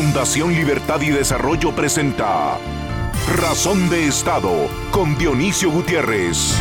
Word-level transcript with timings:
Fundación 0.00 0.52
Libertad 0.52 1.00
y 1.00 1.10
Desarrollo 1.10 1.74
presenta 1.74 2.56
Razón 3.36 3.90
de 3.90 4.06
Estado 4.06 4.68
con 4.92 5.18
Dionisio 5.18 5.72
Gutiérrez. 5.72 6.56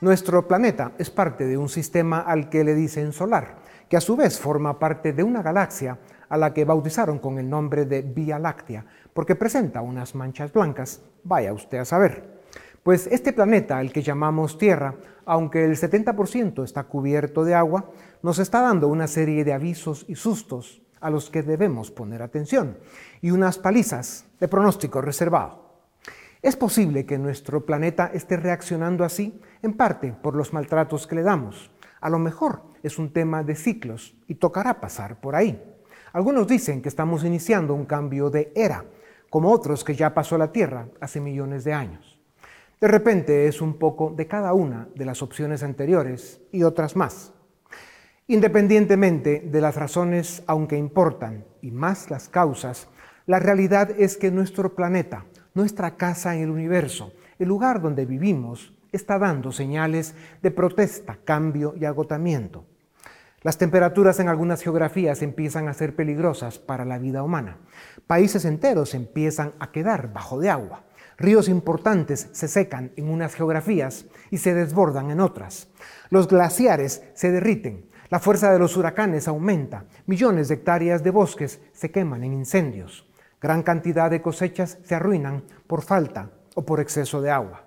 Nuestro 0.00 0.46
planeta 0.46 0.92
es 0.96 1.10
parte 1.10 1.44
de 1.44 1.58
un 1.58 1.68
sistema 1.68 2.20
al 2.20 2.48
que 2.48 2.62
le 2.62 2.76
dicen 2.76 3.12
solar, 3.12 3.56
que 3.88 3.96
a 3.96 4.00
su 4.00 4.14
vez 4.14 4.38
forma 4.38 4.78
parte 4.78 5.12
de 5.12 5.24
una 5.24 5.42
galaxia 5.42 5.98
a 6.28 6.36
la 6.36 6.54
que 6.54 6.64
bautizaron 6.64 7.18
con 7.18 7.40
el 7.40 7.50
nombre 7.50 7.84
de 7.84 8.02
Vía 8.02 8.38
Láctea, 8.38 8.86
porque 9.12 9.34
presenta 9.34 9.80
unas 9.80 10.14
manchas 10.14 10.52
blancas, 10.52 11.02
vaya 11.24 11.52
usted 11.52 11.78
a 11.78 11.84
saber. 11.84 12.44
Pues 12.84 13.08
este 13.08 13.32
planeta, 13.32 13.80
el 13.80 13.92
que 13.92 14.02
llamamos 14.02 14.56
Tierra, 14.56 14.94
aunque 15.24 15.64
el 15.64 15.74
70% 15.74 16.62
está 16.62 16.84
cubierto 16.84 17.44
de 17.44 17.56
agua, 17.56 17.90
nos 18.22 18.38
está 18.38 18.60
dando 18.60 18.86
una 18.86 19.08
serie 19.08 19.42
de 19.42 19.52
avisos 19.52 20.04
y 20.06 20.14
sustos 20.14 20.83
a 21.04 21.10
los 21.10 21.28
que 21.28 21.42
debemos 21.42 21.90
poner 21.90 22.22
atención 22.22 22.78
y 23.20 23.30
unas 23.30 23.58
palizas 23.58 24.24
de 24.40 24.48
pronóstico 24.48 25.02
reservado. 25.02 25.64
Es 26.40 26.56
posible 26.56 27.04
que 27.04 27.18
nuestro 27.18 27.66
planeta 27.66 28.10
esté 28.14 28.38
reaccionando 28.38 29.04
así, 29.04 29.38
en 29.62 29.74
parte 29.74 30.14
por 30.22 30.34
los 30.34 30.54
maltratos 30.54 31.06
que 31.06 31.14
le 31.14 31.22
damos. 31.22 31.70
A 32.00 32.08
lo 32.08 32.18
mejor 32.18 32.62
es 32.82 32.98
un 32.98 33.12
tema 33.12 33.42
de 33.42 33.54
ciclos 33.54 34.16
y 34.28 34.36
tocará 34.36 34.80
pasar 34.80 35.20
por 35.20 35.36
ahí. 35.36 35.62
Algunos 36.14 36.48
dicen 36.48 36.80
que 36.80 36.88
estamos 36.88 37.22
iniciando 37.22 37.74
un 37.74 37.84
cambio 37.84 38.30
de 38.30 38.50
era, 38.54 38.86
como 39.28 39.50
otros 39.50 39.84
que 39.84 39.94
ya 39.94 40.14
pasó 40.14 40.38
la 40.38 40.52
Tierra 40.52 40.88
hace 41.00 41.20
millones 41.20 41.64
de 41.64 41.74
años. 41.74 42.18
De 42.80 42.88
repente 42.88 43.46
es 43.46 43.60
un 43.60 43.78
poco 43.78 44.14
de 44.16 44.26
cada 44.26 44.54
una 44.54 44.88
de 44.94 45.04
las 45.04 45.20
opciones 45.22 45.62
anteriores 45.62 46.40
y 46.50 46.62
otras 46.62 46.96
más. 46.96 47.33
Independientemente 48.26 49.40
de 49.40 49.60
las 49.60 49.76
razones, 49.76 50.42
aunque 50.46 50.78
importan, 50.78 51.44
y 51.60 51.70
más 51.70 52.08
las 52.10 52.30
causas, 52.30 52.88
la 53.26 53.38
realidad 53.38 53.90
es 53.98 54.16
que 54.16 54.30
nuestro 54.30 54.74
planeta, 54.74 55.26
nuestra 55.52 55.96
casa 55.96 56.34
en 56.34 56.44
el 56.44 56.50
universo, 56.50 57.12
el 57.38 57.48
lugar 57.48 57.82
donde 57.82 58.06
vivimos, 58.06 58.72
está 58.92 59.18
dando 59.18 59.52
señales 59.52 60.14
de 60.40 60.50
protesta, 60.50 61.18
cambio 61.22 61.74
y 61.76 61.84
agotamiento. 61.84 62.64
Las 63.42 63.58
temperaturas 63.58 64.18
en 64.20 64.30
algunas 64.30 64.62
geografías 64.62 65.20
empiezan 65.20 65.68
a 65.68 65.74
ser 65.74 65.94
peligrosas 65.94 66.58
para 66.58 66.86
la 66.86 66.96
vida 66.96 67.22
humana. 67.22 67.58
Países 68.06 68.46
enteros 68.46 68.94
empiezan 68.94 69.52
a 69.58 69.70
quedar 69.70 70.14
bajo 70.14 70.40
de 70.40 70.48
agua. 70.48 70.84
Ríos 71.18 71.50
importantes 71.50 72.30
se 72.32 72.48
secan 72.48 72.92
en 72.96 73.10
unas 73.10 73.34
geografías 73.34 74.06
y 74.30 74.38
se 74.38 74.54
desbordan 74.54 75.10
en 75.10 75.20
otras. 75.20 75.68
Los 76.08 76.26
glaciares 76.26 77.02
se 77.12 77.30
derriten. 77.30 77.92
La 78.10 78.20
fuerza 78.20 78.52
de 78.52 78.58
los 78.58 78.76
huracanes 78.76 79.28
aumenta. 79.28 79.84
Millones 80.06 80.48
de 80.48 80.54
hectáreas 80.56 81.02
de 81.02 81.10
bosques 81.10 81.60
se 81.72 81.90
queman 81.90 82.22
en 82.22 82.34
incendios. 82.34 83.08
Gran 83.40 83.62
cantidad 83.62 84.10
de 84.10 84.20
cosechas 84.20 84.78
se 84.84 84.94
arruinan 84.94 85.44
por 85.66 85.82
falta 85.82 86.30
o 86.54 86.64
por 86.64 86.80
exceso 86.80 87.22
de 87.22 87.30
agua. 87.30 87.64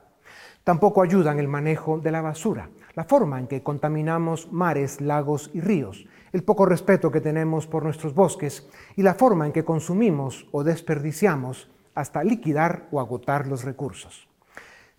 Tampoco 0.63 1.01
ayudan 1.01 1.39
el 1.39 1.47
manejo 1.47 1.97
de 1.97 2.11
la 2.11 2.21
basura, 2.21 2.69
la 2.93 3.05
forma 3.05 3.39
en 3.39 3.47
que 3.47 3.63
contaminamos 3.63 4.51
mares, 4.51 5.01
lagos 5.01 5.49
y 5.53 5.61
ríos, 5.61 6.05
el 6.33 6.43
poco 6.43 6.65
respeto 6.65 7.09
que 7.09 7.21
tenemos 7.21 7.65
por 7.65 7.83
nuestros 7.83 8.13
bosques 8.13 8.67
y 8.95 9.01
la 9.01 9.15
forma 9.15 9.45
en 9.45 9.53
que 9.53 9.63
consumimos 9.63 10.47
o 10.51 10.63
desperdiciamos 10.63 11.69
hasta 11.95 12.23
liquidar 12.23 12.87
o 12.91 12.99
agotar 12.99 13.47
los 13.47 13.63
recursos. 13.63 14.27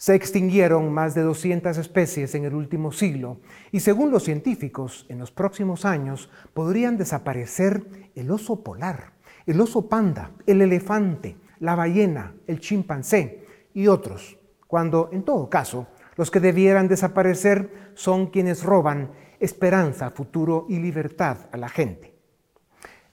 Se 0.01 0.15
extinguieron 0.15 0.93
más 0.95 1.17
de 1.17 1.23
200 1.23 1.77
especies 1.77 2.37
en 2.37 2.45
el 2.45 2.55
último 2.55 2.93
siglo 2.93 3.41
y 3.73 3.81
según 3.81 4.13
los 4.13 4.23
científicos, 4.23 5.05
en 5.09 5.19
los 5.19 5.33
próximos 5.33 5.85
años 5.85 6.31
podrían 6.55 6.97
desaparecer 6.97 8.11
el 8.15 8.31
oso 8.31 8.63
polar, 8.63 9.15
el 9.45 9.61
oso 9.61 9.89
panda, 9.89 10.31
el 10.47 10.63
elefante, 10.63 11.37
la 11.59 11.75
ballena, 11.75 12.33
el 12.47 12.61
chimpancé 12.61 13.45
y 13.75 13.89
otros, 13.89 14.39
cuando 14.69 15.11
en 15.11 15.25
todo 15.25 15.51
caso 15.51 15.89
los 16.14 16.31
que 16.31 16.39
debieran 16.39 16.87
desaparecer 16.87 17.91
son 17.95 18.29
quienes 18.29 18.63
roban 18.63 19.11
esperanza, 19.41 20.11
futuro 20.13 20.67
y 20.69 20.79
libertad 20.79 21.39
a 21.51 21.57
la 21.57 21.69
gente. 21.69 22.14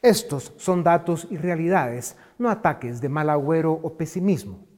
Estos 0.03 0.53
son 0.57 0.83
datos 0.83 1.27
y 1.31 1.37
realidades, 1.37 2.15
no 2.37 2.51
ataques 2.51 3.01
de 3.01 3.09
mal 3.09 3.31
agüero 3.31 3.71
o 3.71 3.97
pesimismo. 3.97 4.74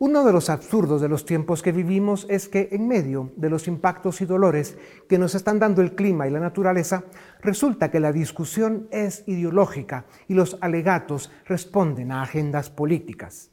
Uno 0.00 0.24
de 0.24 0.32
los 0.32 0.48
absurdos 0.48 1.00
de 1.00 1.08
los 1.08 1.24
tiempos 1.24 1.60
que 1.60 1.72
vivimos 1.72 2.24
es 2.30 2.48
que 2.48 2.68
en 2.70 2.86
medio 2.86 3.32
de 3.34 3.50
los 3.50 3.66
impactos 3.66 4.20
y 4.20 4.26
dolores 4.26 4.78
que 5.08 5.18
nos 5.18 5.34
están 5.34 5.58
dando 5.58 5.82
el 5.82 5.96
clima 5.96 6.28
y 6.28 6.30
la 6.30 6.38
naturaleza, 6.38 7.02
resulta 7.42 7.90
que 7.90 7.98
la 7.98 8.12
discusión 8.12 8.86
es 8.92 9.24
ideológica 9.26 10.06
y 10.28 10.34
los 10.34 10.56
alegatos 10.60 11.32
responden 11.46 12.12
a 12.12 12.22
agendas 12.22 12.70
políticas. 12.70 13.50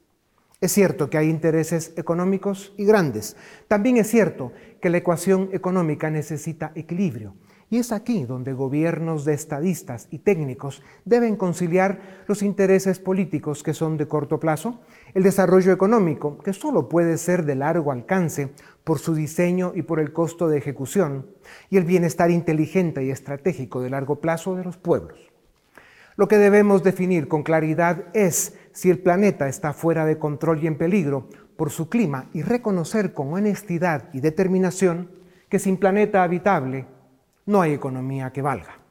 Es 0.61 0.72
cierto 0.72 1.09
que 1.09 1.17
hay 1.17 1.31
intereses 1.31 1.94
económicos 1.97 2.75
y 2.77 2.85
grandes. 2.85 3.35
También 3.67 3.97
es 3.97 4.07
cierto 4.07 4.51
que 4.79 4.91
la 4.91 4.97
ecuación 4.97 5.50
económica 5.51 6.12
necesita 6.12 6.73
equilibrio 6.75 7.33
y 7.69 7.77
es 7.77 7.91
aquí 7.91 8.25
donde 8.25 8.53
gobiernos 8.53 9.25
de 9.25 9.33
estadistas 9.33 10.07
y 10.12 10.19
técnicos 10.19 10.83
deben 11.03 11.35
conciliar 11.35 12.23
los 12.27 12.44
intereses 12.44 13.00
políticos 13.00 13.63
que 13.63 13.73
son 13.73 13.97
de 13.97 14.07
corto 14.07 14.39
plazo, 14.39 14.81
el 15.15 15.23
desarrollo 15.23 15.71
económico, 15.71 16.37
que 16.39 16.51
solo 16.51 16.89
puede 16.89 17.17
ser 17.17 17.45
de 17.45 17.55
largo 17.55 17.93
alcance 17.93 18.49
por 18.83 18.99
su 18.99 19.15
diseño 19.15 19.71
y 19.73 19.81
por 19.81 20.01
el 20.01 20.11
costo 20.11 20.49
de 20.49 20.57
ejecución, 20.57 21.25
y 21.69 21.77
el 21.77 21.85
bienestar 21.85 22.29
inteligente 22.31 23.01
y 23.03 23.09
estratégico 23.09 23.81
de 23.81 23.89
largo 23.89 24.17
plazo 24.17 24.55
de 24.55 24.65
los 24.65 24.77
pueblos. 24.77 25.17
Lo 26.17 26.27
que 26.27 26.37
debemos 26.37 26.83
definir 26.83 27.29
con 27.29 27.43
claridad 27.43 28.05
es 28.13 28.55
si 28.73 28.89
el 28.89 28.99
planeta 28.99 29.47
está 29.47 29.71
fuera 29.71 30.05
de 30.05 30.19
control 30.19 30.61
y 30.61 30.67
en 30.67 30.77
peligro 30.77 31.29
por 31.55 31.71
su 31.71 31.87
clima 31.87 32.29
y 32.33 32.41
reconocer 32.41 33.13
con 33.13 33.33
honestidad 33.33 34.09
y 34.11 34.19
determinación 34.19 35.11
que 35.47 35.59
sin 35.59 35.77
planeta 35.77 36.23
habitable 36.23 36.87
no 37.45 37.61
hay 37.61 37.73
economía 37.73 38.33
que 38.33 38.41
valga. 38.41 38.84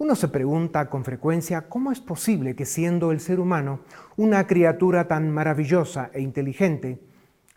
Uno 0.00 0.14
se 0.14 0.28
pregunta 0.28 0.88
con 0.88 1.04
frecuencia 1.04 1.68
cómo 1.68 1.90
es 1.90 1.98
posible 1.98 2.54
que 2.54 2.66
siendo 2.66 3.10
el 3.10 3.18
ser 3.18 3.40
humano 3.40 3.80
una 4.16 4.46
criatura 4.46 5.08
tan 5.08 5.28
maravillosa 5.28 6.10
e 6.14 6.20
inteligente, 6.20 7.02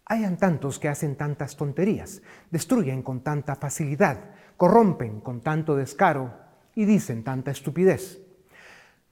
hayan 0.05 0.37
tantos 0.37 0.79
que 0.79 0.89
hacen 0.89 1.15
tantas 1.15 1.55
tonterías, 1.55 2.23
destruyen 2.49 3.03
con 3.03 3.21
tanta 3.21 3.55
facilidad, 3.55 4.31
corrompen 4.57 5.21
con 5.21 5.41
tanto 5.41 5.75
descaro 5.75 6.33
y 6.73 6.85
dicen 6.85 7.23
tanta 7.23 7.51
estupidez. 7.51 8.19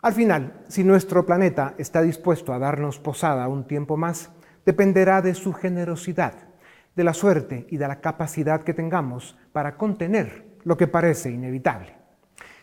Al 0.02 0.14
final, 0.14 0.66
si 0.68 0.84
nuestro 0.84 1.24
planeta 1.24 1.76
está 1.78 2.02
dispuesto 2.02 2.52
a 2.52 2.58
darnos 2.58 2.98
posada 2.98 3.48
un 3.48 3.68
tiempo 3.68 3.96
más, 3.96 4.32
dependerá 4.66 5.22
de 5.22 5.36
su 5.36 5.54
generosidad, 5.54 6.34
de 6.96 7.04
la 7.04 7.14
suerte 7.14 7.68
y 7.70 7.78
de 7.78 7.88
la 7.88 8.02
capacidad 8.02 8.64
que 8.64 8.74
tengamos 8.74 9.38
para 9.52 9.78
contener 9.78 10.48
lo 10.64 10.78
que 10.78 10.88
parece 10.88 11.30
inevitable. 11.30 11.99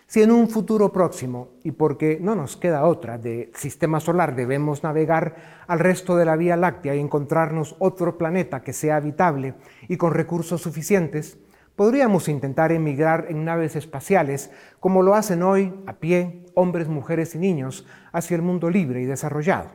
Si 0.08 0.22
en 0.22 0.30
un 0.30 0.48
futuro 0.48 0.92
próximo, 0.92 1.48
y 1.64 1.72
porque 1.72 2.18
no 2.20 2.36
nos 2.36 2.56
queda 2.56 2.84
otra, 2.84 3.18
de 3.18 3.50
sistema 3.56 3.98
solar 3.98 4.36
debemos 4.36 4.84
navegar 4.84 5.64
al 5.66 5.80
resto 5.80 6.16
de 6.16 6.24
la 6.24 6.36
Vía 6.36 6.56
Láctea 6.56 6.94
y 6.94 7.00
encontrarnos 7.00 7.74
otro 7.80 8.16
planeta 8.16 8.62
que 8.62 8.72
sea 8.72 8.96
habitable 8.96 9.54
y 9.88 9.96
con 9.96 10.14
recursos 10.14 10.62
suficientes, 10.62 11.38
podríamos 11.74 12.28
intentar 12.28 12.70
emigrar 12.70 13.26
en 13.30 13.44
naves 13.44 13.74
espaciales 13.74 14.52
como 14.78 15.02
lo 15.02 15.16
hacen 15.16 15.42
hoy 15.42 15.74
a 15.88 15.94
pie 15.94 16.44
hombres, 16.54 16.86
mujeres 16.86 17.34
y 17.34 17.38
niños 17.38 17.84
hacia 18.12 18.36
el 18.36 18.42
mundo 18.42 18.70
libre 18.70 19.02
y 19.02 19.06
desarrollado. 19.06 19.70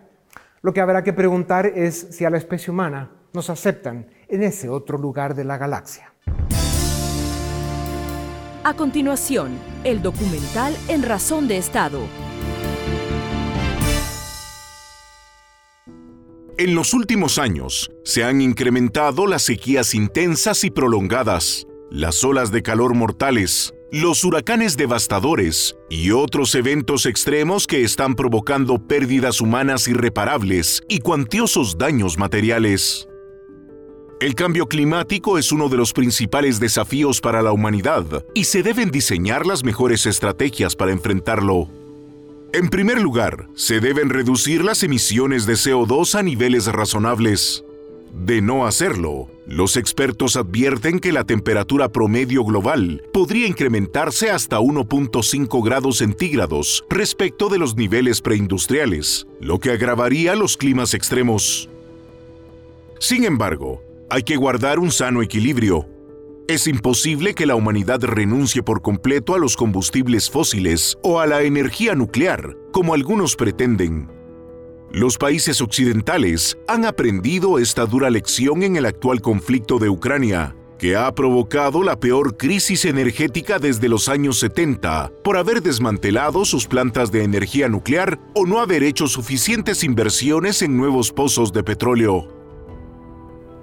Lo 0.61 0.71
que 0.71 0.79
habrá 0.79 1.03
que 1.03 1.11
preguntar 1.11 1.65
es 1.65 2.07
si 2.11 2.23
a 2.23 2.29
la 2.29 2.37
especie 2.37 2.71
humana 2.71 3.11
nos 3.33 3.49
aceptan 3.49 4.07
en 4.29 4.43
ese 4.43 4.69
otro 4.69 4.97
lugar 4.97 5.35
de 5.35 5.43
la 5.43 5.57
galaxia. 5.57 6.13
A 8.63 8.75
continuación, 8.75 9.57
el 9.83 10.03
documental 10.03 10.77
En 10.87 11.01
Razón 11.01 11.47
de 11.47 11.57
Estado. 11.57 11.99
En 16.59 16.75
los 16.75 16.93
últimos 16.93 17.39
años 17.39 17.89
se 18.03 18.23
han 18.23 18.39
incrementado 18.39 19.25
las 19.25 19.41
sequías 19.41 19.95
intensas 19.95 20.63
y 20.63 20.69
prolongadas, 20.69 21.65
las 21.89 22.23
olas 22.23 22.51
de 22.51 22.61
calor 22.61 22.93
mortales, 22.93 23.73
los 23.91 24.23
huracanes 24.23 24.77
devastadores 24.77 25.75
y 25.89 26.11
otros 26.11 26.53
eventos 26.53 27.07
extremos 27.07 27.65
que 27.65 27.83
están 27.83 28.13
provocando 28.13 28.77
pérdidas 28.77 29.41
humanas 29.41 29.87
irreparables 29.87 30.83
y 30.87 30.99
cuantiosos 30.99 31.79
daños 31.79 32.19
materiales. 32.19 33.07
El 34.21 34.35
cambio 34.35 34.67
climático 34.67 35.39
es 35.39 35.51
uno 35.51 35.67
de 35.67 35.77
los 35.77 35.93
principales 35.93 36.59
desafíos 36.59 37.19
para 37.19 37.41
la 37.41 37.53
humanidad 37.53 38.23
y 38.35 38.43
se 38.43 38.61
deben 38.61 38.91
diseñar 38.91 39.47
las 39.47 39.63
mejores 39.63 40.05
estrategias 40.05 40.75
para 40.75 40.91
enfrentarlo. 40.91 41.67
En 42.53 42.69
primer 42.69 43.01
lugar, 43.01 43.47
se 43.55 43.79
deben 43.79 44.09
reducir 44.09 44.63
las 44.63 44.83
emisiones 44.83 45.47
de 45.47 45.53
CO2 45.53 46.13
a 46.13 46.21
niveles 46.21 46.67
razonables. 46.67 47.63
De 48.13 48.43
no 48.43 48.67
hacerlo, 48.67 49.27
los 49.47 49.75
expertos 49.75 50.35
advierten 50.35 50.99
que 50.99 51.11
la 51.11 51.23
temperatura 51.23 51.89
promedio 51.89 52.43
global 52.43 53.01
podría 53.11 53.47
incrementarse 53.47 54.29
hasta 54.29 54.59
1.5 54.59 55.65
grados 55.65 55.97
centígrados 55.97 56.85
respecto 56.91 57.49
de 57.49 57.57
los 57.57 57.75
niveles 57.75 58.21
preindustriales, 58.21 59.25
lo 59.39 59.57
que 59.57 59.71
agravaría 59.71 60.35
los 60.35 60.57
climas 60.57 60.93
extremos. 60.93 61.69
Sin 62.99 63.23
embargo, 63.23 63.81
hay 64.11 64.23
que 64.23 64.35
guardar 64.35 64.77
un 64.77 64.91
sano 64.91 65.21
equilibrio. 65.21 65.87
Es 66.49 66.67
imposible 66.67 67.33
que 67.33 67.45
la 67.45 67.55
humanidad 67.55 68.01
renuncie 68.01 68.61
por 68.61 68.81
completo 68.81 69.35
a 69.35 69.39
los 69.39 69.55
combustibles 69.55 70.29
fósiles 70.29 70.97
o 71.01 71.21
a 71.21 71.27
la 71.27 71.43
energía 71.43 71.95
nuclear, 71.95 72.57
como 72.73 72.93
algunos 72.93 73.37
pretenden. 73.37 74.11
Los 74.91 75.17
países 75.17 75.61
occidentales 75.61 76.57
han 76.67 76.83
aprendido 76.83 77.57
esta 77.57 77.85
dura 77.85 78.09
lección 78.09 78.63
en 78.63 78.75
el 78.75 78.85
actual 78.85 79.21
conflicto 79.21 79.79
de 79.79 79.87
Ucrania, 79.87 80.57
que 80.77 80.97
ha 80.97 81.15
provocado 81.15 81.81
la 81.81 81.97
peor 81.97 82.35
crisis 82.35 82.83
energética 82.83 83.59
desde 83.59 83.87
los 83.87 84.09
años 84.09 84.39
70 84.39 85.09
por 85.23 85.37
haber 85.37 85.61
desmantelado 85.61 86.43
sus 86.43 86.67
plantas 86.67 87.13
de 87.13 87.23
energía 87.23 87.69
nuclear 87.69 88.19
o 88.35 88.45
no 88.45 88.59
haber 88.59 88.83
hecho 88.83 89.07
suficientes 89.07 89.85
inversiones 89.85 90.61
en 90.63 90.75
nuevos 90.75 91.13
pozos 91.13 91.53
de 91.53 91.63
petróleo. 91.63 92.40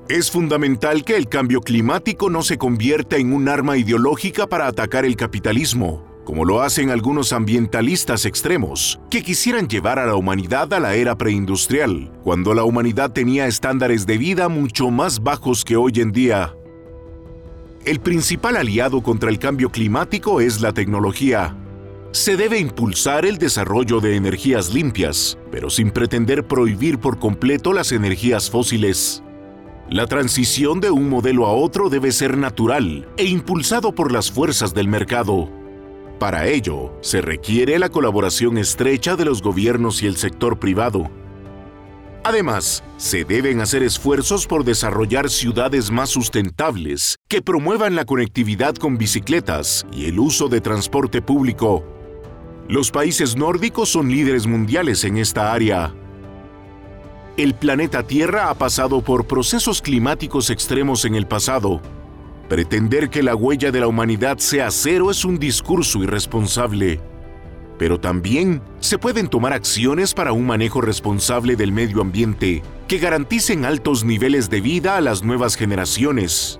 Es 0.08 0.30
fundamental 0.30 1.04
que 1.04 1.18
el 1.18 1.28
cambio 1.28 1.60
climático 1.60 2.30
no 2.30 2.42
se 2.42 2.56
convierta 2.56 3.18
en 3.18 3.30
un 3.30 3.46
arma 3.46 3.76
ideológica 3.76 4.46
para 4.46 4.66
atacar 4.66 5.04
el 5.04 5.16
capitalismo, 5.16 6.02
como 6.24 6.46
lo 6.46 6.62
hacen 6.62 6.88
algunos 6.88 7.34
ambientalistas 7.34 8.24
extremos, 8.24 8.98
que 9.10 9.22
quisieran 9.22 9.68
llevar 9.68 9.98
a 9.98 10.06
la 10.06 10.14
humanidad 10.14 10.72
a 10.72 10.80
la 10.80 10.94
era 10.94 11.18
preindustrial, 11.18 12.10
cuando 12.22 12.54
la 12.54 12.64
humanidad 12.64 13.12
tenía 13.12 13.46
estándares 13.48 14.06
de 14.06 14.16
vida 14.16 14.48
mucho 14.48 14.90
más 14.90 15.22
bajos 15.22 15.62
que 15.62 15.76
hoy 15.76 15.92
en 15.96 16.10
día. 16.10 16.54
El 17.84 18.00
principal 18.00 18.56
aliado 18.56 19.02
contra 19.02 19.28
el 19.28 19.38
cambio 19.38 19.68
climático 19.68 20.40
es 20.40 20.62
la 20.62 20.72
tecnología. 20.72 21.54
Se 22.12 22.38
debe 22.38 22.58
impulsar 22.58 23.26
el 23.26 23.36
desarrollo 23.36 24.00
de 24.00 24.16
energías 24.16 24.72
limpias, 24.72 25.36
pero 25.50 25.68
sin 25.68 25.90
pretender 25.90 26.46
prohibir 26.46 26.98
por 26.98 27.18
completo 27.18 27.74
las 27.74 27.92
energías 27.92 28.48
fósiles. 28.48 29.22
La 29.90 30.06
transición 30.06 30.80
de 30.80 30.90
un 30.90 31.08
modelo 31.08 31.46
a 31.46 31.52
otro 31.52 31.88
debe 31.88 32.12
ser 32.12 32.36
natural 32.36 33.08
e 33.16 33.24
impulsado 33.24 33.94
por 33.94 34.12
las 34.12 34.30
fuerzas 34.30 34.74
del 34.74 34.86
mercado. 34.86 35.48
Para 36.18 36.46
ello, 36.46 36.92
se 37.00 37.22
requiere 37.22 37.78
la 37.78 37.88
colaboración 37.88 38.58
estrecha 38.58 39.16
de 39.16 39.24
los 39.24 39.40
gobiernos 39.40 40.02
y 40.02 40.06
el 40.06 40.16
sector 40.16 40.58
privado. 40.58 41.10
Además, 42.22 42.84
se 42.98 43.24
deben 43.24 43.62
hacer 43.62 43.82
esfuerzos 43.82 44.46
por 44.46 44.62
desarrollar 44.62 45.30
ciudades 45.30 45.90
más 45.90 46.10
sustentables 46.10 47.16
que 47.26 47.40
promuevan 47.40 47.94
la 47.96 48.04
conectividad 48.04 48.74
con 48.74 48.98
bicicletas 48.98 49.86
y 49.90 50.04
el 50.04 50.18
uso 50.18 50.50
de 50.50 50.60
transporte 50.60 51.22
público. 51.22 51.82
Los 52.68 52.90
países 52.90 53.36
nórdicos 53.36 53.88
son 53.88 54.10
líderes 54.10 54.46
mundiales 54.46 55.04
en 55.04 55.16
esta 55.16 55.50
área. 55.54 55.94
El 57.38 57.54
planeta 57.54 58.02
Tierra 58.02 58.50
ha 58.50 58.54
pasado 58.54 59.00
por 59.00 59.28
procesos 59.28 59.80
climáticos 59.80 60.50
extremos 60.50 61.04
en 61.04 61.14
el 61.14 61.28
pasado, 61.28 61.80
Pretender 62.48 63.10
que 63.10 63.22
la 63.22 63.36
huella 63.36 63.70
de 63.70 63.78
la 63.78 63.86
humanidad 63.86 64.38
sea 64.38 64.72
cero 64.72 65.12
es 65.12 65.24
un 65.24 65.38
discurso 65.38 66.02
irresponsable. 66.02 66.98
Pero 67.78 68.00
también 68.00 68.60
se 68.80 68.98
pueden 68.98 69.28
tomar 69.28 69.52
acciones 69.52 70.14
para 70.14 70.32
un 70.32 70.46
manejo 70.46 70.80
responsable 70.80 71.54
del 71.54 71.70
medio 71.70 72.00
ambiente 72.00 72.64
que 72.88 72.98
garanticen 72.98 73.64
altos 73.64 74.02
niveles 74.02 74.50
de 74.50 74.60
vida 74.60 74.96
a 74.96 75.00
las 75.00 75.22
nuevas 75.22 75.54
generaciones. 75.54 76.58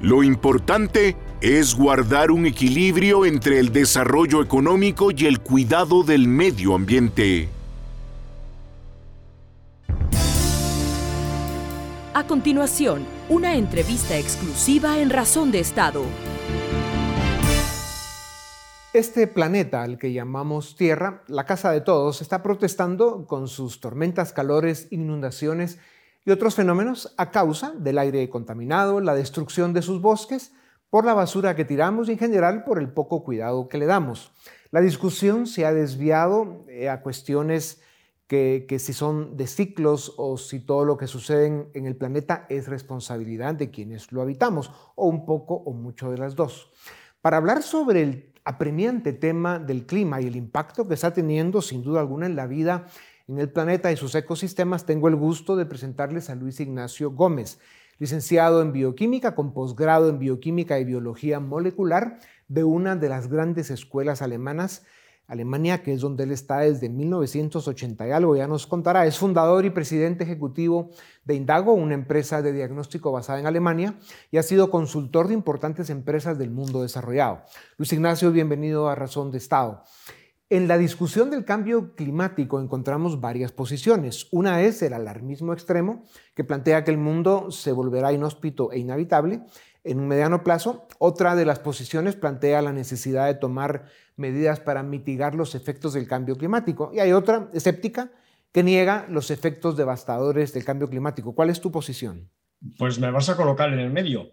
Lo 0.00 0.24
importante 0.24 1.14
es 1.40 1.76
guardar 1.76 2.32
un 2.32 2.46
equilibrio 2.46 3.24
entre 3.24 3.60
el 3.60 3.70
desarrollo 3.70 4.42
económico 4.42 5.12
y 5.12 5.26
el 5.26 5.38
cuidado 5.38 6.02
del 6.02 6.26
medio 6.26 6.74
ambiente. 6.74 7.48
A 12.14 12.26
continuación, 12.26 13.06
una 13.30 13.56
entrevista 13.56 14.18
exclusiva 14.18 14.98
en 14.98 15.08
Razón 15.08 15.50
de 15.50 15.60
Estado. 15.60 16.02
Este 18.92 19.26
planeta 19.26 19.82
al 19.82 19.96
que 19.96 20.12
llamamos 20.12 20.76
Tierra, 20.76 21.22
la 21.28 21.46
casa 21.46 21.70
de 21.72 21.80
todos, 21.80 22.20
está 22.20 22.42
protestando 22.42 23.26
con 23.26 23.48
sus 23.48 23.80
tormentas, 23.80 24.34
calores, 24.34 24.88
inundaciones 24.90 25.78
y 26.26 26.32
otros 26.32 26.54
fenómenos 26.54 27.14
a 27.16 27.30
causa 27.30 27.72
del 27.78 27.96
aire 27.96 28.28
contaminado, 28.28 29.00
la 29.00 29.14
destrucción 29.14 29.72
de 29.72 29.80
sus 29.80 30.02
bosques, 30.02 30.52
por 30.90 31.06
la 31.06 31.14
basura 31.14 31.56
que 31.56 31.64
tiramos 31.64 32.10
y 32.10 32.12
en 32.12 32.18
general 32.18 32.64
por 32.64 32.78
el 32.78 32.92
poco 32.92 33.24
cuidado 33.24 33.70
que 33.70 33.78
le 33.78 33.86
damos. 33.86 34.32
La 34.70 34.82
discusión 34.82 35.46
se 35.46 35.64
ha 35.64 35.72
desviado 35.72 36.66
eh, 36.68 36.90
a 36.90 37.00
cuestiones 37.00 37.80
que, 38.26 38.78
si 38.78 38.92
son 38.92 39.36
de 39.36 39.46
ciclos 39.46 40.14
o 40.16 40.38
si 40.38 40.60
todo 40.60 40.84
lo 40.84 40.96
que 40.96 41.06
sucede 41.06 41.68
en, 41.74 41.86
el 41.86 41.96
planeta 41.96 42.46
es 42.48 42.66
responsabilidad 42.66 43.54
de 43.54 43.70
quienes 43.70 44.10
lo 44.10 44.22
habitamos, 44.22 44.70
o 44.94 45.06
un 45.06 45.26
poco 45.26 45.54
o 45.54 45.72
mucho 45.72 46.10
de 46.10 46.18
las 46.18 46.34
dos. 46.34 46.72
Para 47.20 47.36
hablar 47.36 47.62
sobre 47.62 48.02
el 48.02 48.32
apremiante 48.44 49.12
tema 49.12 49.58
del 49.58 49.86
clima 49.86 50.20
y 50.20 50.26
el 50.26 50.36
impacto 50.36 50.88
que 50.88 50.94
está 50.94 51.12
teniendo 51.12 51.60
sin 51.60 51.82
duda 51.82 52.00
alguna 52.00 52.26
en 52.26 52.36
la 52.36 52.46
vida 52.46 52.86
en 53.28 53.38
el 53.38 53.50
planeta 53.50 53.92
y 53.92 53.96
sus 53.96 54.14
ecosistemas, 54.14 54.86
tengo 54.86 55.08
el 55.08 55.16
gusto 55.16 55.54
de 55.54 55.66
presentarles 55.66 56.28
a 56.28 56.34
Luis 56.34 56.58
Ignacio 56.58 57.12
Gómez, 57.12 57.60
licenciado 57.98 58.62
en 58.62 58.72
bioquímica 58.72 59.34
con 59.34 59.52
posgrado 59.52 60.08
en 60.08 60.18
bioquímica 60.18 60.78
y 60.78 60.84
biología 60.84 61.38
molecular 61.38 62.18
de 62.48 62.64
una 62.64 62.96
de 62.96 63.08
las 63.08 63.28
grandes 63.28 63.70
escuelas 63.70 64.22
alemanas 64.22 64.84
Alemania, 65.32 65.82
que 65.82 65.94
es 65.94 66.02
donde 66.02 66.24
él 66.24 66.30
está 66.30 66.58
desde 66.58 66.90
1980 66.90 68.06
y 68.06 68.10
algo, 68.10 68.36
ya 68.36 68.46
nos 68.46 68.66
contará. 68.66 69.06
Es 69.06 69.16
fundador 69.16 69.64
y 69.64 69.70
presidente 69.70 70.24
ejecutivo 70.24 70.90
de 71.24 71.34
Indago, 71.34 71.72
una 71.72 71.94
empresa 71.94 72.42
de 72.42 72.52
diagnóstico 72.52 73.10
basada 73.12 73.40
en 73.40 73.46
Alemania, 73.46 73.98
y 74.30 74.36
ha 74.36 74.42
sido 74.42 74.70
consultor 74.70 75.28
de 75.28 75.34
importantes 75.34 75.88
empresas 75.88 76.38
del 76.38 76.50
mundo 76.50 76.82
desarrollado. 76.82 77.44
Luis 77.78 77.94
Ignacio, 77.94 78.30
bienvenido 78.30 78.90
a 78.90 78.94
Razón 78.94 79.30
de 79.30 79.38
Estado. 79.38 79.84
En 80.50 80.68
la 80.68 80.76
discusión 80.76 81.30
del 81.30 81.46
cambio 81.46 81.94
climático 81.94 82.60
encontramos 82.60 83.22
varias 83.22 83.52
posiciones. 83.52 84.28
Una 84.32 84.60
es 84.60 84.82
el 84.82 84.92
alarmismo 84.92 85.54
extremo, 85.54 86.04
que 86.34 86.44
plantea 86.44 86.84
que 86.84 86.90
el 86.90 86.98
mundo 86.98 87.50
se 87.50 87.72
volverá 87.72 88.12
inhóspito 88.12 88.70
e 88.70 88.78
inhabitable 88.78 89.40
en 89.82 89.98
un 89.98 90.08
mediano 90.08 90.44
plazo. 90.44 90.86
Otra 90.98 91.36
de 91.36 91.46
las 91.46 91.58
posiciones 91.58 92.16
plantea 92.16 92.60
la 92.60 92.74
necesidad 92.74 93.28
de 93.28 93.34
tomar 93.34 93.86
medidas 94.16 94.60
para 94.60 94.82
mitigar 94.82 95.34
los 95.34 95.54
efectos 95.54 95.94
del 95.94 96.06
cambio 96.06 96.36
climático. 96.36 96.90
Y 96.94 97.00
hay 97.00 97.12
otra 97.12 97.48
escéptica 97.52 98.10
que 98.52 98.62
niega 98.62 99.06
los 99.08 99.30
efectos 99.30 99.76
devastadores 99.76 100.52
del 100.52 100.64
cambio 100.64 100.88
climático. 100.88 101.34
¿Cuál 101.34 101.50
es 101.50 101.60
tu 101.60 101.72
posición? 101.72 102.30
Pues 102.78 102.98
me 102.98 103.10
vas 103.10 103.28
a 103.28 103.36
colocar 103.36 103.72
en 103.72 103.80
el 103.80 103.90
medio. 103.90 104.32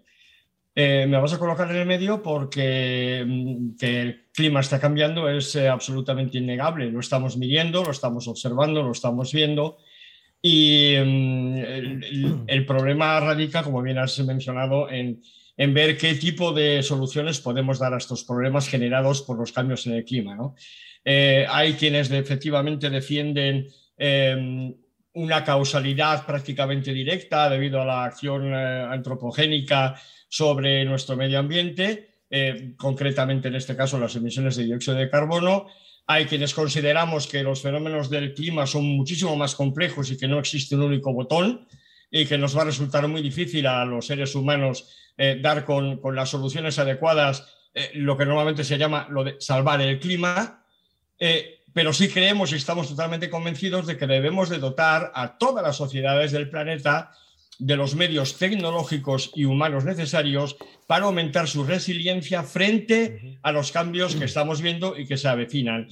Eh, 0.74 1.06
me 1.08 1.18
vas 1.18 1.32
a 1.32 1.38
colocar 1.38 1.68
en 1.70 1.76
el 1.76 1.86
medio 1.86 2.22
porque 2.22 3.24
mm, 3.26 3.76
que 3.76 4.00
el 4.00 4.30
clima 4.32 4.60
está 4.60 4.78
cambiando 4.78 5.28
es 5.28 5.56
eh, 5.56 5.68
absolutamente 5.68 6.38
innegable. 6.38 6.90
Lo 6.90 7.00
estamos 7.00 7.36
midiendo, 7.36 7.82
lo 7.82 7.90
estamos 7.90 8.28
observando, 8.28 8.82
lo 8.82 8.92
estamos 8.92 9.32
viendo. 9.32 9.78
Y 10.42 10.94
mm, 10.96 12.44
el, 12.46 12.66
problema 12.66 13.20
radica, 13.20 13.62
como 13.62 13.82
bien 13.82 13.98
has 13.98 14.18
mencionado, 14.20 14.90
en 14.90 15.20
en 15.60 15.74
ver 15.74 15.98
qué 15.98 16.14
tipo 16.14 16.54
de 16.54 16.82
soluciones 16.82 17.38
podemos 17.38 17.78
dar 17.78 17.92
a 17.92 17.98
estos 17.98 18.24
problemas 18.24 18.66
generados 18.66 19.20
por 19.20 19.36
los 19.36 19.52
cambios 19.52 19.86
en 19.86 19.92
el 19.92 20.06
clima. 20.06 20.54
Eh, 21.04 21.44
hay 21.46 21.74
quienes 21.74 22.10
efectivamente 22.10 22.88
defienden 22.88 23.68
em, 23.98 24.74
una 25.12 25.44
causalidad 25.44 26.24
prácticamente 26.24 26.94
directa 26.94 27.50
debido 27.50 27.82
a 27.82 27.84
la 27.84 28.04
acción 28.04 28.54
eh, 28.54 28.86
antropogénica 28.90 30.00
sobre 30.30 30.82
nuestro 30.86 31.14
medio 31.14 31.38
ambiente, 31.38 32.22
eh, 32.30 32.72
concretamente 32.78 33.48
en 33.48 33.56
este 33.56 33.76
caso 33.76 33.98
las 33.98 34.16
emisiones 34.16 34.56
de 34.56 34.64
dióxido 34.64 34.96
de 34.96 35.10
carbono. 35.10 35.66
Hay 36.12 36.26
quienes 36.26 36.54
consideramos 36.54 37.28
que 37.28 37.44
los 37.44 37.62
fenómenos 37.62 38.10
del 38.10 38.34
clima 38.34 38.66
son 38.66 38.82
muchísimo 38.82 39.36
más 39.36 39.54
complejos 39.54 40.10
y 40.10 40.16
que 40.16 40.26
no 40.26 40.40
existe 40.40 40.74
un 40.74 40.82
único 40.82 41.12
botón 41.12 41.68
y 42.10 42.26
que 42.26 42.36
nos 42.36 42.56
va 42.56 42.62
a 42.62 42.64
resultar 42.64 43.06
muy 43.06 43.22
difícil 43.22 43.64
a 43.68 43.84
los 43.84 44.06
seres 44.06 44.34
humanos 44.34 44.88
eh, 45.16 45.38
dar 45.40 45.64
con, 45.64 46.00
las 46.12 46.28
soluciones 46.28 46.80
adecuadas 46.80 47.46
eh, 47.72 47.92
lo 47.94 48.16
que 48.16 48.26
normalmente 48.26 48.64
se 48.64 48.76
llama 48.76 49.06
lo 49.08 49.22
de 49.22 49.36
salvar 49.38 49.80
el 49.82 50.00
clima, 50.00 50.64
eh, 51.16 51.60
pero 51.72 51.92
sí 51.92 52.08
creemos 52.08 52.50
y 52.50 52.56
estamos 52.56 52.88
totalmente 52.88 53.30
convencidos 53.30 53.86
de 53.86 53.96
que 53.96 54.08
debemos 54.08 54.48
de 54.48 54.58
dotar 54.58 55.12
a 55.14 55.38
todas 55.38 55.62
las 55.62 55.76
sociedades 55.76 56.32
del 56.32 56.50
planeta 56.50 57.12
de 57.60 57.76
los 57.76 57.94
medios 57.94 58.38
tecnológicos 58.38 59.30
y 59.34 59.44
humanos 59.44 59.84
necesarios 59.84 60.56
para 60.86 61.04
aumentar 61.04 61.46
su 61.46 61.64
resiliencia 61.64 62.42
frente 62.42 63.38
a 63.42 63.52
los 63.52 63.70
cambios 63.70 64.16
que 64.16 64.24
estamos 64.24 64.60
viendo 64.62 64.98
y 64.98 65.06
que 65.06 65.16
se 65.16 65.28
avecinan. 65.28 65.88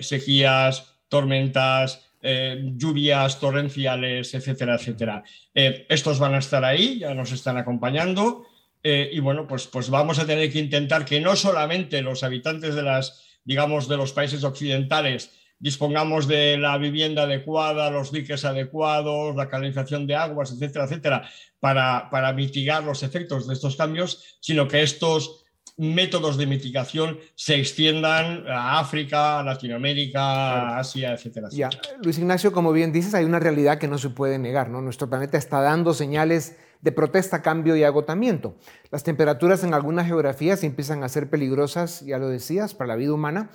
sequías, 0.00 0.94
tormentas, 1.08 2.08
eh, 2.22 2.72
lluvias 2.76 3.38
torrenciales, 3.38 4.34
etcétera, 4.34 4.74
etcétera. 4.76 5.22
Eh, 5.54 5.86
estos 5.88 6.18
van 6.18 6.34
a 6.34 6.38
estar 6.38 6.64
ahí, 6.64 6.98
ya 6.98 7.14
nos 7.14 7.32
están 7.32 7.56
acompañando. 7.56 8.46
y 8.80 9.18
bueno, 9.18 9.46
pues, 9.46 9.66
pues 9.66 9.90
vamos 9.90 10.18
a 10.18 10.26
tener 10.26 10.50
que 10.50 10.60
intentar 10.60 11.04
que 11.04 11.20
no 11.20 11.36
solamente 11.36 12.00
los 12.00 12.22
habitantes 12.22 12.74
de 12.74 12.82
las, 12.82 13.22
digamos, 13.44 13.86
de 13.86 13.98
los 13.98 14.12
países 14.12 14.44
occidentales 14.44 15.30
dispongamos 15.58 16.28
de 16.28 16.56
la 16.56 16.78
vivienda 16.78 17.22
adecuada, 17.22 17.90
los 17.90 18.12
diques 18.12 18.44
adecuados, 18.44 19.34
la 19.36 19.48
canalización 19.48 20.06
de 20.06 20.14
aguas, 20.14 20.52
etcétera, 20.52 20.84
etcétera, 20.84 21.28
para, 21.60 22.08
para 22.10 22.32
mitigar 22.32 22.84
los 22.84 23.02
efectos 23.02 23.46
de 23.46 23.54
estos 23.54 23.76
cambios, 23.76 24.38
sino 24.40 24.68
que 24.68 24.82
estos 24.82 25.44
métodos 25.78 26.36
de 26.36 26.46
mitigación 26.46 27.18
se 27.36 27.54
extiendan 27.54 28.44
a 28.48 28.80
África, 28.80 29.38
a 29.38 29.42
Latinoamérica, 29.44 30.20
a 30.20 30.78
Asia, 30.80 31.12
etcétera, 31.12 31.48
Ya. 31.52 31.70
Luis 32.02 32.18
Ignacio, 32.18 32.52
como 32.52 32.72
bien 32.72 32.92
dices, 32.92 33.14
hay 33.14 33.24
una 33.24 33.38
realidad 33.38 33.78
que 33.78 33.86
no 33.86 33.96
se 33.96 34.10
puede 34.10 34.38
negar, 34.38 34.70
¿no? 34.70 34.82
Nuestro 34.82 35.08
planeta 35.08 35.38
está 35.38 35.60
dando 35.60 35.94
señales 35.94 36.56
de 36.80 36.92
protesta, 36.92 37.42
cambio 37.42 37.76
y 37.76 37.84
agotamiento. 37.84 38.56
Las 38.90 39.04
temperaturas 39.04 39.62
en 39.62 39.72
algunas 39.72 40.06
geografías 40.06 40.64
empiezan 40.64 41.04
a 41.04 41.08
ser 41.08 41.30
peligrosas, 41.30 42.04
ya 42.04 42.18
lo 42.18 42.28
decías, 42.28 42.74
para 42.74 42.88
la 42.88 42.96
vida 42.96 43.14
humana. 43.14 43.50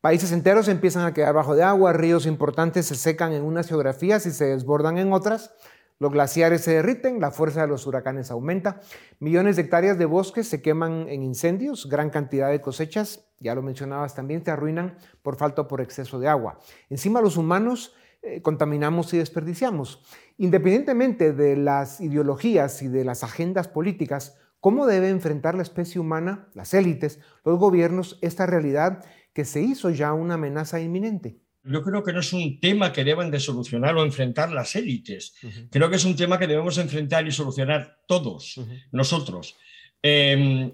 Países 0.00 0.30
enteros 0.30 0.68
empiezan 0.68 1.04
a 1.04 1.12
quedar 1.12 1.34
bajo 1.34 1.56
de 1.56 1.64
agua, 1.64 1.92
ríos 1.92 2.24
importantes 2.24 2.86
se 2.86 2.94
secan 2.94 3.32
en 3.32 3.42
unas 3.42 3.66
geografías 3.66 4.26
y 4.26 4.30
se 4.30 4.44
desbordan 4.44 4.96
en 4.96 5.12
otras. 5.12 5.52
Los 5.98 6.12
glaciares 6.12 6.60
se 6.60 6.74
derriten, 6.74 7.20
la 7.20 7.32
fuerza 7.32 7.62
de 7.62 7.66
los 7.66 7.84
huracanes 7.84 8.30
aumenta, 8.30 8.80
millones 9.18 9.56
de 9.56 9.62
hectáreas 9.62 9.98
de 9.98 10.04
bosques 10.04 10.46
se 10.46 10.62
queman 10.62 11.08
en 11.08 11.24
incendios, 11.24 11.88
gran 11.88 12.10
cantidad 12.10 12.48
de 12.48 12.60
cosechas, 12.60 13.28
ya 13.40 13.56
lo 13.56 13.62
mencionabas 13.62 14.14
también, 14.14 14.44
se 14.44 14.52
arruinan 14.52 14.96
por 15.22 15.34
falta 15.34 15.62
o 15.62 15.68
por 15.68 15.80
exceso 15.80 16.20
de 16.20 16.28
agua. 16.28 16.60
Encima 16.88 17.20
los 17.20 17.36
humanos 17.36 17.96
eh, 18.22 18.40
contaminamos 18.40 19.12
y 19.14 19.18
desperdiciamos. 19.18 20.04
Independientemente 20.36 21.32
de 21.32 21.56
las 21.56 22.00
ideologías 22.00 22.82
y 22.82 22.86
de 22.86 23.04
las 23.04 23.24
agendas 23.24 23.66
políticas, 23.66 24.36
¿cómo 24.60 24.86
debe 24.86 25.08
enfrentar 25.08 25.56
la 25.56 25.64
especie 25.64 26.00
humana, 26.00 26.46
las 26.54 26.72
élites, 26.74 27.18
los 27.44 27.58
gobiernos, 27.58 28.20
esta 28.22 28.46
realidad 28.46 29.04
que 29.38 29.44
se 29.44 29.62
hizo 29.62 29.90
ya 29.90 30.14
una 30.14 30.34
amenaza 30.34 30.80
inminente? 30.80 31.38
yo 31.62 31.84
creo 31.84 32.02
que 32.02 32.12
no 32.12 32.18
es 32.18 32.32
un 32.32 32.58
tema 32.58 32.92
que 32.92 33.04
deban 33.04 33.30
de 33.30 33.38
solucionar 33.38 33.94
o 33.94 34.02
enfrentar 34.02 34.50
las 34.50 34.74
élites. 34.74 35.34
Creo 35.70 35.88
que 35.88 35.94
es 35.94 36.04
un 36.04 36.16
tema 36.16 36.40
que 36.40 36.48
debemos 36.48 36.76
enfrentar 36.78 37.24
y 37.28 37.30
solucionar 37.30 38.00
todos, 38.08 38.60
nosotros. 38.90 39.54
Em, 40.02 40.72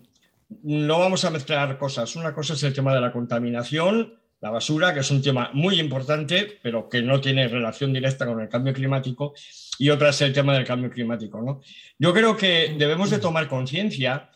no 0.62 0.98
vamos 0.98 1.26
a 1.26 1.30
mezclar 1.30 1.76
cosas. 1.76 2.16
Una 2.16 2.32
cosa 2.32 2.54
es 2.54 2.62
el 2.62 2.72
tema 2.72 2.94
de 2.94 3.02
la 3.02 3.12
contaminación, 3.12 4.14
la 4.40 4.48
basura, 4.48 4.94
que 4.94 5.00
es 5.00 5.10
un 5.10 5.20
tema 5.20 5.50
muy 5.52 5.78
importante, 5.78 6.58
pero 6.62 6.88
que 6.88 7.02
no 7.02 7.20
tiene 7.20 7.48
relación 7.48 7.92
directa 7.92 8.24
con 8.24 8.40
el 8.40 8.48
cambio 8.48 8.72
climático, 8.72 9.34
y 9.78 9.90
otra 9.90 10.08
es 10.08 10.22
el 10.22 10.32
tema 10.32 10.54
del 10.54 10.64
cambio 10.64 10.90
climático. 10.90 11.42
¿no? 11.42 11.60
Yo 11.98 12.14
creo 12.14 12.34
que 12.34 12.76
debemos 12.78 13.10
de 13.10 13.18
tomar 13.18 13.46
conciencia, 13.46 14.30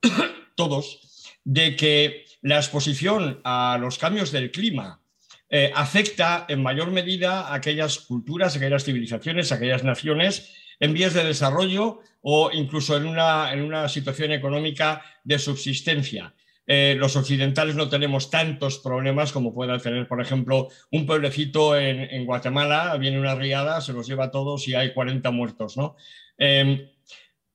todos, 0.54 1.00
de 1.44 1.76
que 1.76 2.23
la 2.44 2.56
exposición 2.56 3.40
a 3.42 3.78
los 3.80 3.96
cambios 3.96 4.30
del 4.30 4.50
clima, 4.50 5.00
eh, 5.48 5.72
afecta 5.74 6.44
en 6.46 6.62
mayor 6.62 6.90
medida 6.90 7.48
a 7.48 7.54
aquellas 7.54 8.00
culturas, 8.00 8.54
aquellas 8.54 8.84
civilizaciones, 8.84 9.50
aquellas 9.50 9.82
naciones 9.82 10.52
en 10.78 10.92
vías 10.92 11.14
de 11.14 11.24
desarrollo 11.24 12.00
o 12.20 12.50
incluso 12.52 12.98
en 12.98 13.06
una, 13.06 13.50
en 13.52 13.62
una 13.62 13.88
situación 13.88 14.32
económica 14.32 15.02
de 15.24 15.38
subsistencia. 15.38 16.34
Eh, 16.66 16.96
los 16.98 17.16
occidentales 17.16 17.76
no 17.76 17.88
tenemos 17.88 18.28
tantos 18.28 18.78
problemas 18.78 19.32
como 19.32 19.54
pueda 19.54 19.78
tener, 19.78 20.06
por 20.06 20.20
ejemplo, 20.20 20.68
un 20.92 21.06
pueblecito 21.06 21.78
en, 21.78 22.26
Guatemala, 22.26 22.94
viene 22.98 23.18
una 23.18 23.34
riada, 23.34 23.80
se 23.80 23.94
los 23.94 24.06
lleva 24.06 24.24
a 24.24 24.30
todos 24.30 24.68
y 24.68 24.74
hay 24.74 24.92
40 24.92 25.30
muertos. 25.30 25.78
¿no? 25.78 25.96
Em, 26.36 26.90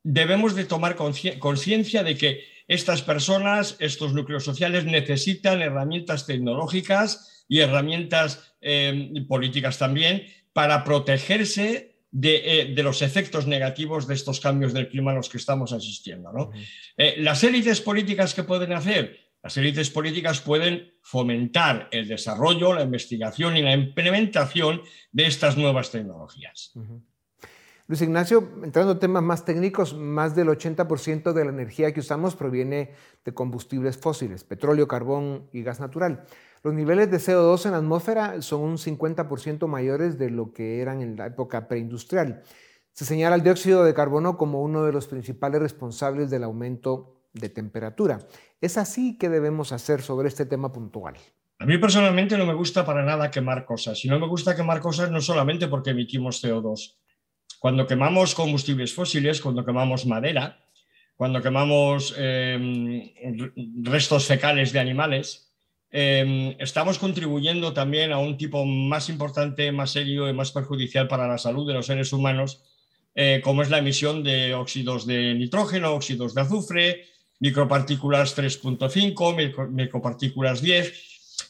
debemos 0.02 0.56
de 0.56 0.66
tomar 0.66 0.96
conciencia 0.96 2.04
de 2.04 2.18
que 2.18 2.59
estas 2.70 3.02
personas, 3.02 3.76
estos 3.80 4.14
núcleos 4.14 4.44
sociales 4.44 4.86
necesitan 4.86 5.62
herramientas 5.62 6.28
tecnológicas 6.28 7.44
y 7.48 7.60
herramientas 7.60 8.54
eh, 8.62 9.12
políticas 9.28 9.80
también 9.80 10.24
para 10.54 10.84
protegerse 10.84 11.96
eh, 12.22 12.74
de, 12.76 12.84
los 12.84 13.02
efectos 13.02 13.48
negativos 13.48 14.08
de 14.08 14.14
estos 14.14 14.40
cambios 14.40 14.74
del 14.74 14.88
clima 14.88 15.12
a 15.12 15.16
los 15.16 15.30
que 15.30 15.38
estamos 15.38 15.74
asistiendo. 15.74 16.32
¿no? 16.32 16.52
Eh, 16.96 17.16
las 17.18 17.44
élites 17.44 17.82
políticas 17.82 18.36
que 18.36 18.44
pueden 18.44 18.74
hacer, 18.74 19.18
las 19.42 19.58
élites 19.58 19.90
políticas 19.90 20.40
pueden 20.40 20.94
fomentar 21.02 21.90
el 21.92 22.08
desarrollo, 22.08 22.74
la 22.74 22.84
investigación 22.84 23.58
y 23.58 23.64
la 23.64 23.74
implementación 23.74 24.84
de 25.12 25.26
estas 25.26 25.58
nuevas 25.58 25.90
tecnologías. 25.90 26.74
Luis 27.90 28.04
Ignacio, 28.04 28.48
entrando 28.64 28.92
en 28.92 29.00
temas 29.00 29.24
más 29.24 29.46
técnicos, 29.46 29.96
más 29.96 30.36
del 30.36 30.50
80% 30.50 31.34
de 31.34 31.44
la 31.44 31.50
energía 31.50 31.92
que 31.92 32.02
usamos 32.02 32.36
proviene 32.36 32.92
de 33.26 33.34
combustibles 33.34 33.98
fósiles, 33.98 34.44
petróleo, 34.44 34.88
carbón 34.88 35.50
y 35.52 35.64
gas 35.64 35.80
natural. 35.80 36.24
Los 36.62 36.76
niveles 36.76 37.10
de 37.10 37.18
CO2 37.18 37.66
en 37.66 37.72
la 37.72 37.78
atmósfera 37.80 38.44
son 38.44 38.62
un 38.62 38.78
50% 38.78 39.66
mayores 39.66 40.20
de 40.20 40.30
lo 40.30 40.54
que 40.54 40.82
eran 40.82 41.02
en 41.02 41.16
la 41.16 41.26
época 41.26 41.68
preindustrial. 41.68 42.44
Se 42.94 43.06
señala 43.06 43.36
el 43.36 43.42
dióxido 43.42 43.84
de 43.84 43.96
carbono 43.96 44.38
como 44.38 44.62
uno 44.62 44.84
de 44.86 44.94
los 44.94 45.08
principales 45.08 45.60
responsables 45.60 46.30
del 46.30 46.44
aumento 46.44 47.24
de 47.34 47.50
temperatura. 47.50 48.20
¿Es 48.62 48.78
así 48.78 49.18
que 49.18 49.30
debemos 49.30 49.72
hacer 49.72 50.04
sobre 50.04 50.28
este 50.28 50.46
tema 50.46 50.72
puntual? 50.72 51.16
A 51.58 51.66
mí 51.66 51.80
personalmente 51.80 52.38
no 52.38 52.46
me 52.46 52.54
gusta 52.54 52.86
para 52.86 53.04
nada 53.04 53.32
quemar 53.32 53.66
cosas. 53.66 54.06
Y 54.06 54.10
no 54.10 54.20
me 54.20 54.28
gusta 54.28 54.56
quemar 54.56 54.80
cosas 54.80 55.10
no 55.10 55.22
solamente 55.22 55.68
porque 55.68 55.90
emitimos 55.90 56.44
CO2. 56.44 57.00
Cuando 57.60 57.86
quemamos 57.86 58.34
combustibles 58.34 58.94
fósiles, 58.94 59.42
cuando 59.42 59.66
quemamos 59.66 60.06
madera, 60.06 60.64
cuando 61.16 61.42
quemamos 61.42 62.16
eh, 62.18 63.14
restos 63.84 64.26
fecales 64.26 64.72
de 64.72 64.80
animales, 64.80 65.50
Em, 65.92 66.56
estamos 66.60 67.00
contribuyendo 67.00 67.74
también 67.74 68.12
a 68.12 68.20
un 68.20 68.38
tipo 68.38 68.64
más 68.66 69.10
importante, 69.10 69.72
más 69.72 69.92
serio 69.92 70.30
y 70.30 70.34
más 70.34 70.52
perjudicial 70.52 71.08
para 71.08 71.28
la 71.28 71.40
salud 71.40 71.68
de 71.68 71.74
los 71.74 71.88
seres 71.88 72.14
humanos, 72.14 72.62
eh, 73.16 73.42
como 73.44 73.64
es 73.64 73.72
la 73.72 73.80
emisión 73.80 74.24
de 74.24 74.54
óxidos 74.54 75.08
de 75.08 75.34
nitrógeno, 75.34 75.94
óxidos 75.94 76.36
de 76.36 76.42
azufre, 76.42 77.06
micropartículas 77.40 78.38
3.5, 78.38 79.70
micropartículas 79.70 80.62
10, 80.62 80.94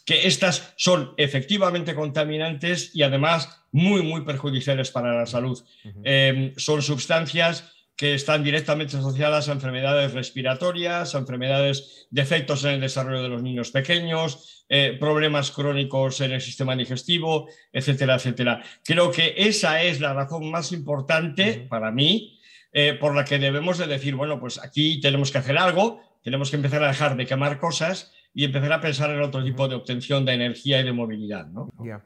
que 0.05 0.27
estas 0.27 0.73
son 0.77 1.13
efectivamente 1.17 1.93
contaminantes 1.93 2.95
y 2.95 3.03
además 3.03 3.58
muy, 3.71 4.01
muy 4.03 4.21
perjudiciales 4.21 4.91
para 4.91 5.13
la 5.13 5.25
salud. 5.25 5.63
Em, 6.03 6.53
son 6.57 6.81
sustancias 6.81 7.73
que 7.95 8.13
están 8.13 8.45
directamente 8.45 8.95
asociadas 8.95 9.49
a 9.49 9.51
enfermedades 9.51 10.13
respiratorias, 10.13 11.15
a 11.15 11.17
enfermedades, 11.17 12.07
defectos 12.09 12.63
en 12.63 12.71
el 12.71 12.79
desarrollo 12.79 13.21
de 13.21 13.27
los 13.27 13.43
niños 13.43 13.71
pequeños, 13.71 14.65
eh, 14.69 14.95
problemas 14.97 15.51
crónicos 15.51 16.21
en 16.21 16.31
el 16.31 16.39
sistema 16.39 16.77
digestivo, 16.77 17.49
etcétera, 17.73 18.15
etcétera. 18.15 18.63
Creo 18.85 19.11
que 19.11 19.33
esa 19.35 19.83
es 19.83 19.99
la 19.99 20.13
razón 20.13 20.49
más 20.49 20.71
importante 20.71 21.67
para 21.69 21.91
mí 21.91 22.39
eh, 22.71 22.93
por 22.93 23.15
la 23.15 23.25
que 23.25 23.37
debemos 23.37 23.77
de 23.77 23.87
decir, 23.87 24.15
bueno, 24.15 24.39
pues 24.39 24.63
aquí 24.63 25.01
tenemos 25.01 25.31
que 25.31 25.39
hacer 25.39 25.57
algo, 25.57 26.01
tenemos 26.23 26.51
que 26.51 26.55
empezar 26.55 26.81
a 26.83 26.87
dejar 26.87 27.17
de 27.17 27.25
quemar 27.25 27.59
cosas 27.59 28.13
y 28.33 28.45
empezar 28.45 28.71
a 28.71 28.79
pensar 28.79 29.09
en 29.09 29.21
otro 29.21 29.43
tipo 29.43 29.67
de 29.67 29.75
obtención 29.75 30.23
de 30.23 30.33
energía 30.33 30.79
y 30.79 30.83
de 30.83 30.93
movilidad. 30.93 31.47
¿no? 31.47 31.67
Eh, 31.83 31.97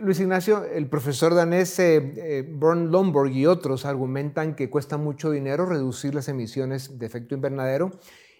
Luis 0.00 0.20
Ignacio, 0.20 0.64
el 0.64 0.88
profesor 0.88 1.34
danés 1.34 1.78
eh, 1.78 1.96
eh 2.16 2.48
Lomborg 2.60 3.30
y 3.32 3.46
otros 3.46 3.84
argumentan 3.84 4.54
que 4.54 4.70
cuesta 4.70 4.96
mucho 4.96 5.30
dinero 5.30 5.66
reducir 5.66 6.14
las 6.14 6.28
emisiones 6.28 6.98
de 6.98 7.06
efecto 7.06 7.34
invernadero 7.34 7.90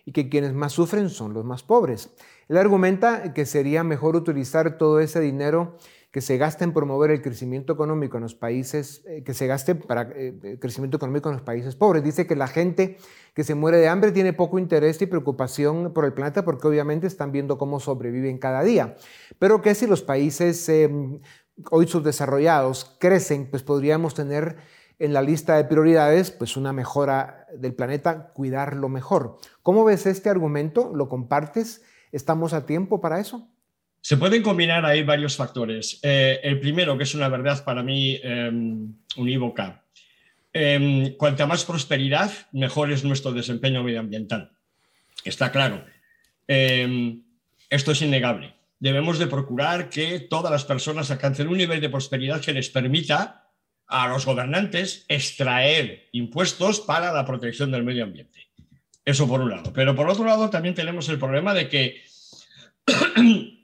y 0.04 0.12
que 0.12 0.28
quienes 0.28 0.54
más 0.54 0.72
sufren 0.72 1.10
son 1.10 1.34
los 1.34 1.44
más 1.44 1.62
pobres. 1.62 2.10
Él 2.48 2.56
argumenta 2.56 3.34
que 3.34 3.44
sería 3.44 3.84
mejor 3.84 4.16
utilizar 4.16 4.78
todo 4.78 5.00
ese 5.00 5.20
dinero 5.20 5.76
que 6.10 6.22
se 6.22 6.38
gasta 6.38 6.64
en 6.64 6.72
promover 6.72 7.10
el 7.10 7.20
crecimiento 7.20 7.72
económico 7.74 8.16
en 8.16 8.22
los 8.22 8.34
países, 8.34 9.04
eh, 9.06 9.22
que 9.24 9.34
se 9.34 9.46
gaste 9.46 9.74
para 9.74 10.10
eh, 10.14 10.58
crecimiento 10.60 10.96
económico 10.96 11.28
en 11.28 11.34
los 11.34 11.44
países 11.44 11.76
pobres. 11.76 12.02
Dice 12.02 12.26
que 12.26 12.34
la 12.34 12.48
gente 12.48 12.96
que 13.34 13.44
se 13.44 13.54
muere 13.54 13.76
de 13.76 13.88
hambre 13.88 14.12
tiene 14.12 14.32
poco 14.32 14.58
interés 14.58 15.00
y 15.02 15.06
preocupación 15.06 15.92
por 15.92 16.06
el 16.06 16.14
planeta 16.14 16.44
porque 16.44 16.66
obviamente 16.66 17.06
están 17.06 17.30
viendo 17.30 17.58
cómo 17.58 17.78
sobreviven 17.78 18.38
cada 18.38 18.62
día. 18.62 18.96
Pero 19.38 19.60
que 19.60 19.74
si 19.74 19.86
los 19.86 20.02
países 20.02 20.66
em, 20.70 21.20
hoy 21.70 21.86
subdesarrollados 21.86 22.96
crecen, 22.98 23.50
pues 23.50 23.62
podríamos 23.62 24.14
tener 24.14 24.56
en 24.98 25.12
la 25.12 25.22
lista 25.22 25.56
de 25.56 25.64
prioridades 25.64 26.30
pues 26.30 26.56
una 26.56 26.72
mejora 26.72 27.46
del 27.54 27.74
planeta, 27.74 28.32
cuidarlo 28.32 28.88
mejor. 28.88 29.38
¿Cómo 29.62 29.84
ves 29.84 30.06
este 30.06 30.30
argumento? 30.30 30.90
¿Lo 30.94 31.08
compartes? 31.08 31.82
¿Estamos 32.12 32.54
a 32.54 32.64
tiempo 32.64 33.00
para 33.00 33.20
eso? 33.20 33.46
Se 34.08 34.16
pueden 34.16 34.42
combinar 34.42 34.86
ahí 34.86 35.02
varios 35.02 35.36
factores. 35.36 36.00
Eh, 36.02 36.40
el 36.42 36.58
primero, 36.60 36.96
que 36.96 37.04
es 37.04 37.14
una 37.14 37.28
verdad 37.28 37.62
para 37.62 37.82
mí 37.82 38.18
em, 38.22 38.94
unívoca, 39.18 39.84
em, 40.50 41.14
cuanta 41.18 41.46
más 41.46 41.66
prosperidad, 41.66 42.32
mejor 42.52 42.90
es 42.90 43.04
nuestro 43.04 43.32
desempeño 43.32 43.82
medioambiental. 43.82 44.52
Está 45.26 45.52
claro. 45.52 45.84
Em, 46.46 47.22
esto 47.68 47.92
es 47.92 48.00
innegable. 48.00 48.54
debemos 48.80 49.18
de 49.18 49.26
procurar 49.26 49.90
que 49.90 50.20
todas 50.20 50.50
las 50.50 50.64
personas 50.64 51.10
alcancen 51.10 51.48
un 51.48 51.58
nivel 51.58 51.82
de 51.82 51.90
prosperidad 51.90 52.40
que 52.40 52.54
les 52.54 52.70
permita 52.70 53.50
a 53.86 54.08
los 54.08 54.24
gobernantes 54.24 55.04
extraer 55.08 56.08
impuestos 56.12 56.80
para 56.80 57.12
la 57.12 57.26
protección 57.26 57.70
del 57.70 57.84
medio 57.84 58.04
ambiente. 58.04 58.48
Eso 59.04 59.28
por 59.28 59.42
un 59.42 59.50
lado. 59.50 59.70
Pero 59.74 59.94
por 59.94 60.08
otro 60.08 60.24
lado 60.24 60.48
también 60.48 60.74
tenemos 60.74 61.10
el 61.10 61.18
problema 61.18 61.52
de 61.52 61.68
que 61.68 62.04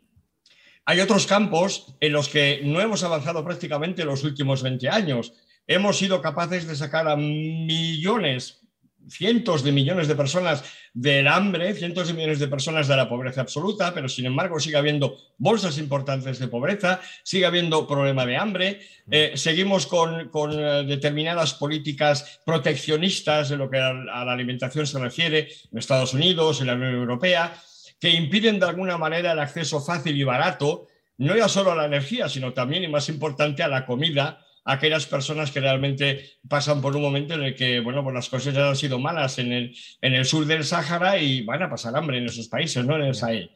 hay 0.86 1.00
otros 1.00 1.26
campos 1.26 1.94
en 2.00 2.12
los 2.12 2.28
que 2.28 2.60
no 2.64 2.80
hemos 2.80 3.02
avanzado 3.02 3.44
prácticamente 3.44 4.02
en 4.02 4.08
los 4.08 4.24
últimos 4.24 4.62
20 4.62 4.88
años. 4.88 5.32
Hemos 5.66 5.98
sido 5.98 6.20
capaces 6.20 6.66
de 6.66 6.76
sacar 6.76 7.08
a 7.08 7.16
millones, 7.16 8.60
cientos 9.08 9.62
de 9.62 9.72
millones 9.72 10.08
de 10.08 10.14
personas 10.14 10.64
del 10.92 11.26
hambre, 11.26 11.74
cientos 11.74 12.08
de 12.08 12.14
millones 12.14 12.38
de 12.38 12.48
personas 12.48 12.86
de 12.86 12.96
la 12.96 13.08
pobreza 13.08 13.40
absoluta, 13.40 13.92
pero 13.94 14.08
sin 14.08 14.26
embargo 14.26 14.60
sigue 14.60 14.76
habiendo 14.76 15.16
bolsas 15.38 15.78
importantes 15.78 16.38
de 16.38 16.48
pobreza, 16.48 17.00
sigue 17.22 17.46
habiendo 17.46 17.86
problema 17.86 18.24
de 18.26 18.36
hambre, 18.36 18.80
eh, 19.10 19.32
seguimos 19.36 19.86
con, 19.86 20.30
eh, 20.52 20.84
determinadas 20.86 21.54
políticas 21.54 22.40
proteccionistas 22.44 23.48
de 23.48 23.56
lo 23.56 23.70
que 23.70 23.78
a, 23.78 23.92
la 23.92 24.32
alimentación 24.32 24.86
se 24.86 24.98
refiere 24.98 25.48
en 25.72 25.78
Estados 25.78 26.14
Unidos, 26.14 26.60
en 26.60 26.68
la 26.68 26.74
Unión 26.74 26.94
Europea, 26.94 27.54
que 28.00 28.10
impiden 28.10 28.58
de 28.58 28.66
alguna 28.66 28.98
manera 28.98 29.32
el 29.32 29.38
acceso 29.38 29.80
fácil 29.80 30.16
y 30.16 30.24
barato, 30.24 30.88
no 31.18 31.36
ya 31.36 31.48
solo 31.48 31.72
a 31.72 31.76
la 31.76 31.86
energía, 31.86 32.28
sino 32.28 32.52
también 32.52 32.84
y 32.84 32.88
más 32.88 33.08
importante 33.08 33.62
a 33.62 33.68
la 33.68 33.86
comida 33.86 34.44
aquellas 34.64 35.06
personas 35.06 35.50
que 35.50 35.60
realmente 35.60 36.38
pasan 36.48 36.80
por 36.80 36.96
un 36.96 37.02
momento 37.02 37.34
en 37.34 37.42
el 37.42 37.54
que, 37.54 37.80
bueno, 37.80 38.02
pues 38.02 38.14
las 38.14 38.28
cosas 38.28 38.54
ya 38.54 38.68
han 38.68 38.76
sido 38.76 38.98
malas 38.98 39.38
en 39.38 39.52
el, 39.52 39.76
en 40.00 40.14
el 40.14 40.24
sur 40.24 40.46
del 40.46 40.64
Sáhara 40.64 41.18
y 41.18 41.42
van 41.42 41.62
a 41.62 41.70
pasar 41.70 41.94
hambre 41.96 42.18
en 42.18 42.26
esos 42.26 42.48
países, 42.48 42.84
no 42.84 42.96
en 42.96 43.02
el 43.02 43.14
Sahel. 43.14 43.50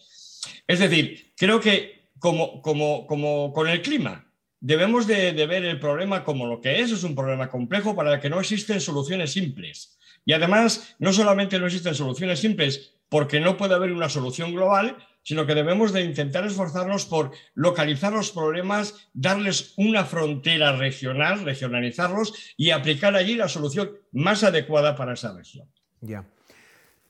Es 0.67 0.79
decir, 0.79 1.33
creo 1.37 1.61
que 1.61 2.11
como, 2.19 2.61
como, 2.61 3.07
como 3.07 3.53
con 3.53 3.69
el 3.69 3.81
clima, 3.81 4.31
debemos 4.61 5.07
de, 5.07 5.33
de, 5.33 5.47
ver 5.47 5.65
el 5.65 5.81
problema 5.81 6.25
como 6.25 6.47
lo 6.47 6.61
que 6.61 6.81
es, 6.81 6.91
es 6.91 7.05
un 7.05 7.15
problema 7.15 7.49
complejo 7.49 7.97
para 7.97 8.15
el 8.15 8.21
que 8.21 8.31
no 8.31 8.41
existen 8.41 8.81
soluciones 8.81 9.33
simples. 9.33 9.99
Y 10.27 10.35
además, 10.35 10.95
no 10.99 11.13
solamente 11.13 11.59
no 11.59 11.67
existen 11.67 11.95
soluciones 11.95 12.41
simples 12.41 12.98
porque 13.09 13.41
no 13.41 13.57
puede 13.57 13.75
haber 13.75 13.93
una 13.93 14.09
solución 14.09 14.53
global, 14.53 14.97
sino 15.23 15.47
que 15.47 15.55
debemos 15.55 15.93
de 15.93 16.03
intentar 16.03 16.47
esforzarnos 16.47 17.05
por 17.05 17.33
localizar 17.55 18.13
los 18.13 18.31
problemas, 18.31 19.09
darles 19.13 19.75
una 19.77 20.05
frontera 20.05 20.73
regional, 20.77 21.45
regionalizarlos 21.45 22.55
y 22.57 22.71
aplicar 22.71 23.15
allí 23.15 23.35
la 23.35 23.49
solución 23.49 23.91
más 24.13 24.43
adecuada 24.43 24.97
para 24.97 25.15
esa 25.15 25.35
región. 25.35 25.69
Ya. 26.01 26.25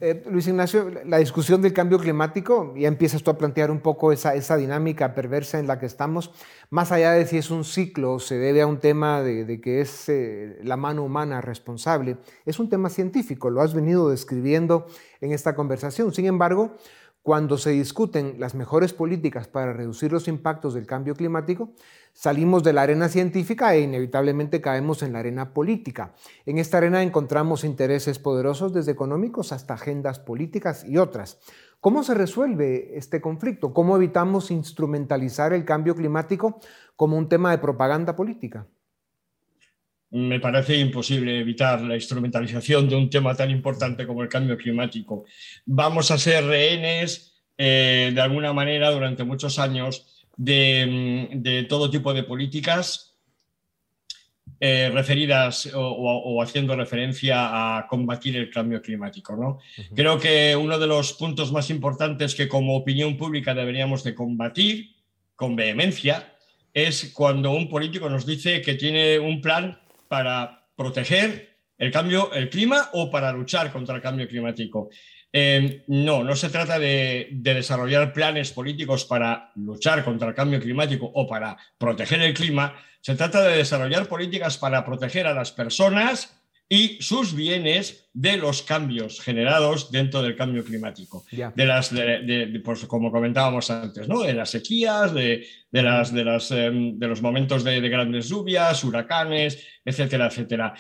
Eh, 0.01 0.23
Luis 0.31 0.47
Ignacio, 0.47 0.93
la 1.07 1.19
discusión 1.19 1.61
del 1.61 1.73
cambio 1.73 1.99
climático, 1.99 2.73
ya 2.77 2.87
empiezas 2.87 3.25
tú 3.25 3.33
a 3.33 3.37
plantear 3.37 3.73
un 3.73 3.81
poco 3.81 4.13
esa, 4.13 4.37
esa, 4.37 4.57
dinámica 4.57 5.13
perversa 5.13 5.59
en 5.59 5.67
la 5.67 5.81
que 5.81 5.87
estamos, 5.87 6.31
más 6.71 6.93
allá 6.93 7.11
de 7.11 7.27
si 7.27 7.37
es 7.37 7.51
un 7.51 7.65
ciclo 7.65 8.21
se 8.21 8.39
debe 8.39 8.63
a 8.63 8.69
un 8.69 8.79
tema 8.79 9.23
de, 9.23 9.61
que 9.61 9.81
es 9.81 10.09
eh, 10.09 10.61
la 10.63 10.77
mano 10.77 11.03
humana 11.03 11.41
responsable, 11.41 12.17
es 12.47 12.61
un 12.61 12.69
tema 12.69 12.91
científico, 12.91 13.51
lo 13.51 13.61
has 13.61 13.75
venido 13.75 14.09
describiendo 14.09 14.87
en 15.21 15.33
esta 15.33 15.57
conversación. 15.57 16.15
Sin 16.15 16.27
embargo, 16.27 16.77
cuando 17.29 17.59
se 17.59 17.73
discuten 17.73 18.37
las 18.39 18.55
mejores 18.55 18.95
políticas 18.95 19.49
para 19.49 19.75
reducir 19.75 20.11
los 20.11 20.29
impactos 20.29 20.73
del 20.73 20.87
cambio 20.87 21.15
climático, 21.15 21.75
salimos 22.15 22.63
de 22.63 22.73
la 22.73 22.81
arena 22.81 23.11
científica 23.11 23.75
e 23.75 23.83
inevitablemente 23.83 24.63
caemos 24.63 25.03
en 25.03 25.13
la 25.13 25.19
arena 25.19 25.53
política. 25.53 26.15
En 26.47 26.57
esta 26.57 26.79
arena 26.79 27.03
encontramos 27.03 27.65
intereses 27.65 28.19
poderosos 28.19 28.73
desde 28.73 28.93
económicos 28.93 29.53
hasta 29.53 29.75
agendas 29.75 30.19
políticas 30.19 30.87
y 30.89 30.97
otras. 30.97 31.39
¿Cómo 31.83 32.03
se 32.03 32.15
resuelve 32.15 32.97
este 32.97 33.21
conflicto? 33.21 33.75
¿Cómo 33.75 33.97
evitamos 33.97 34.51
instrumentalizar 34.51 35.53
el 35.53 35.67
cambio 35.67 35.95
climático 35.95 36.59
como 36.97 37.19
un 37.19 37.29
tema 37.29 37.51
de 37.51 37.59
propaganda 37.59 38.17
política? 38.17 38.67
Me 40.11 40.41
parece 40.41 40.79
imposible 40.79 41.41
evitar 41.41 41.81
la 41.83 41.95
instrumentalización 41.95 42.89
de 42.89 42.97
un 42.97 43.11
tema 43.11 43.35
tan 43.35 43.51
importante 43.51 44.07
como 44.07 44.23
el 44.23 44.29
cambio 44.29 44.57
climático. 44.57 45.25
Vamos 45.67 46.11
a 46.11 46.19
ser 46.19 46.45
rehenes, 46.45 47.43
eh, 47.59 48.11
de 48.15 48.21
alguna 48.21 48.53
manera, 48.53 48.91
durante 48.91 49.25
muchos 49.25 49.59
años, 49.59 50.27
de, 50.37 51.67
todo 51.69 51.91
tipo 51.91 52.15
de 52.15 52.23
políticas 52.23 53.17
eh, 54.61 54.91
referidas 54.95 55.71
o, 55.75 56.41
haciendo 56.43 56.75
referencia 56.75 57.77
a 57.77 57.87
combatir 57.87 58.37
el 58.37 58.51
cambio 58.51 58.81
climático. 58.81 59.37
¿no? 59.37 59.59
Creo 59.95 60.19
que 60.19 60.57
uno 60.57 60.79
de 60.79 60.87
los 60.87 61.13
puntos 61.13 61.53
más 61.53 61.69
importantes 61.71 62.35
que 62.35 62.49
como 62.49 62.77
opinión 62.77 63.17
pública 63.17 63.53
deberíamos 63.53 64.05
de 64.05 64.15
combatir 64.15 64.97
con 65.37 65.55
vehemencia 65.55 66.35
es 66.73 67.13
cuando 67.13 67.51
un 67.51 67.69
político 67.69 68.09
nos 68.09 68.25
dice 68.25 68.63
que 68.63 68.75
tiene 68.75 69.19
un 69.19 69.41
plan 69.41 69.79
para 70.09 70.67
proteger 70.75 71.57
el 71.77 71.93
cambio, 71.93 72.33
el 72.33 72.51
clima 72.51 72.91
o 72.93 73.11
para 73.11 73.33
luchar 73.33 73.71
contra 73.71 73.97
el 73.97 74.03
cambio 74.03 74.27
climático. 74.27 74.91
Eh, 75.33 75.85
no, 75.89 76.25
no 76.25 76.35
se 76.35 76.49
trata 76.49 76.79
de, 76.79 77.29
desarrollar 77.31 78.13
planes 78.13 78.51
políticos 78.51 79.05
para 79.05 79.53
luchar 79.57 80.03
contra 80.03 80.29
el 80.29 80.35
cambio 80.35 80.61
climático 80.61 81.11
o 81.15 81.27
para 81.27 81.57
proteger 81.77 82.23
el 82.23 82.35
clima, 82.35 82.75
se 83.01 83.15
trata 83.15 83.43
de 83.43 83.59
desarrollar 83.59 84.09
políticas 84.09 84.57
para 84.57 84.85
proteger 84.85 85.27
a 85.27 85.35
las 85.35 85.53
personas 85.53 86.38
y 86.69 86.99
sus 87.01 87.35
bienes 87.35 88.09
de 88.13 88.37
los 88.37 88.63
cambios 88.63 89.21
generados 89.21 89.91
dentro 89.91 90.23
del 90.23 90.37
cambio 90.37 90.65
climático. 90.65 91.25
De 91.31 91.65
las, 91.65 91.93
pues, 92.65 92.85
como 92.87 93.11
comentábamos 93.11 93.71
antes, 93.71 94.09
¿no? 94.09 94.23
de 94.23 94.35
las 94.35 94.51
sequías, 94.51 95.15
de, 95.15 95.47
las, 95.71 96.13
de, 96.13 96.25
las, 96.25 96.51
em, 96.51 96.99
de 96.99 97.07
los 97.09 97.23
momentos 97.23 97.65
de, 97.65 97.81
grandes 97.89 98.29
lluvias, 98.29 98.85
huracanes, 98.85 99.65
etcétera, 99.85 100.27
etcétera. 100.27 100.75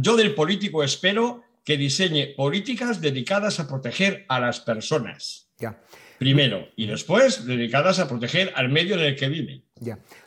yo 0.00 0.16
del 0.16 0.34
político 0.34 0.82
espero 0.82 1.42
que 1.64 1.76
diseñe 1.76 2.34
políticas 2.34 3.00
dedicadas 3.00 3.60
a 3.60 3.68
proteger 3.68 4.24
a 4.28 4.40
las 4.40 4.60
personas. 4.60 5.50
Primero, 6.18 6.68
y 6.76 6.86
después 6.86 7.46
dedicadas 7.46 7.98
a 7.98 8.08
proteger 8.08 8.52
al 8.54 8.68
medio 8.68 8.94
en 8.94 9.00
el 9.00 9.16
que 9.16 9.28
viven. 9.28 9.64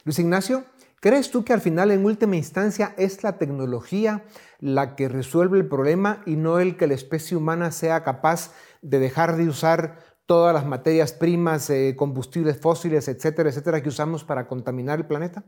Luis 0.03 0.19
Ignacio, 0.19 0.65
¿crees 1.05 1.29
tú 1.29 1.45
que 1.45 1.53
al 1.53 1.61
final, 1.61 1.91
en 1.91 2.03
última 2.03 2.35
instancia, 2.35 2.95
es 2.97 3.21
la 3.21 3.37
tecnología 3.37 4.23
la 4.59 4.95
que 4.95 5.07
resuelve 5.07 5.59
el 5.59 5.67
problema 5.67 6.23
y 6.25 6.35
no 6.35 6.57
el 6.57 6.77
que 6.77 6.87
la 6.87 6.95
especie 6.95 7.37
humana 7.37 7.69
sea 7.69 8.03
capaz 8.03 8.55
de 8.81 8.97
dejar 8.97 9.37
de 9.37 9.47
usar 9.47 9.99
todas 10.25 10.51
las 10.51 10.65
materias 10.65 11.13
primas, 11.13 11.69
eh, 11.69 11.93
combustibles 11.95 12.59
fósiles, 12.59 13.07
etcétera, 13.07 13.49
etcétera, 13.49 13.83
que 13.83 13.89
usamos 13.89 14.23
para 14.23 14.47
contaminar 14.47 14.97
el 14.97 15.05
planeta? 15.05 15.43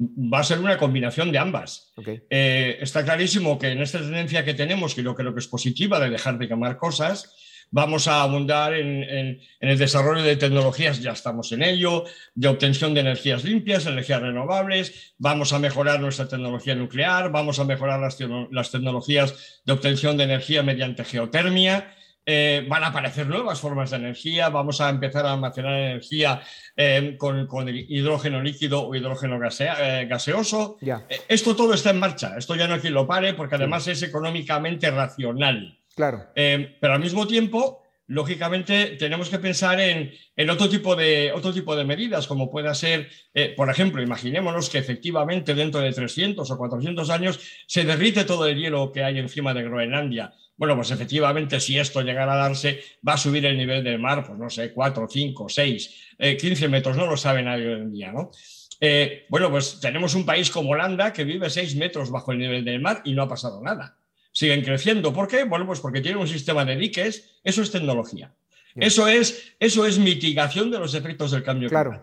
Va 0.00 0.40
a 0.40 0.42
ser 0.42 0.58
una 0.58 0.76
combinación 0.76 1.30
de 1.30 1.38
ambas. 1.38 1.92
Eh, 2.28 2.76
está 2.80 3.04
clarísimo 3.04 3.56
que 3.56 3.68
en 3.68 3.80
esta 3.80 4.00
tendencia 4.00 4.44
que 4.44 4.54
tenemos, 4.54 4.96
que 4.96 5.04
que, 5.04 5.22
lo 5.22 5.32
que 5.32 5.38
es 5.38 5.46
positiva 5.46 6.00
de 6.00 6.10
dejar 6.10 6.38
de 6.38 6.48
quemar 6.48 6.76
cosas, 6.76 7.36
Vamos 7.72 8.08
a 8.08 8.22
abundar 8.22 8.74
en, 8.74 9.40
el 9.60 9.78
desarrollo 9.78 10.22
de 10.22 10.34
tecnologías, 10.34 11.00
ya 11.00 11.12
estamos 11.12 11.52
en 11.52 11.62
ello, 11.62 12.04
de 12.34 12.48
obtención 12.48 12.94
de 12.94 13.00
energías 13.00 13.44
limpias, 13.44 13.86
energías 13.86 14.20
renovables, 14.20 15.14
vamos 15.18 15.52
a 15.52 15.60
mejorar 15.60 16.00
nuestra 16.00 16.26
tecnología 16.26 16.74
nuclear, 16.74 17.30
vamos 17.30 17.60
a 17.60 17.64
mejorar 17.64 18.00
las, 18.00 18.70
tecnologías 18.70 19.62
de 19.64 19.72
obtención 19.72 20.16
de 20.16 20.24
energía 20.24 20.64
mediante 20.64 21.04
geotermia. 21.04 21.94
Eh, 22.26 22.66
van 22.68 22.84
a 22.84 22.88
aparecer 22.88 23.26
nuevas 23.26 23.60
formas 23.60 23.90
de 23.90 23.96
energía, 23.96 24.50
vamos 24.50 24.80
a 24.80 24.90
empezar 24.90 25.24
a 25.24 25.32
almacenar 25.32 25.74
energía 25.74 26.42
eh, 26.76 27.16
con, 27.18 27.48
hidrógeno 27.68 28.42
líquido 28.42 28.86
o 28.86 28.94
hidrógeno 28.94 29.38
eh, 29.38 30.06
gaseoso. 30.08 30.76
esto 31.28 31.56
todo 31.56 31.72
está 31.72 31.90
en 31.90 31.98
marcha, 31.98 32.36
esto 32.36 32.56
ya 32.56 32.68
no 32.68 32.74
hay 32.74 32.80
quien 32.80 32.94
lo 32.94 33.06
pare 33.06 33.34
porque 33.34 33.54
además 33.54 33.86
es 33.86 34.02
económicamente 34.02 34.90
racional. 34.90 35.79
Claro. 36.00 36.32
Eh, 36.34 36.78
pero 36.80 36.94
al 36.94 37.00
mismo 37.00 37.26
tiempo, 37.26 37.82
lógicamente, 38.06 38.96
tenemos 38.98 39.28
que 39.28 39.38
pensar 39.38 39.78
en, 39.80 40.10
otro, 40.48 40.66
tipo 40.66 40.96
de, 40.96 41.30
otro 41.30 41.52
tipo 41.52 41.76
de 41.76 41.84
medidas, 41.84 42.26
como 42.26 42.50
pueda 42.50 42.72
ser, 42.74 43.10
eh, 43.34 43.52
por 43.54 43.68
ejemplo, 43.68 44.02
imaginémonos 44.02 44.70
que 44.70 44.78
efectivamente 44.78 45.54
dentro 45.54 45.82
de 45.82 45.92
300 45.92 46.50
o 46.50 46.56
400 46.56 47.10
años 47.10 47.38
se 47.66 47.84
derrite 47.84 48.24
todo 48.24 48.46
el 48.46 48.58
hielo 48.58 48.90
que 48.92 49.04
hay 49.04 49.18
encima 49.18 49.52
de 49.52 49.62
Groenlandia. 49.62 50.32
Bueno, 50.56 50.74
pues 50.74 50.90
efectivamente, 50.90 51.60
si 51.60 51.78
esto 51.78 52.00
llegara 52.00 52.32
a 52.32 52.48
darse, 52.48 52.82
va 53.06 53.12
a 53.12 53.18
subir 53.18 53.44
el 53.44 53.58
nivel 53.58 53.84
del 53.84 53.98
mar, 53.98 54.24
pues 54.26 54.38
no 54.38 54.48
sé, 54.48 54.72
4, 54.72 55.06
5, 55.06 55.48
6, 55.50 56.16
15 56.18 56.68
metros, 56.68 56.96
no 56.96 57.04
lo 57.04 57.18
sabe 57.18 57.42
nadie 57.42 57.68
hoy 57.68 57.80
en 57.82 57.92
día, 57.92 58.10
¿no? 58.10 58.30
Eh, 58.80 59.26
bueno, 59.28 59.50
pues 59.50 59.78
tenemos 59.80 60.14
un 60.14 60.24
país 60.24 60.50
como 60.50 60.70
Holanda 60.70 61.12
que 61.12 61.24
vive 61.24 61.50
6 61.50 61.76
metros 61.76 62.10
bajo 62.10 62.32
el 62.32 62.38
nivel 62.38 62.64
del 62.64 62.80
mar 62.80 63.02
y 63.04 63.12
no 63.12 63.24
ha 63.24 63.28
pasado 63.28 63.60
nada 63.60 63.99
siguen 64.32 64.62
creciendo. 64.62 65.12
¿Por 65.12 65.28
qué? 65.28 65.44
Bueno, 65.44 65.66
pues 65.66 65.80
porque 65.80 66.00
tienen 66.00 66.20
un 66.20 66.28
sistema 66.28 66.64
de 66.64 66.76
diques, 66.76 67.38
eso 67.44 67.62
es 67.62 67.70
tecnología. 67.70 68.34
Eso 68.76 69.08
es, 69.08 69.54
eso 69.58 69.84
es 69.84 69.98
mitigación 69.98 70.70
de 70.70 70.78
los 70.78 70.94
efectos 70.94 71.32
del 71.32 71.42
cambio 71.42 71.68
claro. 71.68 72.00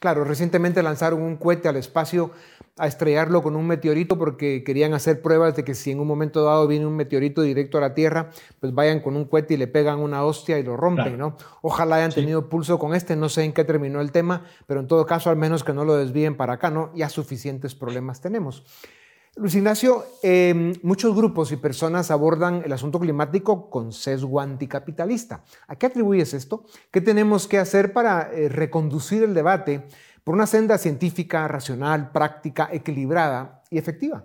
Claro, 0.00 0.24
recientemente 0.24 0.82
lanzaron 0.82 1.22
un 1.22 1.36
cohete 1.36 1.68
al 1.68 1.76
espacio 1.76 2.30
a 2.76 2.86
estrellarlo 2.86 3.42
con 3.42 3.56
un 3.56 3.66
meteorito 3.66 4.16
porque 4.16 4.62
querían 4.62 4.94
hacer 4.94 5.20
pruebas 5.20 5.56
de 5.56 5.64
que 5.64 5.74
si 5.74 5.90
en 5.90 5.98
un 5.98 6.06
momento 6.06 6.44
dado 6.44 6.68
viene 6.68 6.86
un 6.86 6.94
meteorito 6.94 7.42
directo 7.42 7.78
a 7.78 7.80
la 7.80 7.94
Tierra, 7.94 8.30
pues 8.60 8.72
vayan 8.72 9.00
con 9.00 9.16
un 9.16 9.24
cohete 9.24 9.54
y 9.54 9.56
le 9.56 9.66
pegan 9.66 9.98
una 9.98 10.22
hostia 10.22 10.58
y 10.58 10.62
lo 10.62 10.76
rompen, 10.76 11.18
¿no? 11.18 11.36
Ojalá 11.62 11.96
hayan 11.96 12.12
tenido 12.12 12.48
pulso 12.48 12.78
con 12.78 12.94
este, 12.94 13.16
no 13.16 13.28
sé 13.28 13.42
en 13.42 13.52
qué 13.52 13.64
terminó 13.64 14.00
el 14.00 14.12
tema, 14.12 14.44
pero 14.66 14.78
en 14.78 14.86
todo 14.86 15.04
caso 15.04 15.30
al 15.30 15.36
menos 15.36 15.64
que 15.64 15.72
no 15.72 15.84
lo 15.84 15.96
desvíen 15.96 16.36
para 16.36 16.54
acá, 16.54 16.70
¿no? 16.70 16.92
Ya 16.94 17.08
suficientes 17.08 17.74
problemas 17.74 18.20
tenemos. 18.20 18.62
Luis 19.38 19.54
Ignacio, 19.54 20.04
em, 20.20 20.72
muchos 20.82 21.14
grupos 21.14 21.52
y 21.52 21.56
personas 21.56 22.10
abordan 22.10 22.62
el 22.64 22.72
asunto 22.72 22.98
climático 22.98 23.70
con 23.70 23.92
sesgo 23.92 24.40
anticapitalista. 24.40 25.44
¿A 25.68 25.76
qué 25.76 25.86
atribuyes 25.86 26.34
esto? 26.34 26.64
¿Qué 26.90 27.00
tenemos 27.00 27.46
que 27.46 27.58
hacer 27.58 27.92
para 27.92 28.32
eh, 28.32 28.48
reconducir 28.48 29.22
el 29.22 29.34
debate 29.34 29.86
por 30.24 30.34
una 30.34 30.48
senda 30.48 30.76
científica, 30.76 31.46
racional, 31.46 32.10
práctica, 32.10 32.68
equilibrada 32.72 33.62
y 33.70 33.78
efectiva? 33.78 34.24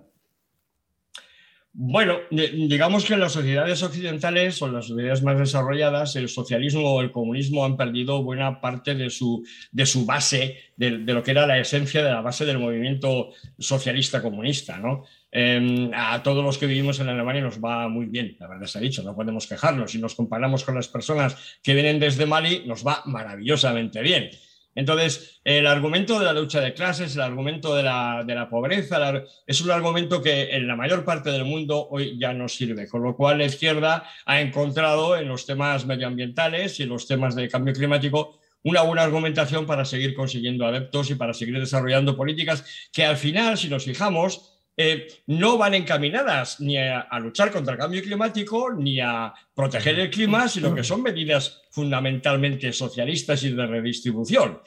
Bueno, 1.76 2.20
digamos 2.30 3.04
que 3.04 3.16
en 3.16 3.20
las 3.20 3.32
sociedades 3.32 3.82
occidentales 3.82 4.62
o 4.62 4.68
en 4.68 4.74
las 4.74 4.86
sociedades 4.86 5.24
más 5.24 5.40
desarrolladas, 5.40 6.16
el 6.16 6.30
socialismo 6.30 6.94
o 6.94 7.02
el 7.02 7.12
comunismo 7.12 7.66
han 7.66 7.78
perdido 7.78 8.22
buena 8.22 8.62
parte 8.62 8.94
de 8.94 9.10
su, 9.10 9.44
de 9.72 9.88
su 9.88 10.06
base, 10.06 10.60
de, 10.78 10.92
lo 10.92 11.24
que 11.24 11.32
era 11.32 11.48
la 11.48 11.58
esencia 11.58 12.04
de 12.04 12.12
la 12.12 12.22
base 12.22 12.46
del 12.46 12.60
movimiento 12.60 13.30
socialista 13.58 14.22
comunista. 14.22 14.78
¿no? 14.78 15.06
Em, 15.32 15.90
a 15.96 16.22
todos 16.22 16.46
los 16.46 16.60
que 16.60 16.68
vivimos 16.68 17.00
en 17.00 17.10
Alemania 17.10 17.42
nos 17.42 17.60
va 17.60 17.88
muy 17.88 18.06
bien, 18.06 18.38
la 18.40 18.48
verdad 18.48 18.68
se 18.68 18.78
ha 18.78 18.82
dicho, 18.82 19.02
no 19.02 19.16
podemos 19.16 19.48
quejarnos. 19.48 19.94
Si 19.94 19.98
nos 19.98 20.14
comparamos 20.14 20.64
con 20.64 20.76
las 20.76 20.88
personas 20.88 21.58
que 21.64 21.74
vienen 21.74 22.00
desde 22.00 22.28
Mali, 22.28 22.66
nos 22.68 22.86
va 22.86 23.02
maravillosamente 23.06 24.04
bien. 24.04 24.30
Entonces, 24.76 25.42
el 25.44 25.68
argumento 25.68 26.20
de 26.20 26.26
la 26.26 26.34
lucha 26.34 26.60
de 26.60 26.74
clases, 26.74 27.16
el 27.16 27.22
argumento 27.22 27.76
de 27.76 27.84
la, 27.84 28.48
pobreza, 28.50 29.24
es 29.46 29.62
un 29.62 29.72
argumento 29.72 30.22
que 30.22 30.56
en 30.56 30.68
la 30.68 30.76
mayor 30.76 31.06
parte 31.06 31.32
del 31.32 31.46
mundo 31.46 31.88
hoy 31.90 32.18
ya 32.20 32.34
no 32.34 32.48
sirve, 32.48 32.88
con 32.88 33.04
lo 33.04 33.16
cual 33.16 33.38
la 33.38 33.46
izquierda 33.46 34.10
ha 34.26 34.42
encontrado 34.42 35.18
en 35.18 35.28
los 35.28 35.46
temas 35.46 35.86
medioambientales 35.86 36.80
y 36.80 36.84
en 36.84 36.90
los 36.90 37.08
temas 37.08 37.36
de 37.36 37.50
cambio 37.50 37.74
climático 37.74 38.40
una 38.64 38.82
buena 38.82 39.04
argumentación 39.04 39.66
para 39.66 39.86
seguir 39.86 40.14
consiguiendo 40.14 40.66
adeptos 40.66 41.10
y 41.12 41.16
para 41.16 41.34
seguir 41.34 41.60
desarrollando 41.60 42.16
políticas 42.16 42.90
que 42.94 43.04
al 43.04 43.18
final, 43.18 43.58
si 43.58 43.68
nos 43.68 43.84
fijamos, 43.84 44.53
eh, 44.76 45.08
no 45.28 45.58
van 45.58 45.76
encaminadas 45.76 46.60
ni 46.60 46.78
a, 46.78 47.08
luchar 47.20 47.52
contra 47.52 47.74
el 47.74 47.80
cambio 47.80 48.02
climático 48.02 48.72
ni 48.74 49.00
a 49.00 49.34
proteger 49.54 50.00
el 50.00 50.10
clima, 50.10 50.48
sino 50.48 50.74
que 50.74 50.84
son 50.84 51.04
medidas 51.04 51.62
fundamentalmente 51.70 52.74
socialistas 52.74 53.44
y 53.44 53.52
de 53.52 53.68
redistribución. 53.68 54.62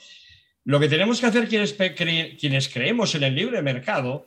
Lo 0.65 0.79
que 0.79 0.89
tenemos 0.89 1.21
que 1.21 1.27
hacer 1.27 1.49
quienes, 1.49 1.75
quienes 2.39 2.69
creemos 2.69 3.15
en 3.15 3.25
el 3.25 3.35
libre 3.35 3.63
mercado 3.63 4.27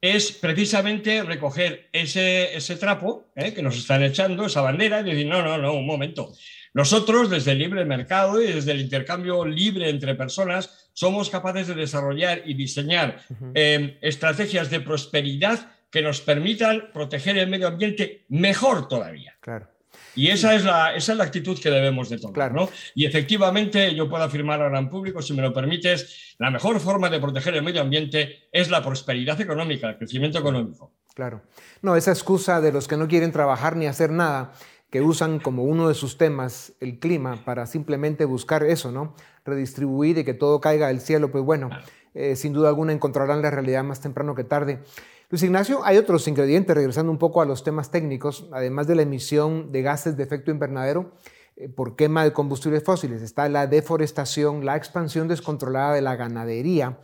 es 0.00 0.32
precisamente 0.32 1.22
recoger 1.22 1.88
ese, 1.92 2.54
ese 2.56 2.76
trapo 2.76 3.30
eh, 3.34 3.52
que 3.52 3.62
nos 3.62 3.76
están 3.76 4.02
echando, 4.02 4.46
esa 4.46 4.60
bandera, 4.60 5.00
y 5.00 5.04
decir, 5.04 5.26
no, 5.26 5.42
no, 5.42 5.58
no, 5.58 5.72
un 5.74 5.86
momento. 5.86 6.32
Nosotros, 6.76 7.30
desde 7.30 7.52
el 7.52 7.58
libre 7.58 7.86
mercado 7.86 8.38
y 8.38 8.52
desde 8.52 8.72
el 8.72 8.82
intercambio 8.82 9.46
libre 9.46 9.88
entre 9.88 10.14
personas, 10.14 10.90
somos 10.92 11.30
capaces 11.30 11.68
de 11.68 11.74
desarrollar 11.74 12.42
y 12.44 12.52
diseñar 12.52 13.22
eh, 13.54 13.96
estrategias 14.02 14.68
de 14.68 14.80
prosperidad 14.80 15.70
que 15.90 16.02
nos 16.02 16.20
permitan 16.20 16.90
proteger 16.92 17.38
el 17.38 17.48
medio 17.48 17.68
ambiente 17.68 18.26
mejor 18.28 18.88
todavía. 18.88 19.38
Claro. 19.40 19.68
Y 20.14 20.28
esa 20.28 20.54
es, 20.54 20.66
la, 20.66 20.94
esa 20.94 21.12
es 21.12 21.18
la 21.18 21.24
actitud 21.24 21.58
que 21.58 21.70
debemos 21.70 22.10
de 22.10 22.18
tomar. 22.18 22.34
Claro. 22.34 22.54
¿no? 22.54 22.68
Y 22.94 23.06
efectivamente, 23.06 23.94
yo 23.94 24.06
puedo 24.06 24.24
afirmar 24.24 24.60
ahora 24.60 24.78
en 24.78 24.90
público, 24.90 25.22
si 25.22 25.32
me 25.32 25.40
lo 25.40 25.54
permites, 25.54 26.34
la 26.36 26.50
mejor 26.50 26.78
forma 26.78 27.08
de 27.08 27.18
proteger 27.18 27.54
el 27.54 27.62
medio 27.62 27.80
ambiente 27.80 28.50
es 28.52 28.68
la 28.68 28.84
prosperidad 28.84 29.40
económica, 29.40 29.88
el 29.88 29.96
crecimiento 29.96 30.40
económico. 30.40 30.92
Claro. 31.14 31.40
No, 31.80 31.96
esa 31.96 32.10
excusa 32.10 32.60
de 32.60 32.70
los 32.70 32.86
que 32.86 32.98
no 32.98 33.08
quieren 33.08 33.32
trabajar 33.32 33.76
ni 33.76 33.86
hacer 33.86 34.10
nada 34.10 34.52
que 34.90 35.02
usan 35.02 35.40
como 35.40 35.64
uno 35.64 35.88
de 35.88 35.94
sus 35.94 36.16
temas 36.16 36.74
el 36.80 36.98
clima 36.98 37.42
para 37.44 37.66
simplemente 37.66 38.24
buscar 38.24 38.62
eso, 38.64 38.92
¿no? 38.92 39.14
Redistribuir 39.44 40.18
y 40.18 40.24
que 40.24 40.34
todo 40.34 40.60
caiga 40.60 40.88
del 40.88 41.00
cielo, 41.00 41.30
pues 41.30 41.44
bueno, 41.44 41.70
eh, 42.14 42.36
sin 42.36 42.52
duda 42.52 42.68
alguna 42.68 42.92
encontrarán 42.92 43.42
la 43.42 43.50
realidad 43.50 43.84
más 43.84 44.00
temprano 44.00 44.34
que 44.34 44.44
tarde. 44.44 44.82
Luis 45.28 45.42
Ignacio, 45.42 45.84
hay 45.84 45.96
otros 45.96 46.28
ingredientes, 46.28 46.76
regresando 46.76 47.10
un 47.10 47.18
poco 47.18 47.42
a 47.42 47.46
los 47.46 47.64
temas 47.64 47.90
técnicos, 47.90 48.48
además 48.52 48.86
de 48.86 48.94
la 48.94 49.02
emisión 49.02 49.72
de 49.72 49.82
gases 49.82 50.16
de 50.16 50.22
efecto 50.22 50.52
invernadero 50.52 51.16
eh, 51.56 51.68
por 51.68 51.96
quema 51.96 52.22
de 52.22 52.32
combustibles 52.32 52.84
fósiles, 52.84 53.22
está 53.22 53.48
la 53.48 53.66
deforestación, 53.66 54.64
la 54.64 54.76
expansión 54.76 55.26
descontrolada 55.26 55.94
de 55.94 56.02
la 56.02 56.14
ganadería, 56.14 57.00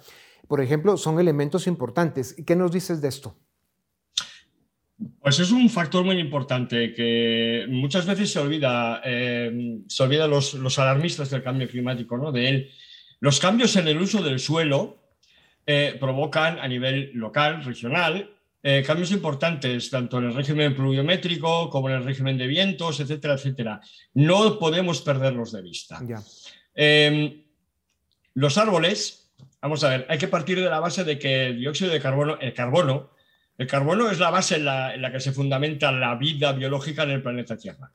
por 0.47 0.61
ejemplo, 0.61 0.97
son 0.97 1.19
elementos 1.19 1.67
importantes. 1.67 2.37
¿Qué 2.47 2.55
nos 2.57 2.71
dices 2.73 3.01
de 3.01 3.09
esto? 3.09 3.35
Pues 5.21 5.39
es 5.39 5.51
un 5.51 5.69
factor 5.71 6.05
muy 6.05 6.19
importante 6.19 6.93
que 6.93 7.67
muchas 7.69 8.07
veces 8.07 8.33
se 8.33 8.39
olvida, 8.39 9.01
eh, 9.05 9.81
se 9.87 10.03
olvida 10.03 10.27
los, 10.27 10.55
los, 10.55 10.79
alarmistas 10.79 11.31
del 11.31 11.43
cambio 11.43 11.69
climático, 11.69 12.17
¿no? 12.17 12.33
De 12.33 12.49
él. 12.49 12.71
Los 13.21 13.41
cambios 13.41 13.77
en 13.77 13.89
el 13.89 14.01
uso 14.01 14.23
del 14.23 14.41
suelo 14.41 15.03
eh, 15.67 15.97
provocan 15.99 16.59
a 16.59 16.67
nivel 16.67 17.13
local, 17.15 17.65
regional, 17.65 18.31
eh, 18.65 18.83
cambios 18.87 19.11
importantes, 19.13 19.91
tanto 19.91 20.19
en 20.19 20.25
el 20.25 20.35
régimen 20.35 20.75
pluviométrico 20.75 21.69
como 21.69 21.89
en 21.89 21.97
el 21.97 22.05
régimen 22.05 22.39
de 22.39 22.47
vientos, 22.47 23.01
etcétera, 23.01 23.35
etcétera. 23.35 23.81
No 24.15 24.59
podemos 24.59 25.03
perderlos 25.03 25.53
de 25.53 25.63
vista. 25.63 26.01
Em, 26.75 27.43
los 28.35 28.59
árboles, 28.59 29.33
vamos 29.61 29.83
a 29.85 29.89
ver, 29.89 30.07
hay 30.09 30.19
que 30.19 30.29
partir 30.29 30.61
de 30.61 30.71
la 30.71 30.81
base 30.81 31.05
de 31.05 31.19
que 31.19 31.47
el 31.47 31.59
dióxido 31.59 31.93
de 31.93 32.01
carbono, 32.01 32.39
el 32.41 32.55
carbono, 32.55 33.11
el 33.63 33.69
carbono 33.69 34.11
es 34.11 34.19
la 34.19 34.31
base 34.31 34.57
en 34.57 34.65
la, 34.65 35.11
que 35.13 35.21
se 35.21 35.31
fundamenta 35.31 35.93
la 35.93 36.17
vida 36.17 36.53
biológica 36.53 37.05
en 37.05 37.11
el 37.11 37.23
planeta 37.23 37.57
Tierra. 37.57 37.93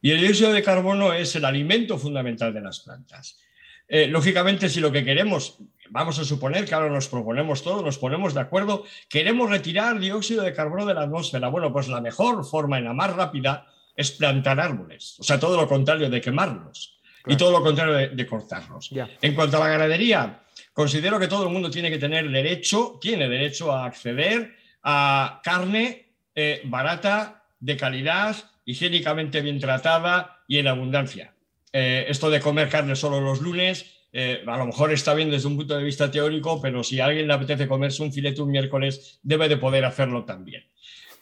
Y 0.00 0.12
el 0.12 0.20
dióxido 0.22 0.50
de 0.50 0.62
carbono 0.62 1.12
es 1.12 1.36
el 1.36 1.44
alimento 1.44 1.98
fundamental 1.98 2.54
de 2.54 2.62
las 2.62 2.80
plantas. 2.80 3.38
Eh, 3.86 4.06
lógicamente, 4.06 4.70
si 4.70 4.80
lo 4.80 4.90
que 4.90 5.04
queremos, 5.04 5.58
vamos 5.90 6.18
a 6.18 6.24
suponer 6.24 6.64
que 6.64 6.74
ahora 6.74 6.88
nos 6.88 7.08
proponemos 7.08 7.62
todo, 7.62 7.82
nos 7.82 7.98
ponemos 7.98 8.32
de 8.32 8.40
acuerdo, 8.40 8.84
queremos 9.10 9.50
retirar 9.50 10.00
dióxido 10.00 10.42
de 10.42 10.54
carbono 10.54 10.86
de 10.86 10.94
la 10.94 11.02
atmósfera. 11.02 11.48
Bueno, 11.48 11.70
pues 11.70 11.88
la 11.88 12.00
mejor 12.00 12.42
forma 12.46 12.80
y 12.80 12.82
la 12.82 12.94
más 12.94 13.14
rápida 13.14 13.66
es 13.94 14.12
plantar 14.12 14.58
árboles. 14.58 15.16
O 15.18 15.22
sea, 15.22 15.38
todo 15.38 15.60
lo 15.60 15.68
contrario 15.68 16.08
de 16.08 16.20
quemarlos 16.22 16.98
y 17.26 17.36
todo 17.36 17.50
lo 17.50 17.62
contrario 17.62 18.08
de, 18.16 18.26
cortarlos. 18.26 18.90
En 19.20 19.34
cuanto 19.34 19.58
a 19.58 19.60
la 19.60 19.68
ganadería, 19.68 20.44
considero 20.72 21.18
que 21.18 21.28
todo 21.28 21.46
el 21.46 21.52
mundo 21.52 21.70
tiene 21.70 21.90
que 21.90 21.98
tener 21.98 22.30
derecho, 22.30 22.98
tiene 22.98 23.28
derecho 23.28 23.70
a 23.70 23.84
acceder 23.84 24.59
a 24.82 25.40
carne 25.42 26.10
eh, 26.34 26.62
barata, 26.64 27.44
de 27.58 27.76
calidad, 27.76 28.36
higiénicamente 28.64 29.42
bien 29.42 29.60
tratada 29.60 30.38
y 30.48 30.58
en 30.58 30.68
abundancia. 30.68 31.34
Eh, 31.72 32.06
esto 32.08 32.30
de 32.30 32.40
comer 32.40 32.68
carne 32.68 32.96
solo 32.96 33.20
los 33.20 33.40
lunes, 33.40 34.06
eh, 34.12 34.42
a 34.46 34.56
lo 34.56 34.66
mejor 34.66 34.92
está 34.92 35.12
bien 35.14 35.30
desde 35.30 35.48
un 35.48 35.56
punto 35.56 35.76
de 35.76 35.84
vista 35.84 36.10
teórico, 36.10 36.60
pero 36.60 36.82
si 36.82 37.00
a 37.00 37.06
alguien 37.06 37.28
le 37.28 37.34
apetece 37.34 37.68
comerse 37.68 38.02
un 38.02 38.12
filete 38.12 38.40
un 38.40 38.50
miércoles, 38.50 39.20
debe 39.22 39.48
de 39.48 39.56
poder 39.56 39.84
hacerlo 39.84 40.24
también. 40.24 40.64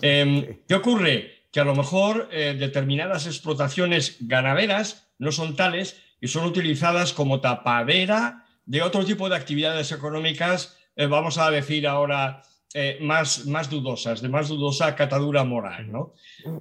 Em, 0.00 0.60
¿Qué 0.68 0.74
ocurre? 0.74 1.42
Que 1.50 1.60
a 1.60 1.64
lo 1.64 1.74
mejor 1.74 2.28
determinadas 2.28 3.26
explotaciones 3.26 4.18
ganaderas 4.20 5.10
no 5.18 5.32
son 5.32 5.56
tales 5.56 6.00
y 6.20 6.28
son 6.28 6.44
utilizadas 6.44 7.12
como 7.12 7.40
tapadera 7.40 8.44
de 8.66 8.82
otro 8.82 9.04
tipo 9.04 9.28
de 9.28 9.36
actividades 9.36 9.90
económicas, 9.90 10.78
vamos 10.94 11.38
a 11.38 11.50
decir 11.50 11.88
ahora, 11.88 12.42
eh, 12.74 12.98
más, 13.00 13.46
más 13.46 13.70
dudosas, 13.70 14.20
de 14.20 14.28
más 14.28 14.48
dudosa 14.48 14.94
catadura 14.94 15.42
moral. 15.42 15.90
¿no? 15.90 16.12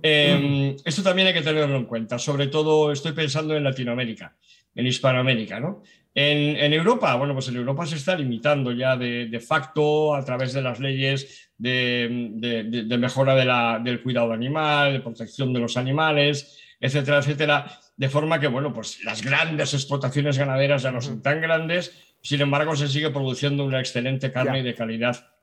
Em, 0.01 0.75
esto 0.85 1.03
también 1.03 1.27
hay 1.27 1.33
que 1.33 1.41
tenerlo 1.41 1.75
en 1.75 1.85
cuenta, 1.85 2.17
sobre 2.17 2.47
todo 2.47 2.93
estoy 2.93 3.11
pensando 3.11 3.57
en 3.57 3.63
Latinoamérica, 3.65 4.33
en 4.73 4.87
Hispanoamérica. 4.87 5.59
¿no? 5.59 5.83
En, 6.15 6.73
Europa, 6.73 7.13
bueno, 7.15 7.33
pues 7.33 7.49
en 7.49 7.57
Europa 7.57 7.85
se 7.85 7.97
está 7.97 8.15
limitando 8.15 8.71
ya 8.71 8.95
de, 8.95 9.39
facto 9.45 10.15
a 10.15 10.23
través 10.23 10.53
de 10.53 10.61
las 10.61 10.79
leyes 10.79 11.51
de, 11.57 12.97
mejora 12.97 13.35
del 13.79 14.01
cuidado 14.01 14.31
animal, 14.31 14.93
de 14.93 14.99
protección 15.01 15.51
de 15.51 15.59
los 15.59 15.75
animales, 15.75 16.57
etcétera, 16.79 17.19
etcétera, 17.19 17.79
de 17.97 18.09
forma 18.09 18.39
que, 18.39 18.47
bueno, 18.47 18.73
pues 18.73 19.03
las 19.03 19.23
grandes 19.23 19.73
explotaciones 19.73 20.37
ganaderas 20.37 20.83
ya 20.83 20.91
no 20.91 21.01
son 21.01 21.21
tan 21.21 21.41
grandes, 21.41 22.15
sin 22.21 22.41
embargo 22.41 22.75
se 22.75 22.87
sigue 22.87 23.09
produciendo 23.09 23.65
una 23.65 23.79
excelente 23.79 24.31
carne 24.31 24.59
y 24.59 24.63
de 24.63 24.73
calidad 24.73 25.36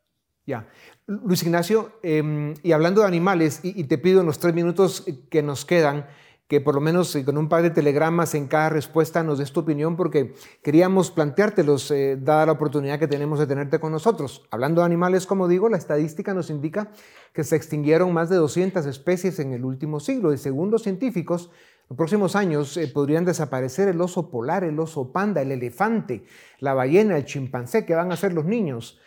ya. 0.46 0.68
Luis 1.06 1.42
Ignacio, 1.42 1.92
em, 2.02 2.54
y 2.62 2.72
hablando 2.72 3.02
de 3.02 3.06
animales, 3.06 3.60
y, 3.62 3.84
te 3.84 3.98
pido 3.98 4.20
en 4.20 4.26
los 4.26 4.38
tres 4.38 4.54
minutos 4.54 5.04
que 5.30 5.42
nos 5.42 5.64
quedan, 5.64 6.06
que 6.48 6.60
por 6.60 6.74
lo 6.74 6.80
menos 6.80 7.14
eh, 7.16 7.24
con 7.24 7.38
un 7.38 7.48
par 7.48 7.62
de 7.62 7.70
telegramas 7.70 8.34
en 8.34 8.48
cada 8.48 8.68
respuesta 8.68 9.22
nos 9.22 9.38
des 9.38 9.52
tu 9.52 9.60
opinión, 9.60 9.96
porque 9.96 10.34
queríamos 10.62 11.10
planteártelos, 11.10 11.90
eh, 11.90 12.18
dada 12.20 12.46
la 12.46 12.52
oportunidad 12.52 12.98
que 12.98 13.08
tenemos 13.08 13.38
de 13.38 13.46
tenerte 13.46 13.78
con 13.78 13.92
nosotros. 13.92 14.46
Hablando 14.50 14.82
de 14.82 14.86
animales, 14.86 15.26
como 15.26 15.48
digo, 15.48 15.68
la 15.68 15.78
estadística 15.78 16.34
nos 16.34 16.50
indica 16.50 16.90
que 17.32 17.44
se 17.44 17.56
extinguieron 17.56 18.12
más 18.12 18.28
de 18.28 18.36
200 18.36 18.84
especies 18.86 19.38
en 19.38 19.52
el 19.52 19.64
último 19.64 20.00
siglo, 20.00 20.32
y 20.32 20.38
según 20.38 20.70
los 20.70 20.82
científicos, 20.82 21.50
los 21.88 21.96
próximos 21.96 22.36
años 22.36 22.76
eh, 22.76 22.88
podrían 22.88 23.24
desaparecer 23.24 23.88
el 23.88 24.00
oso 24.00 24.30
polar, 24.30 24.64
el 24.64 24.78
oso 24.78 25.12
panda, 25.12 25.42
el 25.42 25.52
elefante, 25.52 26.24
la 26.60 26.74
ballena, 26.74 27.16
el 27.16 27.24
chimpancé, 27.24 27.84
que 27.84 27.94
van 27.94 28.12
a 28.12 28.16
ser 28.16 28.32
los 28.32 28.44
niños 28.44 29.00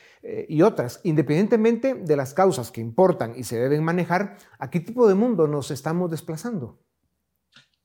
y 0.50 0.62
otras. 0.62 1.00
Independientemente 1.04 1.94
de 1.96 2.16
las 2.16 2.34
causas 2.34 2.72
que 2.72 2.82
importan 2.82 3.34
y 3.36 3.44
se 3.44 3.58
deben 3.58 3.84
manejar, 3.84 4.38
¿a 4.60 4.70
qué 4.70 4.80
tipo 4.80 5.08
de 5.08 5.16
mundo 5.16 5.48
nos 5.48 5.72
estamos 5.72 6.12
desplazando? 6.12 6.84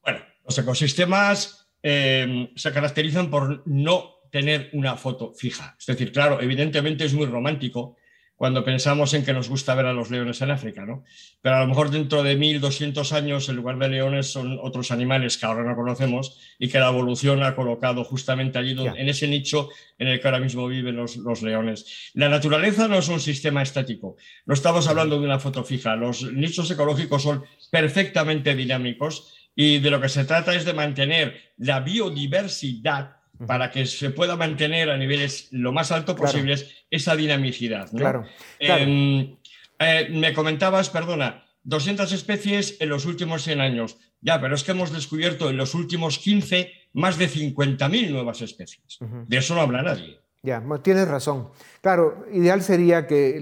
Bueno, 0.03 0.21
los 0.45 0.59
ecosistemas 0.59 1.73
eh, 1.83 2.51
se 2.57 2.73
caracterizan 2.73 3.31
por 3.31 3.63
no 3.67 4.17
tener 4.31 4.71
una 4.73 4.97
foto 4.97 5.35
fija. 5.35 5.77
Es 5.79 5.87
decir, 5.87 6.11
claro, 6.11 6.41
evidentemente 6.41 7.05
es 7.05 7.15
muy 7.15 7.27
romántico 7.27 7.97
cuando 8.43 8.65
pensamos 8.65 9.15
en 9.15 9.25
que 9.25 9.33
nos 9.33 9.49
gusta 9.49 9.73
ver 9.77 9.87
a 9.87 9.93
los 9.93 10.11
leones 10.11 10.43
en 10.43 10.51
África, 10.51 10.85
¿no? 10.85 11.05
Pero 11.43 11.55
a 11.55 11.61
lo 11.61 11.69
mejor 11.69 11.93
dentro 11.93 12.25
de 12.25 12.35
1200 12.35 13.13
años, 13.13 13.49
en 13.49 13.55
lugar 13.55 13.79
de 13.79 13.89
leones, 13.89 14.33
son 14.33 14.59
otros 14.61 14.91
animales 14.91 15.39
que 15.39 15.47
ahora 15.47 15.63
no 15.63 15.77
conocemos 15.77 16.41
y 16.59 16.69
que 16.69 16.81
la 16.81 16.89
evolución 16.89 17.45
ha 17.45 17.55
colocado 17.55 18.03
justamente 18.03 18.59
allí, 18.59 18.73
en 18.73 19.09
ese 19.09 19.29
nicho 19.29 19.69
en 19.97 20.09
el 20.09 20.21
que 20.21 20.27
ahora 20.27 20.41
mismo 20.41 20.67
viven 20.67 20.97
los, 20.97 21.19
los, 21.19 21.41
leones. 21.43 22.11
La 22.15 22.29
naturaleza 22.29 22.89
no 22.89 22.99
es 22.99 23.07
un 23.07 23.21
sistema 23.21 23.63
estático, 23.63 24.17
no 24.45 24.55
estamos 24.55 24.89
hablando 24.89 25.21
de 25.21 25.25
una 25.25 25.39
foto 25.39 25.63
fija, 25.63 25.95
los 25.95 26.25
nichos 26.33 26.69
ecológicos 26.69 27.23
son 27.23 27.45
perfectamente 27.71 28.57
dinámicos 28.57 29.51
y 29.55 29.79
de 29.79 29.89
lo 29.89 30.01
que 30.01 30.09
se 30.09 30.25
trata 30.25 30.53
es 30.53 30.65
de 30.65 30.73
mantener 30.73 31.53
la 31.59 31.79
biodiversidad 31.79 33.22
para 33.47 33.71
que 33.71 33.87
se 33.87 34.11
pueda 34.11 34.37
mantener 34.37 34.91
a 34.91 34.97
niveles 34.97 35.49
lo 35.51 35.73
más 35.73 35.93
alto 35.93 36.17
posibles 36.17 36.85
esa 36.91 37.17
dinamicidad. 37.17 37.91
Claro. 37.91 38.25
Em, 38.59 39.37
eh, 39.79 40.09
me 40.11 40.33
comentabas, 40.33 40.91
perdona, 40.91 41.45
200 41.65 42.13
especies 42.13 42.77
en 42.81 42.89
los 42.89 43.07
últimos 43.07 43.43
100 43.43 43.61
años. 43.61 43.99
Ya, 44.21 44.41
pero 44.41 44.55
es 44.55 44.63
que 44.63 44.73
hemos 44.73 44.93
descubierto 44.93 45.51
en 45.51 45.57
los 45.57 45.75
últimos 45.75 46.19
15 46.19 46.73
más 46.93 47.19
de 47.19 47.29
50.000 47.29 48.11
nuevas 48.11 48.41
especies. 48.43 48.99
De 49.01 49.37
eso 49.37 49.55
no 49.55 49.63
habla 49.63 49.83
nadie. 49.83 50.21
Ya, 50.43 50.63
tienes 50.83 51.09
razón. 51.09 51.51
Claro, 51.81 52.25
ideal 52.33 52.63
sería 52.63 53.07
que 53.07 53.41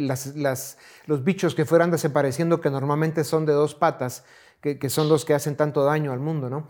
los 1.07 1.25
bichos 1.25 1.55
que 1.55 1.65
fueran 1.65 1.91
desapareciendo, 1.91 2.61
que 2.61 2.71
normalmente 2.71 3.25
son 3.25 3.47
de 3.47 3.53
dos 3.53 3.75
patas, 3.75 4.25
que, 4.61 4.79
que 4.79 4.91
son 4.91 5.09
los 5.09 5.25
que 5.25 5.35
hacen 5.35 5.57
tanto 5.57 5.85
daño 5.85 6.13
al 6.13 6.21
mundo, 6.21 6.51
¿no? 6.51 6.69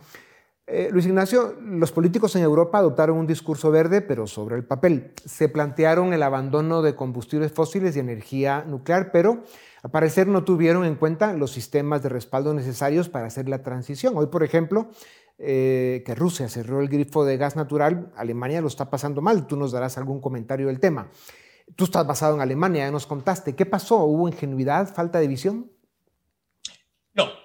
Eh, 0.73 0.89
Luis 0.93 1.05
Ignacio, 1.05 1.57
los 1.61 1.91
políticos 1.91 2.37
en 2.37 2.43
Europa 2.43 2.79
adoptaron 2.79 3.19
un 3.19 3.27
discurso 3.27 3.73
verde, 3.73 4.03
pero 4.03 4.29
sobre 4.29 4.55
el 4.55 4.65
papel. 4.65 5.11
Se 5.25 5.49
plantearon 5.49 6.13
el 6.13 6.23
abandono 6.23 6.81
de 6.81 6.95
combustibles 6.95 7.51
fósiles 7.51 7.97
y 7.97 7.99
energía 7.99 8.65
nuclear, 8.65 9.11
pero 9.11 9.43
al 9.83 9.91
parecer 9.91 10.29
no 10.29 10.45
tuvieron 10.45 10.85
en 10.85 10.95
cuenta 10.95 11.33
los 11.33 11.51
sistemas 11.51 12.05
de 12.05 12.11
respaldo 12.11 12.55
necesarios 12.55 13.09
para 13.09 13.27
hacer 13.27 13.49
la 13.49 13.65
transición. 13.65 14.17
Hoy, 14.17 14.27
por 14.27 14.45
ejemplo, 14.45 14.91
eh, 15.39 16.05
que 16.07 16.15
Rusia 16.15 16.49
cerró 16.49 16.81
el 16.81 16.89
grifo 16.89 17.25
de 17.25 17.37
gas 17.37 17.57
natural, 17.57 18.13
Alemania 18.15 18.61
lo 18.61 18.69
está 18.69 18.91
pasando 18.91 19.21
mal. 19.21 19.49
Tú 19.49 19.57
nos 19.57 19.73
darás 19.73 19.99
algún 19.99 20.21
comentario 20.21 20.69
del 20.69 20.79
tema. 20.79 21.09
Tú 21.75 21.83
estás 21.83 22.07
basado 22.07 22.37
en 22.37 22.43
Alemania, 22.43 22.89
nos 22.93 23.09
contaste. 23.09 23.57
¿Qué 23.57 23.67
pasó? 23.67 24.05
¿Hubo 24.05 24.29
ingenuidad, 24.29 24.95
falta 24.95 25.19
de 25.19 25.27
visión? 25.27 25.80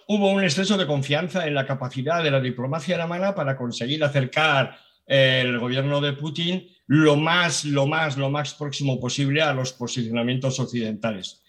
Hubo 0.08 0.30
un 0.30 0.44
exceso 0.44 0.78
de 0.78 0.86
confianza 0.86 1.48
en 1.48 1.56
la 1.56 1.66
capacidad 1.66 2.24
de 2.24 2.32
la 2.32 2.40
diplomacia 2.40 2.96
alemana 2.96 3.34
para 3.34 3.58
conseguir 3.58 4.04
acercar 4.04 4.78
eh, 5.08 5.42
el 5.44 5.60
gobierno 5.60 6.02
de 6.02 6.14
Putin 6.14 6.68
lo 6.88 7.16
más, 7.16 7.66
lo 7.66 7.88
más, 7.88 8.18
lo 8.18 8.30
más 8.30 8.54
próximo 8.54 9.00
posible 9.00 9.42
a 9.42 9.54
los 9.54 9.74
posicionamientos 9.74 10.60
occidentales. 10.60 11.42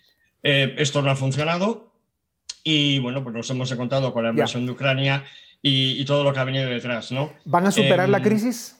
Eh, 0.42 0.74
esto 0.78 1.02
no 1.02 1.10
ha 1.10 1.16
funcionado 1.16 1.92
y 2.64 2.98
bueno, 2.98 3.22
pues 3.22 3.34
nos 3.34 3.50
hemos 3.50 3.70
encontrado 3.70 4.12
con 4.12 4.24
la 4.24 4.30
invasión 4.30 4.64
de 4.64 4.72
Ucrania 4.72 5.24
y, 5.60 6.04
todo 6.04 6.22
lo 6.24 6.32
que 6.32 6.38
ha 6.38 6.44
venido 6.44 6.68
detrás, 6.68 7.10
¿no? 7.10 7.32
¿Van 7.44 7.66
a 7.66 7.70
superar 7.70 8.08
la 8.08 8.18
em, 8.18 8.24
crisis? 8.24 8.76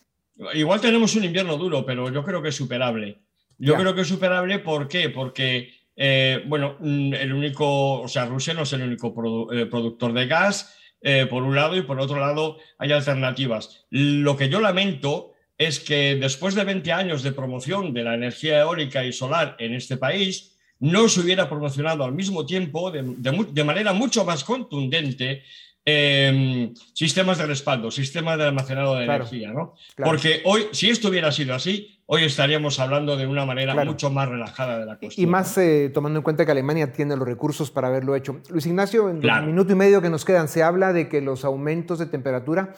Igual 0.54 0.80
tenemos 0.80 1.16
un 1.16 1.24
invierno 1.24 1.56
duro, 1.56 1.84
pero 1.84 2.10
yo 2.12 2.24
creo 2.24 2.40
que 2.40 2.50
es 2.50 2.54
superable. 2.54 3.18
Yo 3.58 3.74
creo 3.74 3.94
que 3.94 4.02
es 4.02 4.08
superable, 4.08 4.58
¿por 4.58 4.86
qué? 4.86 5.08
Porque 5.08 5.70
eh, 5.96 6.42
bueno, 6.46 6.76
mm, 6.78 7.14
el 7.14 7.32
único, 7.32 8.02
o 8.02 8.09
sea, 8.09 8.26
Rusia 8.26 8.54
no 8.54 8.62
es 8.62 8.72
el 8.74 8.82
único 8.82 9.52
eh, 9.52 9.66
productor 9.66 10.12
de 10.12 10.26
gas, 10.26 10.76
eh, 11.00 11.26
por 11.28 11.42
un 11.42 11.56
lado, 11.56 11.76
y 11.76 11.82
por 11.82 11.98
otro 11.98 12.20
lado 12.20 12.59
hay 12.78 12.92
alternativas. 12.92 13.87
Lo 13.90 14.37
que 14.37 14.48
yo 14.48 14.61
lamento 14.61 15.32
es 15.56 15.80
que 15.80 16.16
después 16.16 16.54
de 16.54 16.64
20 16.64 16.92
años 16.92 17.22
de 17.22 17.32
promoción 17.32 17.94
de 17.94 18.04
la 18.04 18.14
energía 18.14 18.61
eólica 18.61 19.04
y 19.04 19.12
solar 19.12 19.56
en 19.59 19.74
este 19.74 19.96
país, 19.96 20.56
no 20.78 21.09
se 21.09 21.20
hubiera 21.20 21.48
promocionado 21.48 22.04
al 22.04 22.12
mismo 22.12 22.44
tiempo, 22.44 22.90
de 22.90 23.64
manera 23.64 23.94
mucho 23.94 24.26
más 24.26 24.44
contundente, 24.44 25.42
Em, 25.88 26.75
sistemas 26.94 27.38
de 27.38 27.46
respaldo, 27.46 27.92
sistemas 27.92 28.37
de 28.38 28.44
almacenado 28.44 28.96
de 28.96 29.05
energía, 29.05 29.53
¿no? 29.53 29.75
Porque 29.96 30.42
hoy, 30.44 30.66
si 30.72 30.90
esto 30.90 31.11
hubiera 31.11 31.31
sido 31.31 31.55
así, 31.55 32.01
hoy 32.07 32.25
estaríamos 32.25 32.81
hablando 32.81 33.16
de 33.16 33.29
una 33.29 33.46
manera 33.46 33.72
mucho 33.85 34.11
más 34.11 34.29
relajada 34.29 34.81
de 34.81 34.87
la 34.87 34.99
cuestión. 34.99 35.25
Y 35.25 35.31
más 35.31 35.57
eh, 35.59 35.92
tomando 35.94 36.18
en 36.18 36.25
cuenta 36.25 36.44
que 36.44 36.51
Alemania 36.51 36.92
tiene 36.92 37.14
los 37.14 37.29
recursos 37.29 37.70
para 37.70 37.87
haberlo 37.87 38.16
hecho. 38.16 38.40
Luis 38.51 38.66
Ignacio, 38.66 39.09
en 39.09 39.25
el 39.25 39.46
minuto 39.46 39.75
y 39.75 39.77
medio 39.77 40.03
que 40.03 40.11
nos 40.11 40.25
quedan, 40.25 40.49
se 40.49 40.64
habla 40.64 40.92
de 40.92 41.09
que 41.09 41.20
los 41.20 41.44
aumentos 41.44 42.01
de 42.01 42.07
temperatura 42.07 42.75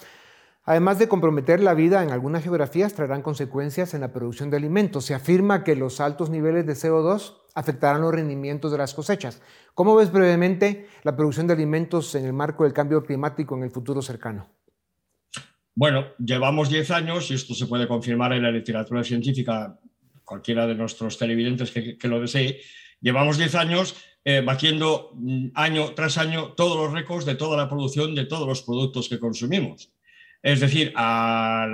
Además 0.68 0.98
de 0.98 1.08
comprometer 1.08 1.60
la 1.60 1.72
vida 1.72 2.02
en 2.02 2.10
algunas 2.10 2.42
geografías, 2.42 2.92
traerán 2.92 3.22
consecuencias 3.22 3.94
en 3.94 4.02
la 4.02 4.12
producción 4.12 4.50
de 4.50 4.58
alimentos. 4.58 5.06
Se 5.06 5.14
afirma 5.14 5.64
que 5.64 5.74
los 5.74 5.98
altos 5.98 6.28
niveles 6.28 6.66
de 6.66 6.74
CO2 6.74 7.38
afectarán 7.54 8.02
los 8.02 8.12
rendimientos 8.12 8.70
de 8.70 8.76
las 8.76 8.92
cosechas. 8.92 9.40
¿Cómo 9.78 9.94
ves 9.94 10.10
brevemente 10.10 10.88
la 11.04 11.14
producción 11.14 11.46
de 11.46 11.52
alimentos 11.52 12.12
en 12.16 12.24
el 12.24 12.32
marco 12.32 12.64
del 12.64 12.72
cambio 12.72 13.04
climático 13.04 13.56
en 13.56 13.62
el 13.62 13.70
futuro 13.70 14.02
cercano? 14.02 14.50
Bueno, 15.72 16.06
llevamos 16.18 16.68
10 16.68 16.90
años, 16.90 17.30
y 17.30 17.34
esto 17.34 17.54
se 17.54 17.66
puede 17.66 17.86
confirmar 17.86 18.32
en 18.32 18.42
la 18.42 18.50
literatura 18.50 19.04
científica, 19.04 19.78
cualquiera 20.24 20.66
de 20.66 20.74
nuestros 20.74 21.16
televidentes 21.16 21.70
que, 21.70 22.08
lo 22.08 22.20
desee, 22.20 22.58
llevamos 23.00 23.38
10 23.38 23.54
años 23.54 23.94
eh, 24.24 24.42
batiendo 24.44 25.12
mm, 25.14 25.50
año 25.54 25.94
tras 25.94 26.18
año 26.18 26.54
todos 26.54 26.76
los 26.76 26.92
récords 26.92 27.24
de 27.24 27.36
toda 27.36 27.56
la 27.56 27.68
producción 27.68 28.16
de 28.16 28.24
todos 28.24 28.48
los 28.48 28.62
productos 28.62 29.08
que 29.08 29.20
consumimos. 29.20 29.92
Es 30.42 30.58
decir, 30.58 30.92
a, 30.96 31.68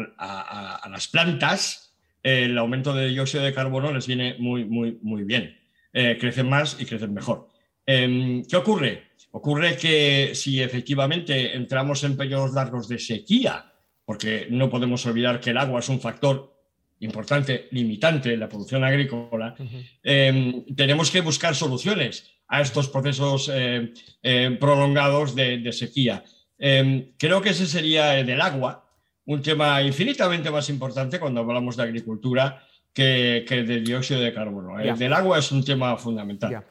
las 0.90 1.08
plantas 1.08 1.96
el 2.22 2.58
aumento 2.58 2.92
de 2.92 3.08
dióxido 3.08 3.44
de 3.44 3.54
carbono 3.54 3.90
les 3.94 4.06
viene 4.06 4.36
muy, 4.38 4.66
muy, 4.66 4.98
muy 5.00 5.24
bien. 5.24 5.58
Eh, 5.94 6.18
crecen 6.20 6.50
más 6.50 6.78
y 6.78 6.84
crecen 6.84 7.14
mejor. 7.14 7.53
Em, 7.86 8.44
¿Qué 8.44 8.56
ocurre? 8.56 9.08
Ocurre 9.32 9.76
que 9.76 10.32
si 10.34 10.62
efectivamente 10.62 11.56
entramos 11.56 12.04
en 12.04 12.16
periodos 12.16 12.52
largos 12.52 12.88
de 12.88 12.98
sequía, 12.98 13.72
porque 14.04 14.46
no 14.50 14.70
podemos 14.70 15.04
olvidar 15.06 15.40
que 15.40 15.50
el 15.50 15.58
agua 15.58 15.80
es 15.80 15.88
un 15.88 16.00
factor 16.00 16.54
importante, 17.00 17.68
limitante 17.72 18.32
en 18.32 18.40
la 18.40 18.48
producción 18.48 18.84
agrícola, 18.84 19.54
em, 20.02 20.64
tenemos 20.74 21.10
que 21.10 21.20
buscar 21.20 21.54
soluciones 21.54 22.30
a 22.48 22.60
estos 22.60 22.88
procesos 22.88 23.50
eh, 23.52 23.92
eh, 24.22 24.56
prolongados 24.60 25.34
de 25.34 25.72
sequía. 25.72 26.22
Em, 26.58 27.12
creo 27.18 27.42
que 27.42 27.50
ese 27.50 27.66
sería 27.66 28.18
el 28.18 28.26
del 28.26 28.40
agua, 28.40 28.88
un 29.26 29.42
tema 29.42 29.82
infinitamente 29.82 30.50
más 30.50 30.68
importante 30.68 31.18
cuando 31.18 31.40
hablamos 31.40 31.76
de 31.76 31.82
agricultura 31.82 32.62
que, 32.92 33.44
el 33.48 33.66
del 33.66 33.84
dióxido 33.84 34.20
de 34.20 34.32
carbono. 34.32 34.78
El 34.78 34.96
del 34.96 35.12
agua 35.12 35.38
es 35.38 35.50
un 35.50 35.64
tema 35.64 35.96
fundamental. 35.96 36.64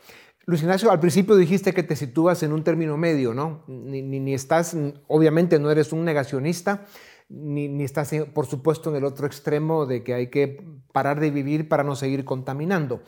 Luis 0.46 0.62
Ignacio, 0.62 0.92
al 0.92 1.00
principio 1.00 1.36
dijiste 1.36 1.74
que 1.74 1.84
te 1.84 1.96
sitúas 1.96 2.44
en 2.44 2.52
un 2.52 2.64
término 2.64 2.98
medio, 2.98 3.34
¿no? 3.34 3.64
Ni, 3.68 4.34
estás, 4.34 4.76
obviamente 5.08 5.58
no 5.58 5.72
eres 5.72 5.94
un 5.94 6.04
negacionista, 6.04 6.86
ni, 7.30 7.84
estás, 7.84 8.12
por 8.34 8.46
supuesto, 8.46 8.90
en 8.90 8.98
el 8.98 9.06
otro 9.06 9.26
extremo 9.26 9.86
de 9.86 10.04
que 10.04 10.14
hay 10.14 10.30
que 10.30 10.62
parar 10.92 11.22
de 11.22 11.32
vivir 11.32 11.70
para 11.70 11.84
no 11.84 11.96
seguir 11.96 12.26
contaminando. 12.26 13.04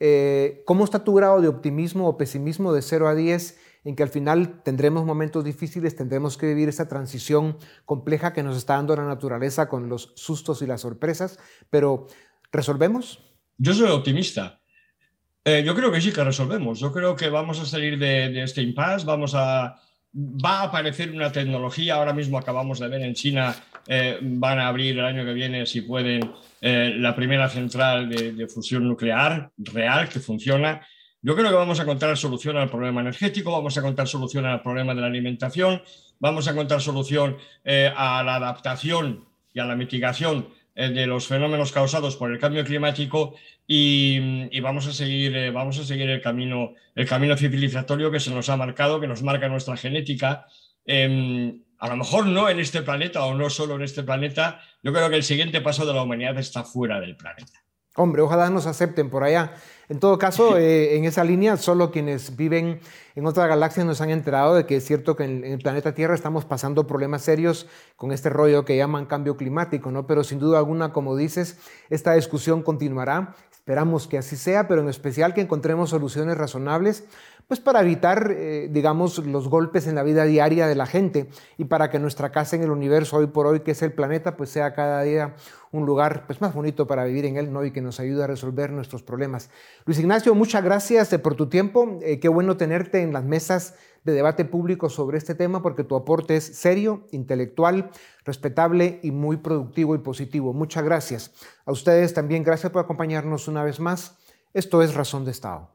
Eh, 0.00 0.62
¿Cómo 0.66 0.84
está 0.84 1.04
tu 1.04 1.14
grado 1.14 1.40
de 1.40 1.46
optimismo 1.46 2.08
o 2.08 2.16
pesimismo 2.16 2.72
de 2.72 2.82
0 2.82 3.06
a 3.06 3.14
10 3.14 3.58
en 3.84 3.96
que 3.96 4.02
al 4.02 4.08
final 4.08 4.62
tendremos 4.62 5.04
momentos 5.04 5.44
difíciles, 5.44 5.94
tendremos 5.94 6.36
que 6.36 6.46
vivir 6.46 6.68
esa 6.68 6.88
transición 6.88 7.58
compleja 7.84 8.32
que 8.32 8.42
nos 8.42 8.56
está 8.56 8.74
dando 8.74 8.96
la 8.96 9.04
naturaleza 9.04 9.68
con 9.68 9.88
los 9.88 10.12
sustos 10.16 10.62
y 10.62 10.66
las 10.66 10.80
sorpresas, 10.80 11.38
pero 11.70 12.06
¿resolvemos? 12.50 13.24
Yo 13.58 13.74
soy 13.74 13.90
optimista. 13.90 14.61
Eh, 15.44 15.64
yo 15.64 15.74
creo 15.74 15.90
que 15.90 16.00
sí 16.00 16.12
que 16.12 16.22
resolvemos. 16.22 16.78
Yo 16.78 16.92
creo 16.92 17.16
que 17.16 17.28
vamos 17.28 17.60
a 17.60 17.66
salir 17.66 17.98
de, 17.98 18.42
este 18.42 18.62
impasse, 18.62 19.04
vamos 19.04 19.34
a, 19.34 19.76
va 20.14 20.60
a 20.60 20.62
aparecer 20.64 21.10
una 21.10 21.32
tecnología, 21.32 21.96
ahora 21.96 22.12
mismo 22.12 22.38
acabamos 22.38 22.78
de 22.78 22.88
ver 22.88 23.02
en 23.02 23.14
China, 23.14 23.54
eh, 23.88 24.18
van 24.22 24.60
a 24.60 24.68
abrir 24.68 24.98
el 24.98 25.04
año 25.04 25.24
que 25.24 25.32
viene, 25.32 25.66
si 25.66 25.80
pueden, 25.80 26.32
eh, 26.60 26.94
la 26.96 27.16
primera 27.16 27.48
central 27.48 28.08
de, 28.08 28.32
de, 28.32 28.46
fusión 28.46 28.86
nuclear 28.86 29.50
real 29.56 30.08
que 30.08 30.20
funciona. 30.20 30.86
Yo 31.20 31.34
creo 31.34 31.48
que 31.48 31.56
vamos 31.56 31.80
a 31.80 31.82
encontrar 31.82 32.16
solución 32.16 32.56
al 32.56 32.70
problema 32.70 33.00
energético, 33.00 33.50
vamos 33.50 33.76
a 33.76 33.80
encontrar 33.80 34.06
solución 34.06 34.46
al 34.46 34.62
problema 34.62 34.94
de 34.94 35.00
la 35.00 35.08
alimentación, 35.08 35.82
vamos 36.20 36.46
a 36.46 36.52
encontrar 36.52 36.80
solución 36.80 37.36
eh, 37.64 37.92
a 37.96 38.22
la 38.22 38.36
adaptación 38.36 39.24
y 39.52 39.58
a 39.58 39.64
la 39.64 39.74
mitigación 39.74 40.48
de 40.74 41.06
los 41.06 41.26
fenómenos 41.26 41.70
causados 41.70 42.16
por 42.16 42.32
el 42.32 42.38
cambio 42.38 42.64
climático 42.64 43.34
y, 43.66 44.60
vamos, 44.60 44.86
a 44.86 44.92
seguir, 44.92 45.36
eh, 45.36 45.50
vamos 45.50 45.78
a 45.78 45.84
seguir 45.84 46.08
el 46.08 46.20
camino, 46.20 46.74
el 46.94 47.06
camino 47.06 47.36
civilizatorio 47.36 48.10
que 48.10 48.20
se 48.20 48.30
nos 48.30 48.48
ha 48.48 48.56
marcado, 48.56 49.00
que 49.00 49.06
nos 49.06 49.22
marca 49.22 49.48
nuestra 49.48 49.76
genética. 49.76 50.46
Em, 50.84 51.62
a 51.78 51.88
lo 51.88 51.96
mejor 51.96 52.26
no 52.26 52.48
en 52.48 52.60
este 52.60 52.82
planeta 52.82 53.24
o 53.24 53.34
no 53.34 53.50
solo 53.50 53.76
en 53.76 53.82
este 53.82 54.02
planeta, 54.02 54.60
yo 54.82 54.92
creo 54.92 55.10
que 55.10 55.16
el 55.16 55.24
siguiente 55.24 55.60
paso 55.60 55.84
de 55.84 55.92
la 55.92 56.02
humanidad 56.02 56.38
está 56.38 56.64
fuera 56.64 57.00
del 57.00 57.16
planeta. 57.16 57.62
Hombre, 57.94 58.22
ojalá 58.22 58.48
nos 58.48 58.66
acepten 58.66 59.10
por 59.10 59.22
allá. 59.22 59.52
En 59.92 60.00
todo 60.00 60.16
caso, 60.16 60.56
eh, 60.56 60.96
en 60.96 61.04
esa 61.04 61.22
línea, 61.22 61.58
solo 61.58 61.90
quienes 61.90 62.34
viven 62.34 62.80
en 63.14 63.26
otra 63.26 63.46
galaxia 63.46 63.84
nos 63.84 64.00
han 64.00 64.08
enterado 64.08 64.54
de 64.54 64.64
que 64.64 64.76
es 64.76 64.86
cierto 64.86 65.16
que 65.16 65.24
en, 65.24 65.44
el 65.44 65.58
planeta 65.58 65.92
Tierra 65.92 66.14
estamos 66.14 66.46
pasando 66.46 66.86
problemas 66.86 67.20
serios 67.20 67.66
con 67.96 68.10
este 68.10 68.30
rollo 68.30 68.64
que 68.64 68.74
llaman 68.74 69.04
cambio 69.04 69.36
climático, 69.36 69.90
¿no? 69.90 70.06
Pero 70.06 70.24
sin 70.24 70.38
duda 70.38 70.56
alguna, 70.56 70.94
como 70.94 71.14
dices, 71.14 71.58
esta 71.90 72.14
discusión 72.14 72.62
continuará. 72.62 73.36
Esperamos 73.52 74.08
que 74.08 74.16
así 74.16 74.36
sea, 74.36 74.66
pero 74.66 74.80
en 74.80 74.88
especial 74.88 75.34
que 75.34 75.42
encontremos 75.42 75.90
soluciones 75.90 76.38
razonables 76.38 77.04
pues 77.52 77.60
para 77.60 77.82
evitar, 77.82 78.34
eh, 78.34 78.70
digamos, 78.70 79.18
los 79.26 79.46
golpes 79.46 79.86
en 79.86 79.94
la 79.94 80.02
vida 80.02 80.24
diaria 80.24 80.66
de 80.66 80.74
la 80.74 80.86
gente 80.86 81.28
y 81.58 81.66
para 81.66 81.90
que 81.90 81.98
nuestra 81.98 82.32
casa 82.32 82.56
en 82.56 82.62
el 82.62 82.70
universo 82.70 83.18
hoy 83.18 83.26
por 83.26 83.46
hoy, 83.46 83.60
que 83.60 83.72
es 83.72 83.82
el 83.82 83.92
planeta, 83.92 84.38
pues 84.38 84.48
sea 84.48 84.72
cada 84.72 85.02
día 85.02 85.34
un 85.70 85.84
lugar 85.84 86.24
pues, 86.26 86.40
más 86.40 86.54
bonito 86.54 86.86
para 86.86 87.04
vivir 87.04 87.26
en 87.26 87.36
él 87.36 87.52
¿no? 87.52 87.62
y 87.62 87.70
que 87.70 87.82
nos 87.82 88.00
ayude 88.00 88.24
a 88.24 88.26
resolver 88.26 88.72
nuestros 88.72 89.02
problemas. 89.02 89.50
Luis 89.84 89.98
Ignacio, 89.98 90.34
muchas 90.34 90.64
gracias 90.64 91.12
eh, 91.12 91.18
por 91.18 91.34
tu 91.34 91.50
tiempo. 91.50 91.98
Eh, 92.00 92.20
qué 92.20 92.28
bueno 92.28 92.56
tenerte 92.56 93.02
en 93.02 93.12
las 93.12 93.22
mesas 93.22 93.74
de 94.02 94.12
debate 94.14 94.46
público 94.46 94.88
sobre 94.88 95.18
este 95.18 95.34
tema 95.34 95.60
porque 95.60 95.84
tu 95.84 95.94
aporte 95.94 96.36
es 96.36 96.56
serio, 96.56 97.06
intelectual, 97.10 97.90
respetable 98.24 98.98
y 99.02 99.10
muy 99.10 99.36
productivo 99.36 99.94
y 99.94 99.98
positivo. 99.98 100.54
Muchas 100.54 100.84
gracias. 100.84 101.32
A 101.66 101.72
ustedes 101.72 102.14
también 102.14 102.44
gracias 102.44 102.72
por 102.72 102.82
acompañarnos 102.82 103.46
una 103.46 103.62
vez 103.62 103.78
más. 103.78 104.16
Esto 104.54 104.82
es 104.82 104.94
Razón 104.94 105.26
de 105.26 105.32
Estado. 105.32 105.68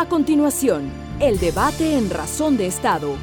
A 0.00 0.08
continuación, 0.08 0.90
el 1.20 1.38
debate 1.38 1.98
en 1.98 2.08
Razón 2.08 2.56
de 2.56 2.66
Estado. 2.66 3.16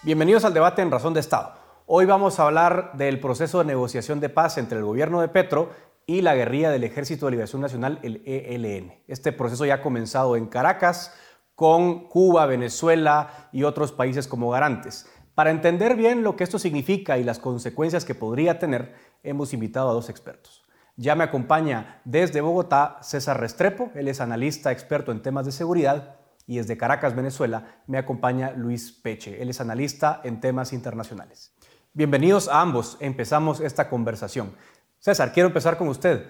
Bienvenidos 0.00 0.46
al 0.46 0.54
debate 0.54 0.80
en 0.80 0.90
Razón 0.90 1.12
de 1.12 1.20
Estado. 1.20 1.52
Hoy 1.84 2.06
vamos 2.06 2.40
a 2.40 2.46
hablar 2.46 2.92
del 2.94 3.20
proceso 3.20 3.58
de 3.58 3.66
negociación 3.66 4.20
de 4.20 4.30
paz 4.30 4.56
entre 4.56 4.78
el 4.78 4.86
gobierno 4.86 5.20
de 5.20 5.28
Petro 5.28 5.68
y 6.06 6.22
la 6.22 6.34
guerrilla 6.34 6.70
del 6.70 6.82
Ejército 6.82 7.26
de 7.26 7.32
Liberación 7.32 7.60
Nacional, 7.60 7.98
el 8.02 8.22
ELN. 8.24 8.94
Este 9.06 9.32
proceso 9.32 9.66
ya 9.66 9.74
ha 9.74 9.82
comenzado 9.82 10.34
en 10.36 10.46
Caracas 10.46 11.12
con 11.54 12.08
Cuba, 12.08 12.46
Venezuela 12.46 13.50
y 13.52 13.64
otros 13.64 13.92
países 13.92 14.28
como 14.28 14.48
garantes. 14.48 15.12
Para 15.34 15.50
entender 15.50 15.94
bien 15.94 16.22
lo 16.22 16.36
que 16.36 16.44
esto 16.44 16.58
significa 16.58 17.18
y 17.18 17.22
las 17.22 17.38
consecuencias 17.38 18.06
que 18.06 18.14
podría 18.14 18.58
tener, 18.58 18.94
hemos 19.22 19.52
invitado 19.52 19.90
a 19.90 19.92
dos 19.92 20.08
expertos. 20.08 20.61
Ya 21.02 21.16
me 21.16 21.24
acompaña 21.24 22.00
desde 22.04 22.40
Bogotá 22.40 22.98
César 23.02 23.40
Restrepo, 23.40 23.90
él 23.96 24.06
es 24.06 24.20
analista 24.20 24.70
experto 24.70 25.10
en 25.10 25.20
temas 25.20 25.44
de 25.44 25.50
seguridad, 25.50 26.14
y 26.46 26.58
desde 26.58 26.76
Caracas, 26.76 27.16
Venezuela, 27.16 27.82
me 27.88 27.98
acompaña 27.98 28.52
Luis 28.52 28.92
Peche, 28.92 29.42
él 29.42 29.50
es 29.50 29.60
analista 29.60 30.20
en 30.22 30.40
temas 30.40 30.72
internacionales. 30.72 31.56
Bienvenidos 31.92 32.46
a 32.46 32.60
ambos, 32.60 32.98
empezamos 33.00 33.58
esta 33.58 33.88
conversación. 33.88 34.52
César, 35.00 35.32
quiero 35.32 35.48
empezar 35.48 35.76
con 35.76 35.88
usted. 35.88 36.24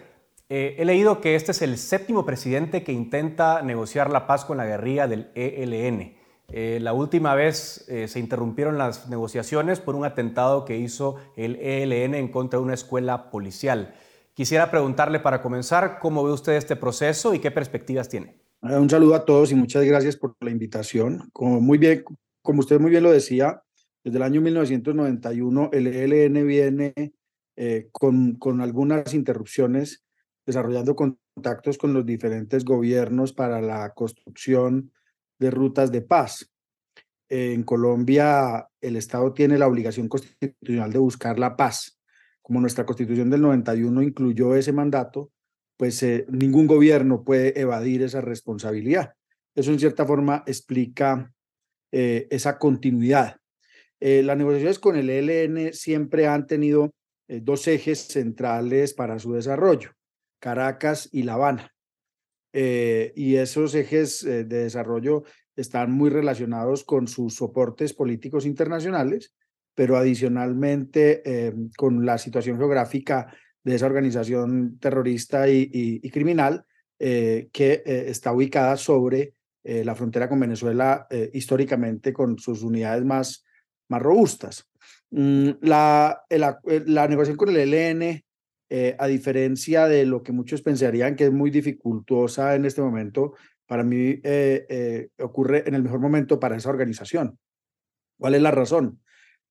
Eh, 0.49 0.77
he 0.79 0.87
leído 0.87 1.21
que 1.21 1.35
este 1.35 1.53
es 1.53 1.61
el 1.61 1.77
séptimo 1.77 2.25
presidente 2.25 2.83
que 2.83 2.93
intenta 2.93 3.61
negociar 3.61 4.09
la 4.09 4.27
paz 4.27 4.47
con 4.47 4.57
la 4.57 4.65
guerrilla 4.65 5.07
del 5.07 5.33
ELN. 5.35 6.17
Eh, 6.49 6.79
la 6.81 6.95
última 6.95 7.35
vez 7.35 7.85
eh, 7.89 8.09
se 8.09 8.21
interrumpieron 8.21 8.79
las 8.79 9.11
negociaciones 9.11 9.81
por 9.81 9.97
un 9.97 10.07
atentado 10.07 10.65
que 10.65 10.79
hizo 10.79 11.17
el 11.37 11.57
ELN 11.57 12.15
en 12.15 12.29
contra 12.29 12.59
de 12.59 12.65
una 12.65 12.73
escuela 12.73 13.31
policial. 13.31 13.95
Quisiera 14.35 14.71
preguntarle 14.71 15.21
para 15.21 15.43
comenzar, 15.43 15.99
¿cómo 15.99 16.25
ve 16.25 16.33
usted 16.33 16.55
este 16.55 16.75
proceso 16.75 17.35
y 17.35 17.39
qué 17.39 17.51
perspectivas 17.51 18.09
tiene? 18.09 18.41
Ah, 18.63 18.81
un 18.81 18.89
saludo 18.89 19.15
a 19.15 19.27
todos 19.27 19.53
y 19.53 19.55
muchas 19.55 19.85
gracias 19.85 20.17
por 20.17 20.37
la 20.41 20.51
invitación. 20.51 21.29
Como, 21.35 21.61
muy 21.61 21.77
bien, 21.77 22.03
como 22.41 22.61
usted 22.61 22.81
muy 22.81 22.91
bien 22.91 23.03
lo 23.03 23.13
decía, 23.13 23.63
desde 24.03 24.17
el 24.17 24.23
año 24.23 24.41
1991 24.41 25.71
el 25.75 25.87
ELN 25.87 26.47
viene 26.47 26.95
eh, 27.57 27.89
con, 27.93 28.37
con 28.37 28.63
algunas 28.63 29.13
interrupciones, 29.13 30.03
desarrollando 30.47 30.97
contactos 30.97 31.77
con 31.77 31.93
los 31.93 32.07
diferentes 32.07 32.65
gobiernos 32.65 33.35
para 33.35 33.61
la 33.61 33.93
construcción 33.93 34.93
de 35.39 35.51
rutas 35.51 35.93
de 35.93 36.01
paz. 36.01 36.51
En 37.29 37.65
Colombia, 37.65 38.67
el 38.81 38.97
Estado 38.97 39.35
tiene 39.35 39.59
la 39.59 39.67
obligación 39.67 40.09
constitucional 40.09 40.91
de 40.91 40.99
buscar 40.99 41.39
la 41.39 41.55
paz 41.55 42.02
como 42.43 42.61
nuestra 42.61 42.85
constitución 42.85 43.31
del 43.31 43.41
91 43.41 44.03
incluyó 44.03 44.55
ese 44.55 44.73
mandato, 44.73 45.31
pues 45.77 46.03
eh, 46.03 46.27
ningún 46.29 46.67
gobierno 46.67 47.25
puede 47.25 47.59
evadir 47.59 48.03
esa 48.03 48.21
responsabilidad. 48.21 49.15
Eso 49.55 49.71
en 49.71 49.79
cierta 49.79 50.05
forma 50.05 50.43
explica 50.47 51.33
eh, 51.93 52.27
esa 52.31 52.59
continuidad. 52.59 53.37
Eh, 54.01 54.23
las 54.23 54.37
negociaciones 54.37 54.79
con 54.79 54.97
el 54.97 55.09
ELN 55.09 55.73
siempre 55.73 56.27
han 56.27 56.47
tenido 56.47 56.93
dos 57.29 57.67
ejes 57.67 58.09
centrales 58.09 58.93
para 58.93 59.19
su 59.19 59.33
desarrollo, 59.33 59.93
Caracas 60.39 61.09
y 61.13 61.23
La 61.23 61.35
Habana. 61.35 61.73
y 62.53 63.37
esos 63.37 63.75
ejes 63.75 64.23
de 64.23 64.45
desarrollo 64.45 65.23
están 65.57 65.93
muy 65.93 66.11
relacionados 66.11 66.85
con 66.85 67.09
sus 67.09 67.37
soportes 67.37 67.95
políticos 67.95 68.45
internacionales 68.45 69.35
pero 69.75 69.97
adicionalmente 69.97 71.23
eh, 71.25 71.55
con 71.77 72.05
la 72.05 72.19
situación 72.19 72.59
geográfica 72.59 73.35
de 73.65 73.75
esa 73.75 73.87
organización 73.87 74.79
terrorista 74.79 75.49
y, 75.49 76.01
criminal 76.11 76.65
eh, 76.99 77.49
que 77.53 77.83
eh, 77.87 78.05
está 78.09 78.33
ubicada 78.33 78.77
sobre 78.77 79.35
la 79.65 79.95
frontera 79.95 80.29
con 80.29 80.41
Venezuela 80.41 81.07
históricamente 81.33 82.13
con 82.13 82.37
sus 82.37 82.65
unidades 82.65 83.05
más, 83.05 83.45
más 83.89 84.03
robustas. 84.03 84.69
Mm, 85.11 85.51
la, 85.61 86.21
la, 86.29 87.07
negociación 87.07 87.37
con 87.37 87.51
el 87.51 87.73
ELN, 87.73 88.25
a 88.99 89.07
diferencia 89.07 89.87
de 89.87 90.05
lo 90.05 90.25
que 90.25 90.33
muchos 90.33 90.63
pensarían 90.63 91.15
que 91.15 91.27
es 91.27 91.33
muy 91.33 91.53
dificultosa 91.53 92.57
en 92.57 92.65
este 92.65 92.83
momento, 92.83 93.35
para 93.65 93.85
mí 93.85 94.21
ocurre 95.21 95.63
en 95.65 95.77
el 95.77 95.85
mejor 95.85 96.01
momento 96.01 96.41
para 96.41 96.57
esa 96.57 96.71
organización. 96.71 97.39
¿Cuál 98.19 98.35
es 98.35 98.43
la 98.43 98.51
razón? 98.51 98.99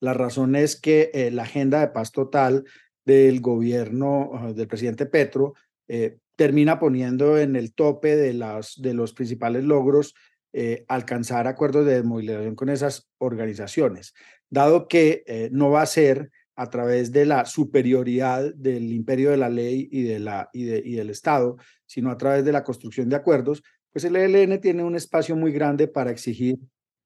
La 0.02 0.16
razón 0.16 0.56
es 0.56 0.76
que 0.76 1.12
eh, 1.14 1.32
la 1.32 1.44
agenda 1.44 1.80
de 1.80 1.90
paz 1.90 2.12
total 2.12 2.66
del 3.06 3.40
gobierno 3.40 4.32
ah, 4.34 4.52
del 4.52 4.68
presidente 4.68 5.06
Petro 5.06 5.54
eh, 5.88 6.18
termina 6.36 6.80
poniendo 6.80 7.38
en 7.38 7.56
el 7.56 7.74
tope 7.74 8.16
de, 8.16 8.34
las, 8.34 8.82
de 8.82 8.96
los 8.96 9.14
principales 9.14 9.64
logros 9.64 10.16
eh, 10.54 10.84
alcanzar 10.88 11.48
acuerdos 11.48 11.86
de 11.86 11.94
desmovilización 11.94 12.56
con 12.56 12.70
esas 12.70 13.10
organizaciones, 13.20 14.14
dado 14.50 14.88
que 14.88 15.50
no 15.52 15.70
va 15.70 15.84
a 15.84 15.86
ser 15.86 16.32
a 16.56 16.70
través 16.70 17.12
de 17.12 17.26
la 17.26 17.46
superioridad 17.46 18.54
del 18.56 18.92
imperio 18.92 19.30
de 19.30 19.38
la 19.38 19.50
ley 19.50 19.88
y, 19.92 20.02
de 20.04 20.20
la, 20.20 20.50
y, 20.52 20.64
y 20.64 20.96
del 20.96 21.10
Estado, 21.12 21.58
sino 21.86 22.10
a 22.12 22.18
través 22.18 22.44
de 22.44 22.52
la 22.52 22.64
construcción 22.64 23.08
de 23.08 23.16
acuerdos, 23.16 23.64
pues 23.94 24.04
el 24.04 24.16
ELN 24.16 24.60
tiene 24.60 24.84
un 24.84 24.96
espacio 24.96 25.36
muy 25.36 25.52
grande 25.52 25.88
para 25.88 26.12
exigir 26.12 26.58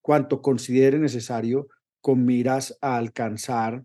cuanto 0.02 0.42
considere 0.42 0.98
necesario 0.98 1.68
con 2.06 2.24
miras 2.24 2.78
a 2.82 2.98
alcanzar 2.98 3.84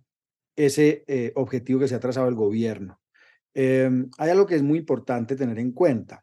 ese 0.54 1.04
eh, 1.06 1.33
objetivo 1.37 1.80
que 1.80 1.88
se 1.88 1.94
ha 1.94 2.00
trazado 2.00 2.28
el 2.28 2.35
gobierno. 2.35 3.00
Em, 3.54 4.11
hay 4.18 4.28
algo 4.28 4.44
que 4.44 4.56
es 4.56 4.62
muy 4.62 4.80
importante 4.80 5.37
tener 5.37 5.59
en 5.59 5.72
cuenta. 5.72 6.22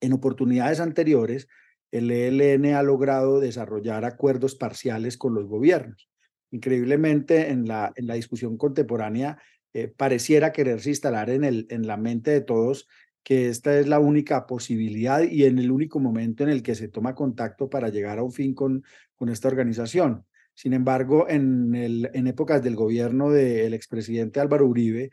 En 0.00 0.14
oportunidades 0.14 0.80
anteriores, 0.80 1.48
el 1.90 2.10
ELN 2.10 2.74
ha 2.74 2.82
logrado 2.82 3.40
desarrollar 3.40 4.06
acuerdos 4.06 4.54
parciales 4.54 5.18
con 5.18 5.34
los 5.34 5.46
gobiernos. 5.46 6.08
Increíblemente, 6.50 7.50
en 7.50 7.68
la, 7.68 7.92
en 7.94 8.06
la 8.06 8.14
discusión 8.14 8.56
contemporánea, 8.56 9.36
eh, 9.74 9.88
pareciera 9.88 10.50
quererse 10.50 10.88
instalar 10.88 11.28
en, 11.28 11.44
el, 11.44 11.66
en 11.68 11.86
la 11.86 11.98
mente 11.98 12.30
de 12.30 12.40
todos 12.40 12.88
que 13.22 13.50
esta 13.50 13.78
es 13.78 13.86
la 13.86 13.98
única 13.98 14.46
posibilidad 14.46 15.20
y 15.20 15.44
en 15.44 15.58
el 15.58 15.70
único 15.70 16.00
momento 16.00 16.42
en 16.42 16.48
el 16.48 16.62
que 16.62 16.74
se 16.74 16.88
toma 16.88 17.14
contacto 17.14 17.68
para 17.68 17.90
llegar 17.90 18.18
a 18.18 18.22
un 18.22 18.32
fin 18.32 18.54
con, 18.54 18.82
con 19.14 19.28
esta 19.28 19.48
organización. 19.48 20.24
Sin 20.56 20.72
embargo, 20.72 21.28
en, 21.28 21.74
en 21.74 22.26
épocas 22.26 22.62
del 22.62 22.76
gobierno 22.76 23.30
del 23.30 23.74
expresidente 23.74 24.40
Álvaro 24.40 24.66
Uribe, 24.66 25.10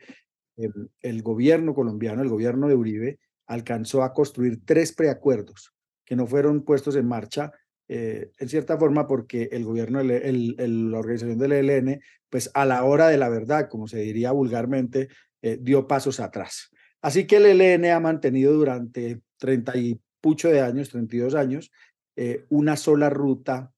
em, 0.56 0.88
el, 1.02 1.22
gobierno 1.22 1.74
colombiano, 1.74 2.22
el 2.22 2.30
gobierno 2.30 2.66
de 2.66 2.74
Uribe, 2.74 3.18
alcanzó 3.46 4.02
a 4.02 4.14
construir 4.14 4.64
tres 4.64 4.94
preacuerdos 4.94 5.74
que 6.02 6.16
no 6.16 6.26
fueron 6.26 6.62
puestos 6.64 6.96
en 6.96 7.06
marcha, 7.06 7.52
eh, 7.88 8.30
en 8.38 8.48
cierta 8.48 8.78
forma 8.78 9.06
porque 9.06 9.50
el 9.52 9.64
gobierno, 9.64 10.00
el, 10.00 10.90
la 10.90 10.98
organización 10.98 11.38
del 11.38 11.52
ELN, 11.52 12.00
pues 12.30 12.50
a 12.54 12.64
la 12.64 12.82
hora 12.84 13.08
de 13.08 13.18
la 13.18 13.28
verdad, 13.28 13.68
como 13.68 13.86
se 13.86 13.98
diría 13.98 14.32
vulgarmente, 14.32 15.08
eh, 15.42 15.58
dio 15.60 15.86
pasos 15.86 16.20
atrás. 16.20 16.70
Así 17.02 17.26
que 17.26 17.36
el 17.36 17.60
ELN 17.60 17.92
ha 17.92 18.00
mantenido 18.00 18.54
durante 18.54 19.20
30 19.36 19.76
y 19.76 20.00
pucho 20.22 20.48
de 20.48 20.62
años, 20.62 20.88
32 20.88 21.34
años, 21.34 21.70
eh, 22.16 22.46
una 22.48 22.78
sola 22.78 23.10
ruta 23.10 23.74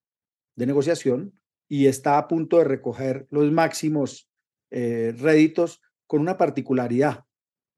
de 0.55 0.67
negociación 0.67 1.36
y 1.69 1.87
está 1.87 2.19
a 2.19 2.29
punto 2.29 2.59
de 2.59 2.65
recoger 2.65 3.27
los 3.31 3.51
máximos 3.53 4.29
eh, 4.71 5.15
réditos 5.19 5.81
con 6.07 6.21
una 6.21 6.37
particularidad. 6.37 7.25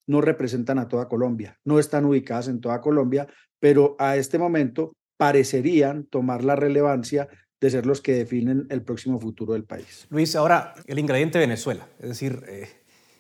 No 0.07 0.21
representan 0.21 0.79
a 0.79 0.89
toda 0.89 1.09
Colombia, 1.09 1.59
no 1.65 1.79
están 1.79 2.05
ubicadas 2.05 2.49
en 2.49 2.61
toda 2.61 2.81
Colombia, 2.81 3.29
pero 3.61 3.97
a 3.99 4.17
este 4.17 4.39
momento 4.39 4.95
parecerían 5.17 6.05
tomar 6.05 6.45
la 6.45 6.57
relevancia 6.57 7.29
de 7.61 7.71
ser 7.71 7.87
los 7.87 8.01
que 8.01 8.15
definen 8.15 8.67
el 8.71 8.83
próximo 8.83 9.19
futuro 9.19 9.53
del 9.53 9.65
país. 9.65 10.07
Luis, 10.11 10.37
ahora 10.37 10.75
el 10.87 10.99
ingrediente 10.99 11.39
Venezuela, 11.39 11.89
es 11.99 12.09
decir, 12.09 12.45
eh, 12.47 12.69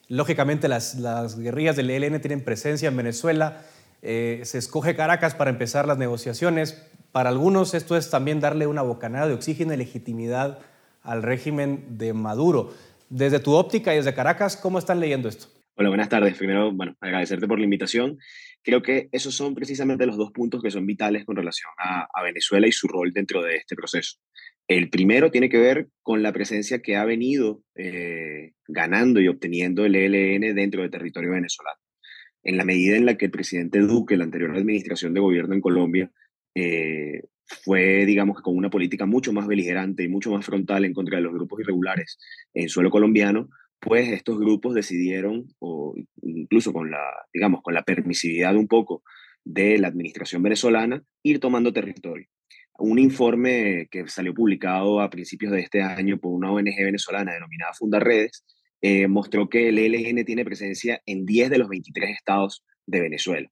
lógicamente 0.06 0.68
las, 0.68 0.94
las, 0.94 1.38
guerrillas 1.38 1.76
del 1.76 1.90
ELN 1.90 2.20
tienen 2.20 2.44
presencia 2.44 2.88
en 2.88 2.96
Venezuela, 2.96 3.62
eh, 4.00 4.40
se 4.44 4.58
escoge 4.58 4.94
Caracas 4.94 5.34
para 5.34 5.50
empezar 5.50 5.86
las 5.86 5.98
negociaciones, 5.98 6.82
para 7.12 7.30
algunos 7.30 7.74
esto 7.74 7.96
es 7.96 8.10
también 8.10 8.40
darle 8.40 8.66
una 8.66 8.82
bocanada 8.82 9.28
de 9.28 9.34
oxígeno 9.34 9.72
y 9.74 9.76
legitimidad 9.76 10.58
al 11.02 11.22
régimen 11.22 11.98
de 11.98 12.12
Maduro. 12.12 12.74
Desde 13.08 13.40
tu 13.40 13.52
óptica 13.52 13.94
y 13.94 13.96
desde 13.96 14.14
Caracas, 14.14 14.56
¿cómo 14.56 14.78
están 14.78 15.00
leyendo 15.00 15.28
esto? 15.28 15.48
Hola, 15.80 15.90
buenas 15.90 16.08
tardes. 16.08 16.36
Primero, 16.36 16.72
bueno, 16.72 16.96
agradecerte 17.00 17.46
por 17.46 17.58
la 17.58 17.64
invitación. 17.64 18.18
Creo 18.62 18.82
que 18.82 19.08
esos 19.12 19.34
son 19.34 19.54
precisamente 19.54 20.06
los 20.06 20.16
dos 20.16 20.32
puntos 20.32 20.60
que 20.60 20.72
son 20.72 20.84
vitales 20.84 21.24
con 21.24 21.36
relación 21.36 21.70
a, 21.78 22.22
Venezuela 22.22 22.66
y 22.66 22.72
su 22.72 22.88
rol 22.88 23.12
dentro 23.12 23.42
de 23.42 23.56
este 23.56 23.76
proceso. 23.76 24.18
El 24.66 24.90
primero 24.90 25.30
tiene 25.30 25.48
que 25.48 25.58
ver 25.58 25.88
con 26.02 26.22
la 26.22 26.32
presencia 26.32 26.80
que 26.80 26.96
ha 26.96 27.04
venido 27.04 27.62
eh, 27.76 28.54
ganando 28.66 29.20
y 29.20 29.28
obteniendo 29.28 29.86
el 29.86 29.94
ELN 29.94 30.54
dentro 30.54 30.82
del 30.82 30.90
territorio 30.90 31.30
venezolano. 31.30 31.78
En 32.42 32.56
la 32.56 32.64
medida 32.64 32.96
en 32.96 33.06
la 33.06 33.16
que 33.16 33.26
el 33.26 33.30
presidente 33.30 33.78
Duque, 33.78 34.16
la 34.16 34.24
anterior 34.24 34.50
administración 34.50 35.14
de 35.14 35.20
gobierno 35.20 35.54
en 35.54 35.60
Colombia, 35.60 36.10
eh, 36.54 37.22
fue, 37.46 38.04
digamos, 38.04 38.40
con 38.42 38.56
una 38.56 38.70
política 38.70 39.06
mucho 39.06 39.32
más 39.32 39.46
beligerante 39.46 40.04
y 40.04 40.08
mucho 40.08 40.30
más 40.30 40.44
frontal 40.44 40.84
en 40.84 40.92
contra 40.92 41.16
de 41.16 41.22
los 41.22 41.32
grupos 41.32 41.60
irregulares 41.60 42.18
en 42.54 42.68
suelo 42.68 42.90
colombiano, 42.90 43.48
pues 43.80 44.08
estos 44.08 44.38
grupos 44.38 44.74
decidieron, 44.74 45.46
o 45.60 45.94
incluso 46.22 46.72
con 46.72 46.90
la, 46.90 47.02
digamos, 47.32 47.62
con 47.62 47.74
la 47.74 47.84
permisividad 47.84 48.56
un 48.56 48.68
poco 48.68 49.02
de 49.44 49.78
la 49.78 49.88
administración 49.88 50.42
venezolana, 50.42 51.02
ir 51.22 51.40
tomando 51.40 51.72
territorio. 51.72 52.26
Un 52.78 52.98
informe 52.98 53.88
que 53.90 54.06
salió 54.08 54.34
publicado 54.34 55.00
a 55.00 55.10
principios 55.10 55.52
de 55.52 55.60
este 55.60 55.82
año 55.82 56.18
por 56.18 56.32
una 56.32 56.52
ONG 56.52 56.76
venezolana 56.84 57.32
denominada 57.32 57.72
Fundaredes, 57.72 58.44
eh, 58.80 59.08
mostró 59.08 59.48
que 59.48 59.70
el 59.70 59.78
ELN 59.78 60.24
tiene 60.24 60.44
presencia 60.44 61.02
en 61.06 61.24
10 61.24 61.50
de 61.50 61.58
los 61.58 61.68
23 61.68 62.10
estados 62.10 62.64
de 62.86 63.00
Venezuela. 63.00 63.50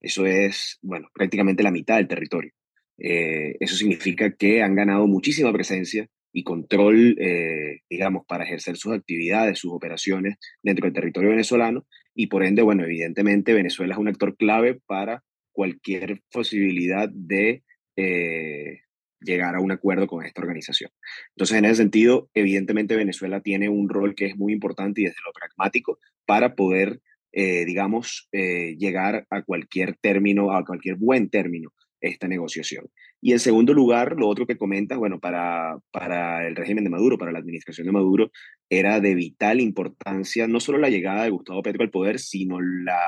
Eso 0.00 0.26
es, 0.26 0.78
bueno, 0.82 1.08
prácticamente 1.14 1.62
la 1.62 1.70
mitad 1.70 1.96
del 1.96 2.08
territorio. 2.08 2.52
Eh, 2.98 3.56
eso 3.60 3.76
significa 3.76 4.32
que 4.34 4.62
han 4.62 4.74
ganado 4.74 5.06
muchísima 5.06 5.52
presencia 5.52 6.08
y 6.32 6.44
control, 6.44 7.16
eh, 7.18 7.80
digamos, 7.88 8.24
para 8.26 8.44
ejercer 8.44 8.76
sus 8.76 8.92
actividades, 8.92 9.58
sus 9.58 9.72
operaciones 9.72 10.36
dentro 10.62 10.86
del 10.86 10.94
territorio 10.94 11.30
venezolano. 11.30 11.86
Y 12.14 12.26
por 12.26 12.44
ende, 12.44 12.62
bueno, 12.62 12.84
evidentemente 12.84 13.54
Venezuela 13.54 13.94
es 13.94 14.00
un 14.00 14.08
actor 14.08 14.36
clave 14.36 14.80
para 14.86 15.22
cualquier 15.52 16.22
posibilidad 16.30 17.08
de 17.12 17.64
eh, 17.96 18.82
llegar 19.20 19.56
a 19.56 19.60
un 19.60 19.72
acuerdo 19.72 20.06
con 20.06 20.24
esta 20.24 20.40
organización. 20.40 20.90
Entonces, 21.30 21.58
en 21.58 21.64
ese 21.64 21.76
sentido, 21.76 22.30
evidentemente 22.34 22.96
Venezuela 22.96 23.40
tiene 23.40 23.68
un 23.68 23.88
rol 23.88 24.14
que 24.14 24.26
es 24.26 24.36
muy 24.36 24.52
importante 24.52 25.00
y 25.00 25.04
desde 25.04 25.20
lo 25.24 25.32
pragmático 25.32 25.98
para 26.26 26.54
poder, 26.54 27.00
digamos, 27.32 28.28
llegar 28.32 29.26
a 29.30 29.42
cualquier 29.42 29.96
término, 30.00 30.52
a 30.52 30.64
cualquier 30.64 30.96
buen 30.96 31.28
término 31.28 31.72
esta 32.00 32.28
negociación. 32.28 32.88
Y 33.20 33.32
en 33.32 33.40
segundo 33.40 33.74
lugar, 33.74 34.14
lo 34.16 34.28
otro 34.28 34.46
que 34.46 34.56
comentas, 34.56 34.98
bueno, 34.98 35.18
para, 35.18 35.76
para 35.90 36.46
el 36.46 36.54
régimen 36.54 36.84
de 36.84 36.90
Maduro, 36.90 37.18
para 37.18 37.32
la 37.32 37.40
administración 37.40 37.86
de 37.86 37.92
Maduro, 37.92 38.30
era 38.70 39.00
de 39.00 39.14
vital 39.14 39.60
importancia 39.60 40.46
no 40.46 40.60
solo 40.60 40.78
la 40.78 40.90
llegada 40.90 41.24
de 41.24 41.30
Gustavo 41.30 41.62
Petro 41.62 41.82
al 41.82 41.90
poder, 41.90 42.20
sino 42.20 42.60
la 42.60 43.00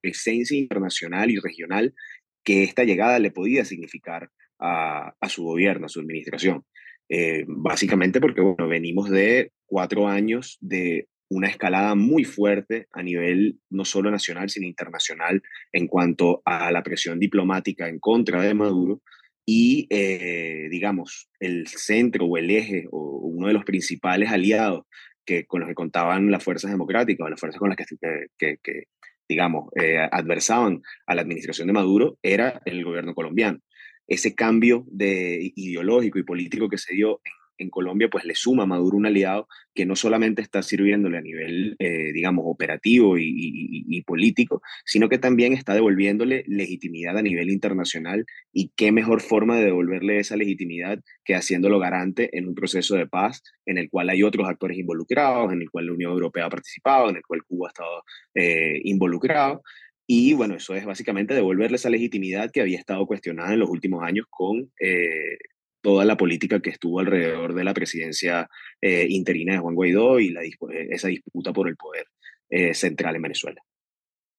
presencia 0.00 0.56
internacional 0.56 1.30
y 1.30 1.38
regional 1.38 1.94
que 2.42 2.64
esta 2.64 2.84
llegada 2.84 3.18
le 3.18 3.30
podía 3.30 3.66
significar 3.66 4.30
a, 4.58 5.12
a 5.20 5.28
su 5.28 5.44
gobierno, 5.44 5.86
a 5.86 5.90
su 5.90 6.00
administración. 6.00 6.64
Eh, 7.10 7.44
básicamente 7.46 8.20
porque, 8.20 8.40
bueno, 8.40 8.68
venimos 8.68 9.10
de 9.10 9.52
cuatro 9.66 10.08
años 10.08 10.56
de 10.60 11.08
una 11.30 11.48
escalada 11.48 11.94
muy 11.94 12.24
fuerte 12.24 12.88
a 12.92 13.02
nivel 13.02 13.60
no 13.70 13.84
solo 13.84 14.10
nacional, 14.10 14.50
sino 14.50 14.66
internacional 14.66 15.42
en 15.72 15.86
cuanto 15.86 16.42
a 16.44 16.72
la 16.72 16.82
presión 16.82 17.20
diplomática 17.20 17.88
en 17.88 18.00
contra 18.00 18.42
de 18.42 18.52
Maduro 18.52 19.00
y, 19.46 19.86
eh, 19.90 20.68
digamos, 20.70 21.28
el 21.38 21.68
centro 21.68 22.26
o 22.26 22.36
el 22.36 22.50
eje 22.50 22.86
o 22.90 23.20
uno 23.22 23.46
de 23.46 23.52
los 23.52 23.64
principales 23.64 24.30
aliados 24.30 24.84
que, 25.24 25.46
con 25.46 25.60
los 25.60 25.68
que 25.68 25.74
contaban 25.74 26.30
las 26.30 26.42
fuerzas 26.42 26.72
democráticas 26.72 27.24
o 27.24 27.30
las 27.30 27.40
fuerzas 27.40 27.60
con 27.60 27.70
las 27.70 27.78
que, 27.78 28.84
digamos, 29.28 29.68
eh, 29.80 29.98
adversaban 29.98 30.82
a 31.06 31.14
la 31.14 31.22
administración 31.22 31.68
de 31.68 31.72
Maduro 31.72 32.18
era 32.22 32.60
el 32.64 32.84
gobierno 32.84 33.14
colombiano. 33.14 33.60
Ese 34.08 34.34
cambio 34.34 34.84
de 34.88 35.52
ideológico 35.54 36.18
y 36.18 36.24
político 36.24 36.68
que 36.68 36.78
se 36.78 36.94
dio 36.94 37.20
en 37.24 37.32
en 37.62 37.70
Colombia, 37.70 38.08
pues 38.10 38.24
le 38.24 38.34
suma 38.34 38.64
a 38.64 38.66
Maduro 38.66 38.96
un 38.96 39.06
aliado 39.06 39.48
que 39.74 39.86
no 39.86 39.96
solamente 39.96 40.42
está 40.42 40.62
sirviéndole 40.62 41.18
a 41.18 41.20
nivel, 41.20 41.76
eh, 41.78 42.12
digamos, 42.12 42.44
operativo 42.46 43.16
y, 43.18 44.02
político, 44.06 44.62
sino 44.84 45.08
que 45.08 45.18
también 45.18 45.52
está 45.52 45.74
devolviéndole 45.74 46.42
legitimidad 46.46 47.18
a 47.18 47.22
nivel 47.22 47.50
internacional 47.50 48.24
y 48.52 48.72
qué 48.74 48.92
mejor 48.92 49.20
forma 49.20 49.58
de 49.58 49.66
devolverle 49.66 50.18
esa 50.18 50.36
legitimidad 50.36 50.98
que 51.24 51.34
haciéndolo 51.34 51.78
garante 51.78 52.36
en 52.36 52.48
un 52.48 52.54
proceso 52.54 52.96
de 52.96 53.06
paz 53.06 53.42
en 53.66 53.78
el 53.78 53.90
cual 53.90 54.08
hay 54.08 54.22
otros 54.22 54.48
actores 54.48 54.78
involucrados, 54.78 55.52
en 55.52 55.62
el 55.62 55.70
cual 55.70 55.86
la 55.86 55.92
Unión 55.92 56.12
Europea 56.12 56.46
ha 56.46 56.50
participado, 56.50 57.10
en 57.10 57.16
el 57.16 57.22
cual 57.22 57.44
Cuba 57.44 57.68
ha 57.68 57.70
estado 57.70 58.04
eh, 58.34 58.80
involucrado. 58.84 59.62
Y 60.06 60.32
bueno, 60.32 60.56
eso 60.56 60.74
es 60.74 60.84
básicamente 60.84 61.34
devolverle 61.34 61.76
esa 61.76 61.88
legitimidad 61.88 62.50
que 62.50 62.60
había 62.60 62.78
estado 62.78 63.06
cuestionada 63.06 63.52
en 63.52 63.60
los 63.60 63.70
últimos 63.70 64.02
años 64.02 64.26
con 64.28 64.72
eh, 64.80 65.38
toda 65.80 66.04
la 66.04 66.16
política 66.16 66.60
que 66.60 66.70
estuvo 66.70 67.00
alrededor 67.00 67.54
de 67.54 67.64
la 67.64 67.74
presidencia 67.74 68.48
eh, 68.80 69.06
interina 69.08 69.54
de 69.54 69.58
Juan 69.58 69.74
Guaidó 69.74 70.20
y 70.20 70.28
eh, 70.28 70.88
esa 70.90 71.08
disputa 71.08 71.52
por 71.52 71.68
el 71.68 71.76
poder 71.76 72.06
eh, 72.48 72.74
central 72.74 73.16
en 73.16 73.22
Venezuela. 73.22 73.62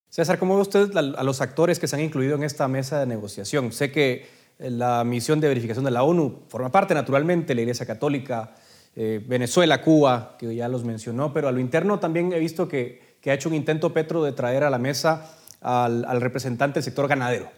César, 0.09 0.37
¿cómo 0.39 0.55
ve 0.55 0.61
usted 0.61 0.95
a 0.95 1.23
los 1.23 1.41
actores 1.41 1.79
que 1.79 1.87
se 1.87 1.95
han 1.95 2.01
incluido 2.01 2.35
en 2.35 2.43
esta 2.43 2.67
mesa 2.67 2.99
de 2.99 3.05
negociación? 3.05 3.71
Sé 3.71 3.91
que 3.91 4.25
la 4.59 5.03
misión 5.05 5.39
de 5.39 5.47
verificación 5.47 5.85
de 5.85 5.91
la 5.91 6.03
ONU 6.03 6.43
forma 6.49 6.69
parte 6.69 6.93
naturalmente, 6.93 7.55
la 7.55 7.61
Iglesia 7.61 7.85
Católica, 7.85 8.53
Venezuela, 8.93 9.81
Cuba, 9.81 10.35
que 10.37 10.53
ya 10.53 10.67
los 10.67 10.83
mencionó, 10.83 11.31
pero 11.31 11.47
a 11.47 11.53
lo 11.53 11.61
interno 11.61 11.99
también 11.99 12.33
he 12.33 12.39
visto 12.39 12.67
que, 12.67 13.15
ha 13.25 13.33
hecho 13.33 13.47
un 13.47 13.55
intento 13.55 13.93
Petro 13.93 14.21
de 14.21 14.33
traer 14.33 14.65
a 14.65 14.69
la 14.69 14.79
mesa 14.79 15.33
al 15.61 16.19
representante 16.19 16.79
del 16.79 16.83
sector 16.83 17.07
ganadero, 17.07 17.49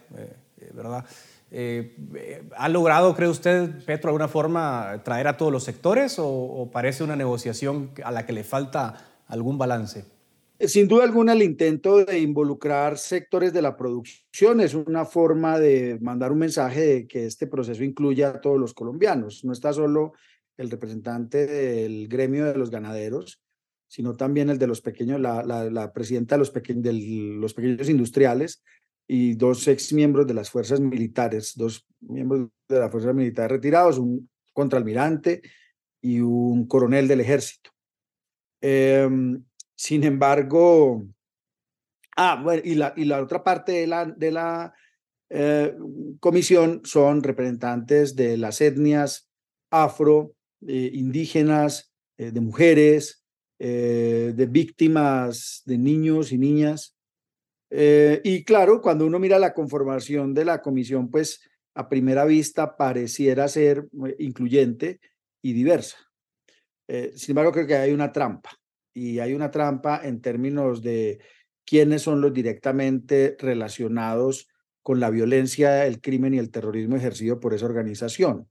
¿verdad? 0.74 1.04
Eh, 1.56 2.42
¿Ha 2.56 2.68
logrado, 2.68 3.14
cree 3.14 3.28
usted, 3.28 3.70
Petro, 3.84 4.08
de 4.08 4.10
alguna 4.10 4.26
forma 4.26 5.02
traer 5.04 5.28
a 5.28 5.36
todos 5.36 5.52
los 5.52 5.62
sectores 5.62 6.16
o, 6.18 6.68
parece 6.72 7.04
una 7.04 7.14
negociación 7.14 7.92
a 8.02 8.10
la 8.10 8.26
que 8.26 8.32
le 8.32 8.42
falta 8.42 9.22
algún 9.28 9.56
balance? 9.56 10.04
Eh, 10.58 10.66
sin 10.66 10.88
duda 10.88 11.04
alguna, 11.04 11.32
el 11.32 11.42
intento 11.42 12.04
de 12.04 12.18
involucrar 12.18 12.98
sectores 12.98 13.52
de 13.52 13.62
la 13.62 13.76
producción 13.76 14.60
es 14.60 14.74
una 14.74 15.04
forma 15.04 15.60
de 15.60 15.96
mandar 16.00 16.32
un 16.32 16.38
mensaje 16.38 16.80
de 16.80 17.06
que 17.06 17.26
este 17.26 17.46
proceso 17.46 17.84
incluya 17.84 18.30
a 18.30 18.40
todos 18.40 18.58
los 18.58 18.74
colombianos. 18.74 19.44
No 19.44 19.52
está 19.52 19.72
solo 19.72 20.14
el 20.56 20.72
representante 20.72 21.46
del 21.46 22.08
gremio 22.08 22.46
de 22.46 22.58
los 22.58 22.70
ganaderos, 22.70 23.40
sino 23.86 24.16
también 24.16 24.50
el 24.50 24.58
de 24.58 24.66
los 24.66 24.80
pequeños, 24.80 25.20
la, 25.20 25.44
la, 25.44 25.92
presidenta 25.92 26.34
de 26.34 26.40
los, 26.40 26.52
de 26.52 26.92
los 26.92 27.54
pequeños 27.54 27.88
industriales, 27.88 28.60
y 29.06 29.34
dos 29.34 29.66
ex 29.68 29.92
miembros 29.92 30.26
de 30.26 30.34
las 30.34 30.50
fuerzas 30.50 30.80
militares, 30.80 31.52
dos 31.56 31.86
miembros 32.00 32.48
de 32.68 32.78
la 32.78 32.90
fuerza 32.90 33.12
militar 33.12 33.50
retirados, 33.50 33.98
un 33.98 34.28
contraalmirante 34.52 35.42
y 36.00 36.20
un 36.20 36.66
coronel 36.66 37.08
del 37.08 37.20
ejército. 37.20 37.70
Em, 38.60 39.44
sin 39.74 40.04
embargo, 40.04 41.04
ah, 42.16 42.40
bueno, 42.42 42.62
y 42.64 42.74
la, 42.74 42.94
y 42.96 43.04
la 43.04 43.22
otra 43.22 43.42
parte 43.44 43.72
de 43.72 43.86
la, 43.86 44.06
de 44.06 44.30
la 44.30 44.74
eh, 45.30 45.74
comisión 46.20 46.82
son 46.84 47.22
representantes 47.22 48.14
de 48.14 48.36
las 48.36 48.60
etnias 48.60 49.30
afro, 49.70 50.34
eh, 50.66 50.90
indígenas, 50.92 51.92
eh, 52.16 52.30
de 52.30 52.40
mujeres, 52.40 53.20
de 53.56 54.48
víctimas 54.50 55.62
de 55.64 55.78
niños 55.78 56.32
y 56.32 56.38
niñas, 56.38 56.93
eh, 57.76 58.20
y 58.22 58.44
claro, 58.44 58.80
cuando 58.80 59.04
uno 59.04 59.18
mira 59.18 59.36
la 59.40 59.52
conformación 59.52 60.32
de 60.32 60.44
la 60.44 60.62
comisión, 60.62 61.10
pues 61.10 61.40
a 61.74 61.88
primera 61.88 62.24
vista 62.24 62.76
pareciera 62.76 63.48
ser 63.48 63.88
eh, 64.06 64.14
incluyente 64.20 65.00
y 65.42 65.54
diversa. 65.54 65.96
Eh, 66.86 67.10
sin 67.16 67.32
embargo, 67.32 67.50
creo 67.50 67.66
que 67.66 67.74
hay 67.74 67.92
una 67.92 68.12
trampa 68.12 68.50
y 68.94 69.18
hay 69.18 69.34
una 69.34 69.50
trampa 69.50 70.00
en 70.04 70.20
términos 70.20 70.82
de 70.82 71.18
quiénes 71.64 72.02
son 72.02 72.20
los 72.20 72.32
directamente 72.32 73.36
relacionados 73.40 74.46
con 74.80 75.00
la 75.00 75.10
violencia, 75.10 75.84
el 75.84 76.00
crimen 76.00 76.34
y 76.34 76.38
el 76.38 76.52
terrorismo 76.52 76.94
ejercido 76.94 77.40
por 77.40 77.54
esa 77.54 77.66
organización. 77.66 78.48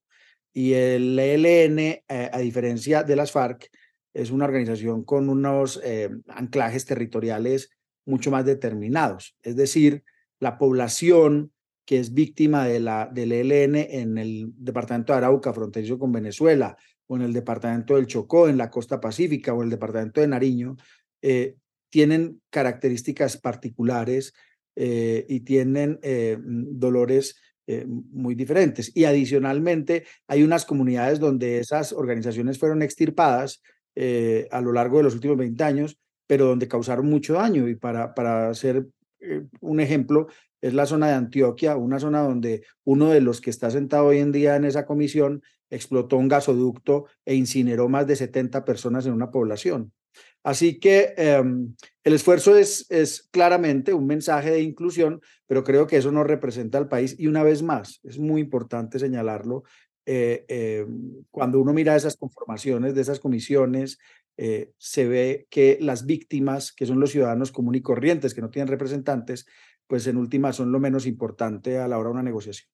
Y 0.52 0.74
el 0.74 1.18
ELN, 1.18 2.04
a 2.10 2.40
diferencia 2.40 3.04
de 3.04 3.16
las 3.16 3.32
FARC, 3.32 3.70
es 4.14 4.32
una 4.32 4.46
organización 4.46 5.06
con 5.06 5.30
unos 5.30 5.80
anclajes 6.28 6.86
territoriales 6.86 7.70
mucho 8.06 8.32
más 8.32 8.46
determinados. 8.46 9.36
Es 9.42 9.56
decir, 9.56 10.04
la 10.40 10.58
población 10.58 11.54
que 11.86 12.00
es 12.00 12.14
víctima 12.14 12.66
de 12.66 12.80
la, 12.80 13.10
del 13.14 13.32
ELN 13.32 13.76
en 13.76 14.18
el 14.18 14.54
departamento 14.56 15.14
de 15.14 15.18
Arauca, 15.18 15.54
fronterizo 15.54 16.00
con 16.00 16.12
Venezuela, 16.12 16.78
o 17.08 17.16
en 17.18 17.24
el 17.24 17.34
departamento 17.34 17.96
del 17.96 18.08
Chocó, 18.08 18.48
en 18.48 18.58
la 18.58 18.70
costa 18.70 19.02
pacífica, 19.02 19.54
o 19.54 19.64
el 19.64 19.70
departamento 19.70 20.22
de 20.22 20.28
Nariño, 20.28 20.78
eh, 21.22 21.56
tienen 21.90 22.42
características 22.50 23.38
particulares 23.38 24.34
eh, 24.76 25.26
y 25.28 25.42
tienen 25.42 26.00
eh, 26.02 26.38
dolores 26.42 27.36
muy 28.12 28.36
diferentes. 28.36 28.92
Y 28.94 29.06
adicionalmente, 29.06 30.04
hay 30.28 30.44
unas 30.44 30.66
comunidades 30.66 31.22
donde 31.22 31.60
esas 31.60 31.94
organizaciones 31.94 32.60
fueron 32.60 32.82
extirpadas 32.82 33.64
a 34.52 34.60
lo 34.60 34.74
largo 34.74 34.98
de 34.98 35.04
los 35.04 35.14
últimos 35.14 35.38
20 35.38 35.64
años, 35.64 35.98
pero 36.28 36.46
donde 36.46 36.68
causaron 36.68 37.08
mucho 37.08 37.34
daño. 37.34 37.68
Y 37.68 37.76
para, 37.76 38.14
para 38.14 38.50
hacer 38.50 38.88
un 39.62 39.80
ejemplo, 39.80 40.28
es 40.62 40.74
la 40.74 40.86
zona 40.86 41.08
de 41.08 41.14
Antioquia, 41.14 41.76
una 41.76 42.00
zona 42.00 42.22
donde 42.22 42.64
uno 42.84 43.10
de 43.10 43.22
los 43.22 43.42
que 43.42 43.50
está 43.50 43.70
sentado 43.70 44.08
hoy 44.08 44.20
en 44.20 44.32
día 44.32 44.56
en 44.56 44.66
esa 44.66 44.86
comisión 44.86 45.44
explotó 45.70 46.18
un 46.18 46.28
gasoducto 46.28 47.06
e 47.26 47.36
incineró 47.36 47.90
más 47.90 48.08
de 48.08 48.16
70 48.16 48.64
personas 48.64 49.06
en 49.06 49.14
una 49.14 49.32
población. 49.32 49.92
Así 50.44 50.80
que 50.80 51.14
em, 51.18 51.74
el 52.04 52.14
esfuerzo 52.14 52.56
es, 52.58 52.86
es 52.90 53.28
claramente 53.32 53.94
un 53.94 54.06
mensaje 54.06 54.52
de 54.52 54.62
inclusión, 54.62 55.22
pero 55.48 55.64
creo 55.64 55.88
que 55.88 55.98
eso 55.98 56.12
no 56.12 56.24
representa 56.24 56.78
al 56.78 56.90
país. 56.90 57.16
Y 57.18 57.28
una 57.28 57.44
vez 57.44 57.64
más, 57.64 58.02
es 58.04 58.20
muy 58.20 58.42
importante 58.42 59.00
señalarlo, 59.00 59.64
eh, 60.06 60.46
em, 60.50 61.24
cuando 61.32 61.62
uno 61.62 61.74
mira 61.74 61.96
esas 61.96 62.18
conformaciones 62.18 62.94
de 62.94 63.02
esas 63.02 63.20
comisiones, 63.22 64.00
eh, 64.38 64.72
se 64.78 65.08
ve 65.08 65.48
que 65.50 65.78
las 65.80 66.06
víctimas, 66.06 66.72
que 66.72 66.86
son 66.86 67.00
los 67.00 67.12
ciudadanos 67.12 67.52
comunes 67.52 67.80
y 67.80 67.84
corrientes, 67.84 68.34
que 68.34 68.42
no 68.42 68.50
tienen 68.50 68.68
representantes, 68.68 69.46
pues 69.88 70.08
en 70.08 70.18
última 70.18 70.54
son 70.54 70.72
lo 70.72 70.80
menos 70.80 71.06
importante 71.06 71.78
a 71.78 71.88
la 71.88 71.98
hora 71.98 72.10
de 72.10 72.14
una 72.14 72.24
negociación. 72.24 72.70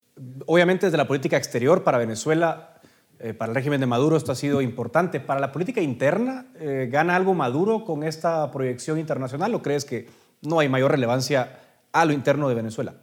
Obviamente 0.45 0.86
desde 0.86 0.97
la 0.97 1.07
política 1.07 1.38
exterior 1.38 1.84
para 1.84 1.97
Venezuela, 1.97 2.80
eh, 3.20 3.34
para 3.34 3.51
el 3.51 3.55
régimen 3.55 3.82
de 3.82 3.88
Maduro 3.88 4.16
esto 4.16 4.32
ha 4.32 4.36
sido 4.36 4.62
importante. 4.62 5.20
¿Para 5.20 5.41
la 5.41 5.51
política 5.51 5.82
interna 5.82 6.47
eh, 6.60 6.88
gana 6.89 7.16
algo 7.16 7.34
Maduro 7.34 7.84
con 7.84 8.03
esta 8.03 8.49
proyección 8.51 8.97
internacional 8.97 9.53
o 9.53 9.62
crees 9.62 9.84
que 9.84 10.07
no 10.41 10.60
hay 10.60 10.70
mayor 10.70 10.91
relevancia 10.91 11.60
a 11.91 12.05
lo 12.05 12.14
interno 12.14 12.47
de 12.47 12.55
Venezuela? 12.55 12.95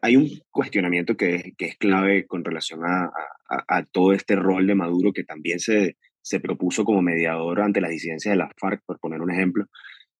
Hay 0.00 0.16
un 0.16 0.30
cuestionamiento 0.50 1.14
que, 1.14 1.52
que 1.58 1.66
es 1.66 1.76
clave 1.76 2.26
con 2.26 2.42
relación 2.42 2.80
a, 2.86 3.12
a, 3.46 3.82
todo 3.84 4.14
este 4.14 4.34
rol 4.34 4.66
de 4.66 4.74
Maduro 4.74 5.12
que 5.12 5.24
también 5.24 5.60
se, 5.60 5.98
se 6.24 6.40
propuso 6.40 6.84
como 6.84 7.02
mediador 7.02 7.60
ante 7.60 7.82
las 7.82 7.90
disidencias 7.90 8.32
de 8.32 8.38
la 8.38 8.50
FARC, 8.56 8.82
por 8.86 8.98
poner 8.98 9.20
un 9.20 9.30
ejemplo, 9.30 9.66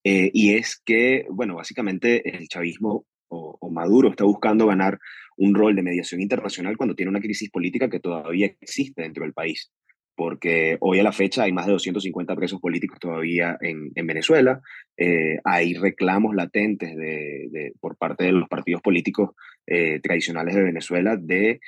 eh, 0.03 0.29
y 0.33 0.53
es 0.53 0.79
que, 0.85 1.25
bueno, 1.31 1.55
básicamente 1.55 2.37
el 2.37 2.47
chavismo 2.47 3.05
o, 3.27 3.69
Maduro 3.71 4.11
está 4.11 4.23
buscando 4.23 4.67
ganar 4.67 4.99
un 5.35 5.55
rol 5.55 5.75
de 5.75 5.81
mediación 5.81 6.21
internacional 6.21 6.77
cuando 6.77 6.95
tiene 6.95 7.09
una 7.09 7.19
crisis 7.19 7.49
política 7.49 7.89
que 7.89 7.99
todavía 7.99 8.45
existe 8.61 9.01
dentro 9.01 9.23
del 9.23 9.33
país. 9.33 9.71
Porque 10.15 10.77
hoy 10.79 10.99
a 10.99 11.03
la 11.03 11.11
fecha 11.11 11.43
hay 11.43 11.51
más 11.51 11.65
de 11.65 11.73
250 11.73 12.35
presos 12.35 12.61
políticos 12.61 12.99
todavía 12.99 13.57
en, 13.59 13.91
en 13.95 14.07
Venezuela, 14.07 14.61
eh, 14.97 15.39
hay 15.43 15.73
reclamos 15.73 16.33
latentes 16.35 16.95
de, 16.95 17.73
por 17.81 17.97
parte 17.97 18.23
de 18.23 18.31
los 18.31 18.47
partidos 18.47 18.81
políticos 18.81 19.31
eh, 19.67 19.99
tradicionales 20.01 20.55
de 20.55 20.63
Venezuela 20.63 21.17
de 21.17 21.59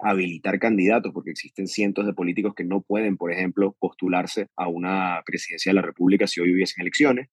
habilitar 0.00 0.60
candidatos, 0.60 1.12
porque 1.12 1.32
existen 1.32 1.66
cientos 1.66 2.06
de 2.06 2.12
políticos 2.12 2.54
que 2.54 2.62
no 2.62 2.80
pueden, 2.80 3.16
por 3.16 3.32
ejemplo, 3.32 3.76
postularse 3.80 4.46
a 4.56 4.68
una 4.68 5.20
presidencia 5.26 5.70
de 5.70 5.74
la 5.74 5.82
República 5.82 6.28
si 6.28 6.40
hoy 6.40 6.52
hubiesen 6.52 6.82
elecciones. 6.82 7.28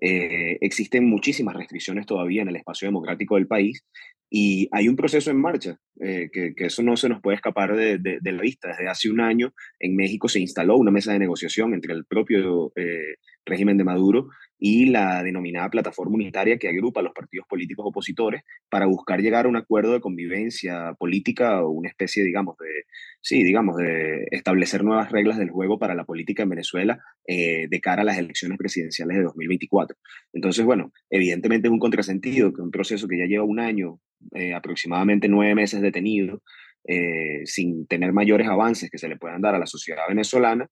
Eh, 0.00 0.58
existen 0.60 1.08
muchísimas 1.08 1.56
restricciones 1.56 2.06
todavía 2.06 2.42
en 2.42 2.48
el 2.48 2.56
espacio 2.56 2.86
democrático 2.86 3.34
del 3.34 3.46
país 3.46 3.84
y 4.30 4.68
hay 4.72 4.88
un 4.88 4.96
proceso 4.96 5.30
en 5.30 5.40
marcha, 5.40 5.78
eh, 6.00 6.28
que, 6.30 6.52
eso 6.58 6.82
no 6.82 6.96
se 6.96 7.08
nos 7.08 7.22
puede 7.22 7.36
escapar 7.36 7.74
de, 7.74 8.18
la 8.22 8.42
vista. 8.42 8.68
Desde 8.68 8.88
hace 8.88 9.10
un 9.10 9.20
año 9.20 9.54
en 9.80 9.96
México 9.96 10.28
se 10.28 10.40
instaló 10.40 10.76
una 10.76 10.90
mesa 10.90 11.12
de 11.12 11.18
negociación 11.18 11.72
entre 11.72 11.94
el 11.94 12.04
propio 12.04 12.72
eh, 12.76 13.16
régimen 13.48 13.76
de 13.76 13.84
Maduro 13.84 14.28
y 14.58 14.86
la 14.86 15.22
denominada 15.22 15.70
plataforma 15.70 16.16
unitaria 16.16 16.58
que 16.58 16.68
agrupa 16.68 17.00
a 17.00 17.02
los 17.02 17.12
partidos 17.12 17.46
políticos 17.48 17.86
opositores 17.86 18.42
para 18.68 18.86
buscar 18.86 19.20
llegar 19.20 19.46
a 19.46 19.48
un 19.48 19.56
acuerdo 19.56 19.92
de 19.92 20.00
convivencia 20.00 20.94
política 20.98 21.62
o 21.62 21.70
una 21.70 21.88
especie, 21.88 22.24
digamos, 22.24 22.56
de, 22.58 22.84
sí, 23.20 23.44
digamos, 23.44 23.76
de 23.76 24.26
establecer 24.30 24.82
nuevas 24.84 25.12
reglas 25.12 25.38
del 25.38 25.50
juego 25.50 25.78
para 25.78 25.94
la 25.94 26.04
política 26.04 26.42
en 26.42 26.50
Venezuela 26.50 26.98
eh, 27.26 27.66
de 27.68 27.80
cara 27.80 28.02
a 28.02 28.04
las 28.04 28.18
elecciones 28.18 28.58
presidenciales 28.58 29.16
de 29.16 29.22
2024. 29.24 29.96
Entonces, 30.32 30.64
bueno, 30.64 30.92
evidentemente 31.10 31.68
es 31.68 31.72
un 31.72 31.78
contrasentido 31.78 32.52
que 32.52 32.62
un 32.62 32.70
proceso 32.70 33.06
que 33.06 33.18
ya 33.18 33.26
lleva 33.26 33.44
un 33.44 33.60
año, 33.60 34.00
eh, 34.34 34.54
aproximadamente 34.54 35.28
nueve 35.28 35.54
meses 35.54 35.80
detenido, 35.80 36.42
eh, 36.84 37.42
sin 37.44 37.86
tener 37.86 38.12
mayores 38.12 38.48
avances 38.48 38.90
que 38.90 38.98
se 38.98 39.08
le 39.08 39.16
puedan 39.16 39.42
dar 39.42 39.54
a 39.54 39.58
la 39.58 39.66
sociedad 39.66 40.04
venezolana, 40.08 40.68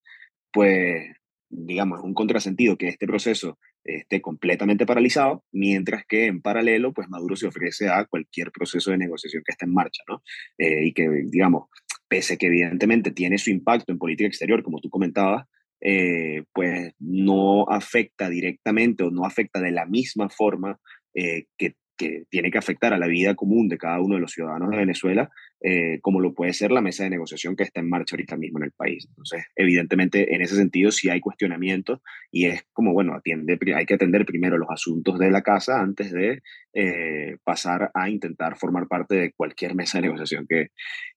pues 0.53 1.05
digamos, 1.49 2.01
un 2.03 2.15
contrasentido 2.15 2.77
que 2.77 2.89
este 2.89 3.07
proceso 3.07 3.59
esté 3.85 4.21
completamente 4.21 4.87
paralizado, 4.87 5.45
mientras 5.53 6.05
que 6.07 6.27
en 6.27 6.43
paralelo, 6.43 6.93
pues 6.93 7.09
Maduro 7.09 7.37
se 7.37 7.47
ofrece 7.47 7.89
a 7.89 8.05
cualquier 8.05 8.51
proceso 8.51 8.91
de 8.91 8.99
negociación 8.99 9.43
que 9.45 9.53
esté 9.53 9.65
en 9.65 9.75
marcha, 9.75 10.03
¿no? 10.09 10.23
Eh, 10.59 10.87
y 10.87 10.93
que, 10.93 11.09
digamos, 11.27 11.69
pese 12.09 12.37
que 12.37 12.47
evidentemente 12.47 13.11
tiene 13.13 13.39
su 13.39 13.51
impacto 13.51 13.93
en 13.93 13.99
política 13.99 14.29
exterior, 14.29 14.63
como 14.63 14.81
tú 14.81 14.91
comentabas, 14.91 15.47
eh, 15.81 16.45
pues 16.53 16.95
no 16.99 17.69
afecta 17.69 18.29
directamente 18.29 19.05
o 19.05 19.11
no 19.11 19.25
afecta 19.25 19.61
de 19.61 19.73
la 19.73 19.87
misma 19.87 20.29
forma 20.31 20.81
eh, 21.15 21.45
que 21.59 21.75
que 21.97 22.25
tiene 22.31 22.51
que 22.51 22.59
afectar 22.59 22.93
a 22.93 22.99
la 22.99 23.07
vida 23.07 23.35
común 23.35 23.69
de 23.69 23.79
cada 23.79 24.01
uno 24.01 24.17
de 24.17 24.21
los 24.21 24.33
ciudadanos 24.33 24.71
de 24.71 24.77
Venezuela, 24.77 25.31
eh, 25.61 25.99
como 26.03 26.21
lo 26.21 26.35
puede 26.35 26.53
ser 26.53 26.71
la 26.71 26.81
mesa 26.81 27.05
de 27.05 27.11
negociación 27.11 27.57
que 27.57 27.63
está 27.63 27.81
en 27.81 27.89
marcha 27.89 28.15
ahorita 28.15 28.37
mismo 28.37 28.59
en 28.59 28.65
el 28.65 28.73
país. 28.73 29.07
Entonces, 29.09 29.45
evidentemente, 29.57 30.35
en 30.35 30.43
ese 30.43 30.57
sentido 30.57 30.91
sí 30.91 31.09
hay 31.09 31.21
cuestionamientos 31.21 32.01
y 32.31 32.47
es 32.47 32.65
como, 32.73 32.93
bueno, 32.93 33.15
atiende, 33.15 33.59
hay 33.75 33.87
que 33.87 33.95
atender 33.95 34.27
primero 34.27 34.59
los 34.59 34.69
asuntos 34.71 35.19
de 35.19 35.31
la 35.31 35.43
casa 35.43 35.81
antes 35.81 36.13
de 36.13 36.43
eh, 36.75 37.37
pasar 37.43 37.91
a 37.95 38.11
intentar 38.11 38.57
formar 38.57 38.87
parte 38.87 39.15
de 39.17 39.33
cualquier 39.33 39.75
mesa 39.75 39.99
de 39.99 40.03
negociación 40.03 40.47
que, 40.49 40.69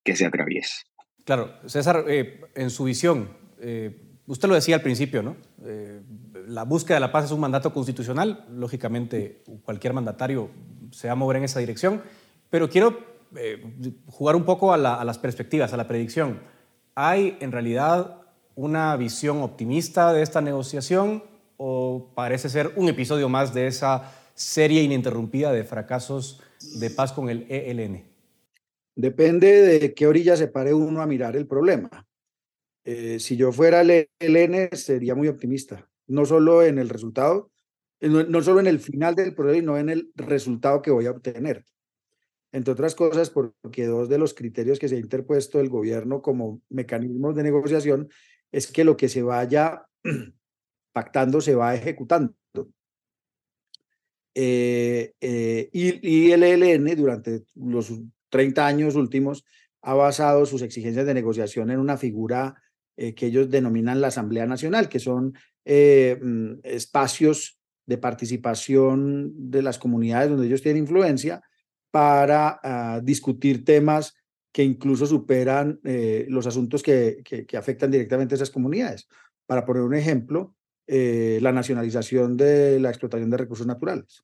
que 0.03 0.15
se 0.15 0.25
atraviese. 0.25 0.83
Claro, 1.25 1.59
César, 1.67 2.05
eh, 2.07 2.41
en 2.55 2.69
su 2.69 2.85
visión, 2.85 3.37
usted 4.29 4.47
lo 4.47 4.55
decía 4.55 4.75
al 4.75 4.81
principio, 4.81 5.23
¿no? 5.23 5.35
la 6.47 6.63
búsqueda 6.63 6.95
de 6.95 7.01
la 7.01 7.11
paz 7.11 7.25
es 7.25 7.31
un 7.31 7.39
mandato 7.39 7.73
constitucional, 7.73 8.45
lógicamente 8.51 9.43
cualquier 9.63 9.93
mandatario 9.93 10.49
se 10.91 11.07
va 11.07 11.13
a 11.13 11.15
mover 11.15 11.37
en 11.37 11.43
esa 11.43 11.59
dirección, 11.59 12.01
pero 12.49 12.69
quiero 12.69 12.99
eh, 13.35 13.61
jugar 14.07 14.35
un 14.35 14.45
poco 14.45 14.71
a, 14.73 14.77
las 14.77 15.17
perspectivas, 15.17 15.73
a 15.73 15.77
la 15.77 15.87
predicción. 15.87 16.39
¿Hay 16.95 17.37
en 17.39 17.51
realidad 17.51 18.21
una 18.55 18.95
visión 18.97 19.41
optimista 19.41 20.13
de 20.13 20.21
esta 20.21 20.41
negociación 20.41 21.23
o 21.57 22.11
parece 22.15 22.49
ser 22.49 22.73
un 22.75 22.87
episodio 22.87 23.29
más 23.29 23.53
de 23.53 23.67
esa 23.67 24.11
serie 24.33 24.83
ininterrumpida 24.83 25.51
de 25.51 25.63
fracasos 25.63 26.41
de 26.79 26.89
paz 26.89 27.13
con 27.13 27.29
el 27.29 27.45
ELN? 27.49 28.05
Depende 28.95 29.79
de 29.79 29.93
qué 29.93 30.07
orilla 30.07 30.35
se 30.35 30.47
pare 30.47 30.73
uno 30.73 31.01
a 31.01 31.07
mirar 31.07 31.35
el 31.35 31.47
problema. 31.47 31.89
Eh, 32.91 33.19
si 33.19 33.37
yo 33.37 33.51
fuera 33.51 33.81
el 33.81 34.09
ELN, 34.17 34.69
sería 34.75 35.13
muy 35.13 35.27
optimista 35.27 35.87
no 36.07 36.25
solo 36.25 36.63
en 36.63 36.79
el 36.79 36.89
resultado, 36.89 37.51
eh, 37.99 38.09
no, 38.09 38.41
solo 38.41 38.59
en 38.59 38.65
el 38.65 38.79
final 38.79 39.13
del 39.13 39.35
proceso, 39.35 39.59
sino 39.59 39.77
en 39.77 39.89
el 39.89 40.11
resultado 40.15 40.81
que 40.81 40.89
voy 40.89 41.05
a 41.05 41.11
obtener. 41.11 41.63
Entre 42.51 42.73
otras 42.73 42.95
cosas, 42.95 43.29
porque 43.29 43.85
dos 43.85 44.09
de 44.09 44.17
los 44.17 44.33
criterios 44.33 44.79
que 44.79 44.89
se 44.89 44.95
ha 44.95 44.99
interpuesto 44.99 45.59
el 45.59 45.69
gobierno 45.69 46.23
como 46.23 46.63
mecanismos 46.69 47.35
de 47.35 47.43
negociación 47.43 48.09
es 48.51 48.71
que 48.71 48.83
lo 48.83 48.97
que 48.97 49.07
se 49.07 49.21
vaya 49.21 49.85
pactando 50.91 51.41
se 51.41 51.53
va 51.53 51.75
ejecutando. 51.75 52.33
Eh, 54.33 55.13
eh, 55.21 55.69
y, 55.71 56.31
el 56.31 56.41
ELN 56.41 56.95
durante 56.95 57.43
los 57.53 57.93
30 58.29 58.65
años 58.65 58.95
últimos 58.95 59.45
ha 59.81 59.93
basado 59.93 60.47
sus 60.47 60.63
exigencias 60.63 61.05
de 61.05 61.13
negociación 61.13 61.69
en 61.69 61.79
una 61.79 61.95
figura 61.95 62.55
que 63.15 63.27
ellos 63.27 63.49
denominan 63.49 64.01
la 64.01 64.07
Asamblea 64.07 64.45
Nacional, 64.45 64.89
que 64.89 64.99
son 64.99 65.33
eh, 65.65 66.17
mm, 66.21 66.59
espacios 66.63 67.59
de 67.85 67.97
participación 67.97 69.51
de 69.51 69.61
las 69.61 69.77
comunidades 69.77 70.29
donde 70.29 70.47
ellos 70.47 70.61
tienen 70.61 70.83
influencia 70.83 71.41
para 71.91 72.59
ah, 72.63 73.01
discutir 73.03 73.65
temas 73.65 74.15
que 74.51 74.63
incluso 74.63 75.05
superan 75.05 75.79
eh, 75.83 76.25
los 76.29 76.47
asuntos 76.47 76.81
que, 76.83 77.21
que, 77.23 77.57
afectan 77.57 77.91
directamente 77.91 78.33
a 78.33 78.37
esas 78.37 78.49
comunidades. 78.49 79.07
Para 79.45 79.65
poner 79.65 79.83
un 79.83 79.93
ejemplo, 79.95 80.55
eh, 80.87 81.39
la 81.41 81.51
nacionalización 81.51 82.35
de 82.35 82.79
la 82.79 82.89
explotación 82.89 83.29
de 83.29 83.37
recursos 83.37 83.67
naturales. 83.67 84.23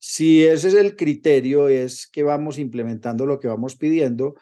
Si 0.00 0.44
ese 0.44 0.68
es 0.68 0.74
el 0.74 0.96
criterio, 0.96 1.68
es 1.68 2.06
que 2.06 2.22
vamos 2.22 2.58
implementando 2.58 3.26
lo 3.26 3.38
que 3.38 3.48
vamos 3.48 3.76
pidiendo, 3.76 4.34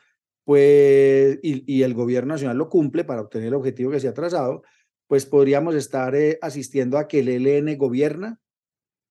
pues, 0.46 1.40
y, 1.42 1.64
y 1.66 1.82
el 1.82 1.92
gobierno 1.92 2.34
nacional 2.34 2.56
lo 2.56 2.68
cumple 2.68 3.02
para 3.02 3.20
obtener 3.20 3.48
el 3.48 3.54
objetivo 3.54 3.90
que 3.90 3.98
se 3.98 4.06
ha 4.06 4.14
trazado, 4.14 4.62
pues 5.08 5.26
podríamos 5.26 5.74
estar 5.74 6.14
eh, 6.14 6.38
asistiendo 6.40 6.98
a 6.98 7.08
que 7.08 7.18
el 7.18 7.28
ELN 7.28 7.76
gobierna 7.76 8.40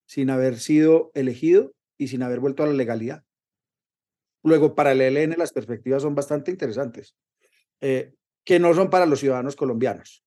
sin 0.08 0.30
haber 0.30 0.60
sido 0.60 1.12
elegido 1.14 1.74
y 1.98 2.08
sin 2.08 2.24
haber 2.24 2.40
vuelto 2.40 2.64
a 2.64 2.68
la 2.68 2.74
legalidad. 2.74 3.26
Luego, 4.44 4.76
para 4.76 4.94
el 4.94 5.02
ELN 5.02 5.36
las 5.38 5.52
perspectivas 5.52 6.04
son 6.04 6.16
bastante 6.16 6.52
interesantes, 6.52 7.18
eh, 7.82 8.14
que 8.46 8.58
no 8.58 8.74
son 8.74 8.90
para 8.90 9.06
los 9.06 9.20
ciudadanos 9.20 9.58
colombianos. 9.58 10.24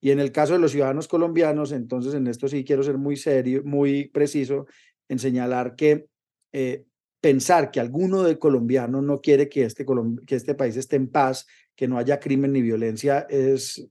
Y 0.00 0.12
en 0.12 0.20
el 0.20 0.30
caso 0.30 0.52
de 0.52 0.60
los 0.60 0.70
ciudadanos 0.70 1.08
colombianos, 1.08 1.72
entonces 1.72 2.14
en 2.14 2.28
esto 2.28 2.46
sí 2.46 2.64
quiero 2.64 2.84
ser 2.84 2.98
muy 2.98 3.16
serio, 3.16 3.62
muy 3.64 4.10
preciso 4.10 4.66
en 5.08 5.18
señalar 5.18 5.74
que 5.74 6.06
eh, 6.52 6.84
pensar 7.22 7.70
que 7.70 7.80
alguno 7.80 8.24
de 8.24 8.38
colombiano 8.38 9.00
no 9.00 9.20
quiere 9.20 9.48
que 9.48 9.64
este, 9.64 9.86
que 10.26 10.34
este 10.34 10.54
país 10.54 10.76
esté 10.76 10.96
en 10.96 11.08
paz, 11.08 11.46
que 11.76 11.86
no 11.88 11.96
haya 11.96 12.18
crimen 12.18 12.52
ni 12.52 12.60
violencia, 12.60 13.26
es, 13.30 13.88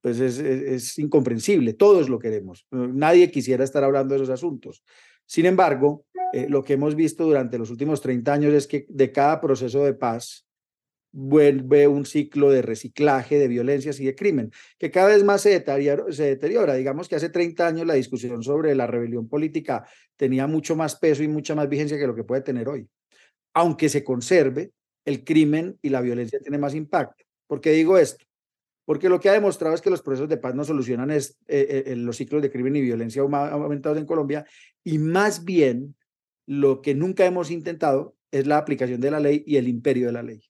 pues 0.00 0.18
es, 0.18 0.38
es, 0.38 0.98
incomprensible. 0.98 1.74
Todos 1.74 2.08
lo 2.08 2.18
queremos. 2.18 2.66
Nadie 2.70 3.30
quisiera 3.30 3.62
estar 3.62 3.84
hablando 3.84 4.14
de 4.14 4.22
esos 4.22 4.32
asuntos. 4.32 4.82
Sin 5.26 5.44
embargo, 5.44 6.06
eh, 6.32 6.46
lo 6.48 6.64
que 6.64 6.72
hemos 6.72 6.94
visto 6.94 7.24
durante 7.24 7.58
los 7.58 7.70
últimos 7.70 8.00
30 8.00 8.32
años 8.32 8.54
es 8.54 8.66
que 8.66 8.86
de 8.88 9.12
cada 9.12 9.38
proceso 9.38 9.84
de 9.84 9.92
paz, 9.92 10.45
vuelve 11.18 11.88
un 11.88 12.04
ciclo 12.04 12.50
de 12.50 12.60
reciclaje, 12.60 13.38
de 13.38 13.48
violencias 13.48 13.98
y 14.00 14.04
de 14.04 14.14
crimen, 14.14 14.52
que 14.78 14.90
cada 14.90 15.08
vez 15.08 15.24
más 15.24 15.40
se 15.40 15.50
deteriora. 15.50 16.74
Digamos 16.74 17.08
que 17.08 17.16
hace 17.16 17.30
30 17.30 17.66
años 17.66 17.86
la 17.86 17.94
discusión 17.94 18.42
sobre 18.42 18.74
la 18.74 18.86
rebelión 18.86 19.26
política 19.26 19.88
tenía 20.16 20.46
mucho 20.46 20.76
más 20.76 20.96
peso 20.96 21.22
y 21.22 21.28
mucha 21.28 21.54
más 21.54 21.70
vigencia 21.70 21.98
que 21.98 22.06
lo 22.06 22.14
que 22.14 22.24
puede 22.24 22.42
tener 22.42 22.68
hoy. 22.68 22.86
Aunque 23.54 23.88
se 23.88 24.04
conserve, 24.04 24.72
el 25.06 25.24
crimen 25.24 25.78
y 25.80 25.88
la 25.88 26.02
violencia 26.02 26.38
tienen 26.38 26.60
más 26.60 26.74
impacto. 26.74 27.24
¿Por 27.46 27.62
qué 27.62 27.70
digo 27.70 27.96
esto? 27.96 28.26
Porque 28.84 29.08
lo 29.08 29.18
que 29.18 29.30
ha 29.30 29.32
demostrado 29.32 29.74
es 29.74 29.80
que 29.80 29.88
los 29.88 30.02
procesos 30.02 30.28
de 30.28 30.36
paz 30.36 30.54
no 30.54 30.64
solucionan 30.64 31.10
es, 31.10 31.38
eh, 31.48 31.84
eh, 31.86 31.96
los 31.96 32.18
ciclos 32.18 32.42
de 32.42 32.50
crimen 32.50 32.76
y 32.76 32.82
violencia 32.82 33.22
aumentados 33.22 33.96
en 33.96 34.04
Colombia 34.04 34.44
y 34.84 34.98
más 34.98 35.46
bien 35.46 35.96
lo 36.44 36.82
que 36.82 36.94
nunca 36.94 37.24
hemos 37.24 37.50
intentado 37.50 38.14
es 38.30 38.46
la 38.46 38.58
aplicación 38.58 39.00
de 39.00 39.10
la 39.10 39.18
ley 39.18 39.42
y 39.46 39.56
el 39.56 39.66
imperio 39.66 40.08
de 40.08 40.12
la 40.12 40.22
ley. 40.22 40.42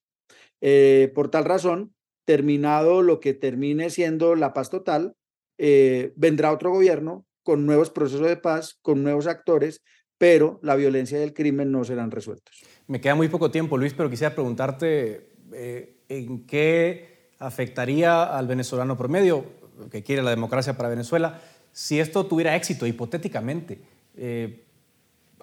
Eh, 0.68 1.12
por 1.14 1.30
tal 1.30 1.44
razón, 1.44 1.94
terminado 2.24 3.00
lo 3.00 3.20
que 3.20 3.34
termine 3.34 3.88
siendo 3.88 4.34
la 4.34 4.52
paz 4.52 4.68
total, 4.68 5.14
eh, 5.58 6.12
vendrá 6.16 6.50
otro 6.50 6.72
gobierno 6.72 7.24
con 7.44 7.66
nuevos 7.66 7.90
procesos 7.90 8.26
de 8.26 8.36
paz, 8.36 8.76
con 8.82 9.04
nuevos 9.04 9.28
actores, 9.28 9.84
pero 10.18 10.58
la 10.64 10.74
violencia 10.74 11.20
y 11.20 11.22
el 11.22 11.34
crimen 11.34 11.70
no 11.70 11.84
serán 11.84 12.10
resueltos. 12.10 12.64
Me 12.88 13.00
queda 13.00 13.14
muy 13.14 13.28
poco 13.28 13.52
tiempo, 13.52 13.78
Luis, 13.78 13.94
pero 13.94 14.10
quisiera 14.10 14.34
preguntarte 14.34 15.28
eh, 15.52 16.00
en 16.08 16.44
qué 16.46 17.30
afectaría 17.38 18.24
al 18.24 18.48
venezolano 18.48 18.98
promedio, 18.98 19.44
que 19.92 20.02
quiere 20.02 20.20
la 20.20 20.30
democracia 20.30 20.76
para 20.76 20.88
Venezuela, 20.88 21.40
si 21.70 22.00
esto 22.00 22.26
tuviera 22.26 22.56
éxito, 22.56 22.88
hipotéticamente. 22.88 23.78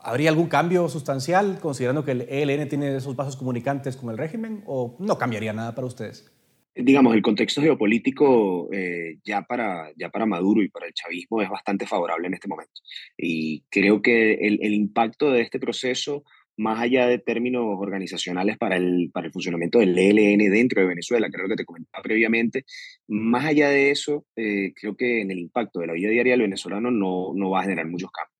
¿Habría 0.03 0.29
algún 0.29 0.47
cambio 0.47 0.89
sustancial 0.89 1.59
considerando 1.61 2.03
que 2.03 2.11
el 2.11 2.21
ELN 2.29 2.67
tiene 2.67 2.95
esos 2.97 3.15
vasos 3.15 3.37
comunicantes 3.37 3.95
con 3.95 4.09
el 4.09 4.17
régimen 4.17 4.61
o 4.65 4.97
no 4.99 5.17
cambiaría 5.17 5.53
nada 5.53 5.73
para 5.73 5.87
ustedes? 5.87 6.29
Digamos, 6.75 7.15
el 7.15 7.21
contexto 7.21 7.61
geopolítico 7.61 8.67
eh, 8.73 9.19
ya, 9.23 9.43
para, 9.43 9.91
ya 9.95 10.09
para 10.09 10.25
Maduro 10.25 10.61
y 10.61 10.69
para 10.69 10.87
el 10.87 10.93
chavismo 10.93 11.41
es 11.41 11.49
bastante 11.49 11.85
favorable 11.85 12.27
en 12.27 12.33
este 12.33 12.49
momento. 12.49 12.81
Y 13.17 13.63
creo 13.69 14.01
que 14.01 14.33
el, 14.33 14.59
el 14.61 14.73
impacto 14.73 15.31
de 15.31 15.41
este 15.41 15.59
proceso, 15.59 16.23
más 16.57 16.81
allá 16.81 17.07
de 17.07 17.19
términos 17.19 17.63
organizacionales 17.65 18.57
para 18.57 18.75
el, 18.75 19.09
para 19.13 19.27
el 19.27 19.31
funcionamiento 19.31 19.79
del 19.79 19.97
ELN 19.97 20.51
dentro 20.51 20.81
de 20.81 20.87
Venezuela, 20.87 21.29
creo 21.31 21.47
que 21.47 21.55
te 21.55 21.65
comentaba 21.65 22.01
previamente, 22.01 22.65
más 23.07 23.45
allá 23.45 23.69
de 23.69 23.91
eso, 23.91 24.25
eh, 24.35 24.73
creo 24.75 24.97
que 24.97 25.21
en 25.21 25.31
el 25.31 25.39
impacto 25.39 25.79
de 25.79 25.87
la 25.87 25.93
vida 25.93 26.09
diaria 26.09 26.33
del 26.33 26.41
venezolano 26.41 26.91
no, 26.91 27.33
no 27.35 27.51
va 27.51 27.59
a 27.61 27.63
generar 27.63 27.87
muchos 27.87 28.11
cambios. 28.11 28.32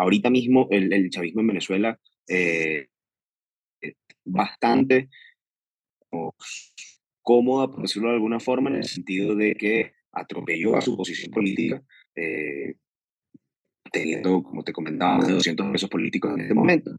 Ahorita 0.00 0.30
mismo 0.30 0.66
el, 0.70 1.10
chavismo 1.10 1.40
en 1.40 1.46
Venezuela 1.46 1.98
eh, 2.28 2.88
bastante 4.24 5.08
cómoda, 7.22 7.70
por 7.70 7.82
decirlo 7.82 8.08
de 8.08 8.14
alguna 8.14 8.40
forma, 8.40 8.70
en 8.70 8.76
el 8.76 8.84
sentido 8.84 9.34
de 9.34 9.54
que 9.54 9.92
atropelló 10.12 10.76
a 10.76 10.80
su 10.80 10.96
posición 10.96 11.30
política, 11.30 11.82
eh, 12.16 12.74
teniendo, 13.92 14.42
como 14.42 14.62
te 14.62 14.72
comentaba, 14.72 15.18
más 15.18 15.28
de 15.28 15.34
200 15.34 15.70
pesos 15.70 15.90
políticos 15.90 16.32
en 16.34 16.40
este 16.40 16.54
momento. 16.54 16.90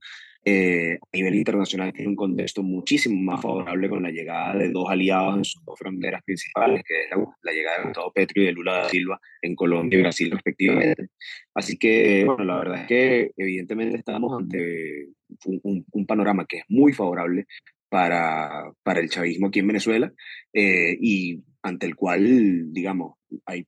Eh, 0.43 0.97
a 0.99 1.17
nivel 1.17 1.35
internacional 1.35 1.93
tiene 1.93 2.09
un 2.09 2.15
contexto 2.15 2.63
muchísimo 2.63 3.21
más 3.21 3.39
favorable 3.41 3.87
con 3.89 4.01
la 4.01 4.09
llegada 4.09 4.55
de 4.55 4.71
dos 4.71 4.89
aliados 4.89 5.37
en 5.37 5.45
sus 5.45 5.63
dos 5.63 5.77
fronteras 5.77 6.23
principales, 6.23 6.81
que 6.83 7.01
es 7.01 7.09
la, 7.43 7.51
llegada 7.51 7.77
de 7.77 7.83
Gustavo 7.83 8.11
Petro 8.11 8.41
y 8.41 8.45
de 8.45 8.51
Lula 8.51 8.77
da 8.77 8.89
Silva 8.89 9.19
en 9.41 9.55
Colombia 9.55 9.99
y 9.99 10.01
Brasil 10.01 10.31
respectivamente. 10.31 11.09
Así 11.53 11.77
que, 11.77 12.25
bueno, 12.25 12.43
la 12.43 12.57
verdad 12.57 12.81
es 12.81 12.87
que 12.87 13.31
evidentemente 13.37 13.97
estamos 13.97 14.35
ante 14.35 15.09
un, 15.45 15.85
un, 15.91 16.05
panorama 16.07 16.45
que 16.47 16.57
es 16.57 16.63
muy 16.69 16.91
favorable 16.91 17.45
para, 17.87 18.71
para 18.81 18.99
el 18.99 19.09
chavismo 19.09 19.47
aquí 19.47 19.59
en 19.59 19.67
Venezuela 19.67 20.11
eh, 20.53 20.97
y 20.99 21.43
ante 21.61 21.85
el 21.85 21.95
cual, 21.95 22.73
digamos, 22.73 23.13
hay, 23.45 23.67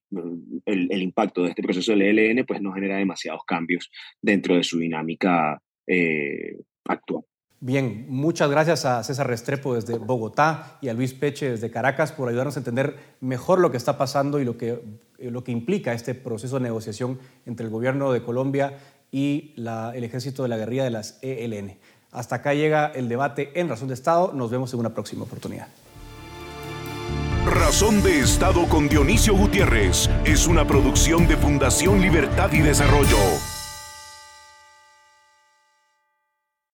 el, 0.66 0.88
el, 0.90 1.02
impacto 1.04 1.44
de 1.44 1.50
este 1.50 1.62
proceso 1.62 1.92
del 1.92 2.02
ELN 2.02 2.46
pues 2.46 2.62
no 2.62 2.74
genera 2.74 2.98
demasiados 2.98 3.44
cambios 3.46 3.92
dentro 4.22 4.56
de 4.56 4.64
su 4.64 4.80
dinámica 4.80 5.62
eh, 5.88 6.60
actual. 6.86 7.24
Bien, 7.60 8.08
muchas 8.10 8.50
gracias 8.50 8.84
a 8.84 9.02
César 9.04 9.28
Restrepo 9.28 9.74
desde 9.74 9.98
Bogotá 9.98 10.78
y 10.82 10.90
a 10.90 10.94
Luis 10.94 11.14
Peche 11.14 11.52
desde 11.52 11.72
Caracas 11.72 12.12
por 12.12 12.28
ayudarnos 12.28 12.58
a 12.58 12.60
entender 12.60 12.98
mejor 13.22 13.60
lo 13.60 13.72
que 13.72 13.78
está 13.78 13.98
pasando 13.98 14.42
y 14.42 14.44
lo 14.44 14.58
que, 14.58 14.82
lo 15.20 15.46
que 15.46 15.54
implica 15.54 15.94
este 15.94 16.14
proceso 16.14 16.58
de 16.58 16.64
negociación 16.64 17.20
entre 17.46 17.66
el 17.66 17.72
gobierno 17.72 18.12
de 18.12 18.22
Colombia 18.22 18.80
y 19.12 19.54
la, 19.56 19.94
el 19.96 20.04
ejército 20.04 20.44
de 20.44 20.50
la 20.50 20.58
guerrilla 20.58 20.84
de 20.84 20.90
las 20.90 21.20
ELN. 21.22 21.78
Hasta 22.12 22.36
acá 22.36 22.54
llega 22.54 22.88
el 22.88 23.08
debate 23.08 23.52
en 23.56 23.70
Razón 23.70 23.88
de 23.88 23.94
Estado. 23.94 24.34
Nos 24.34 24.52
vemos 24.52 24.74
en 24.74 24.82
una 24.82 24.94
próxima 24.94 25.24
oportunidad. 25.24 25.68
Razón 27.46 28.04
de 28.04 28.20
Estado 28.20 28.68
con 28.68 28.90
Dionisio 28.90 29.36
Gutiérrez 29.36 30.10
es 30.26 30.48
una 30.48 30.66
producción 30.66 31.28
de 31.28 31.38
Fundación 31.38 32.02
Libertad 32.02 32.52
y 32.52 32.60
Desarrollo. 32.60 33.18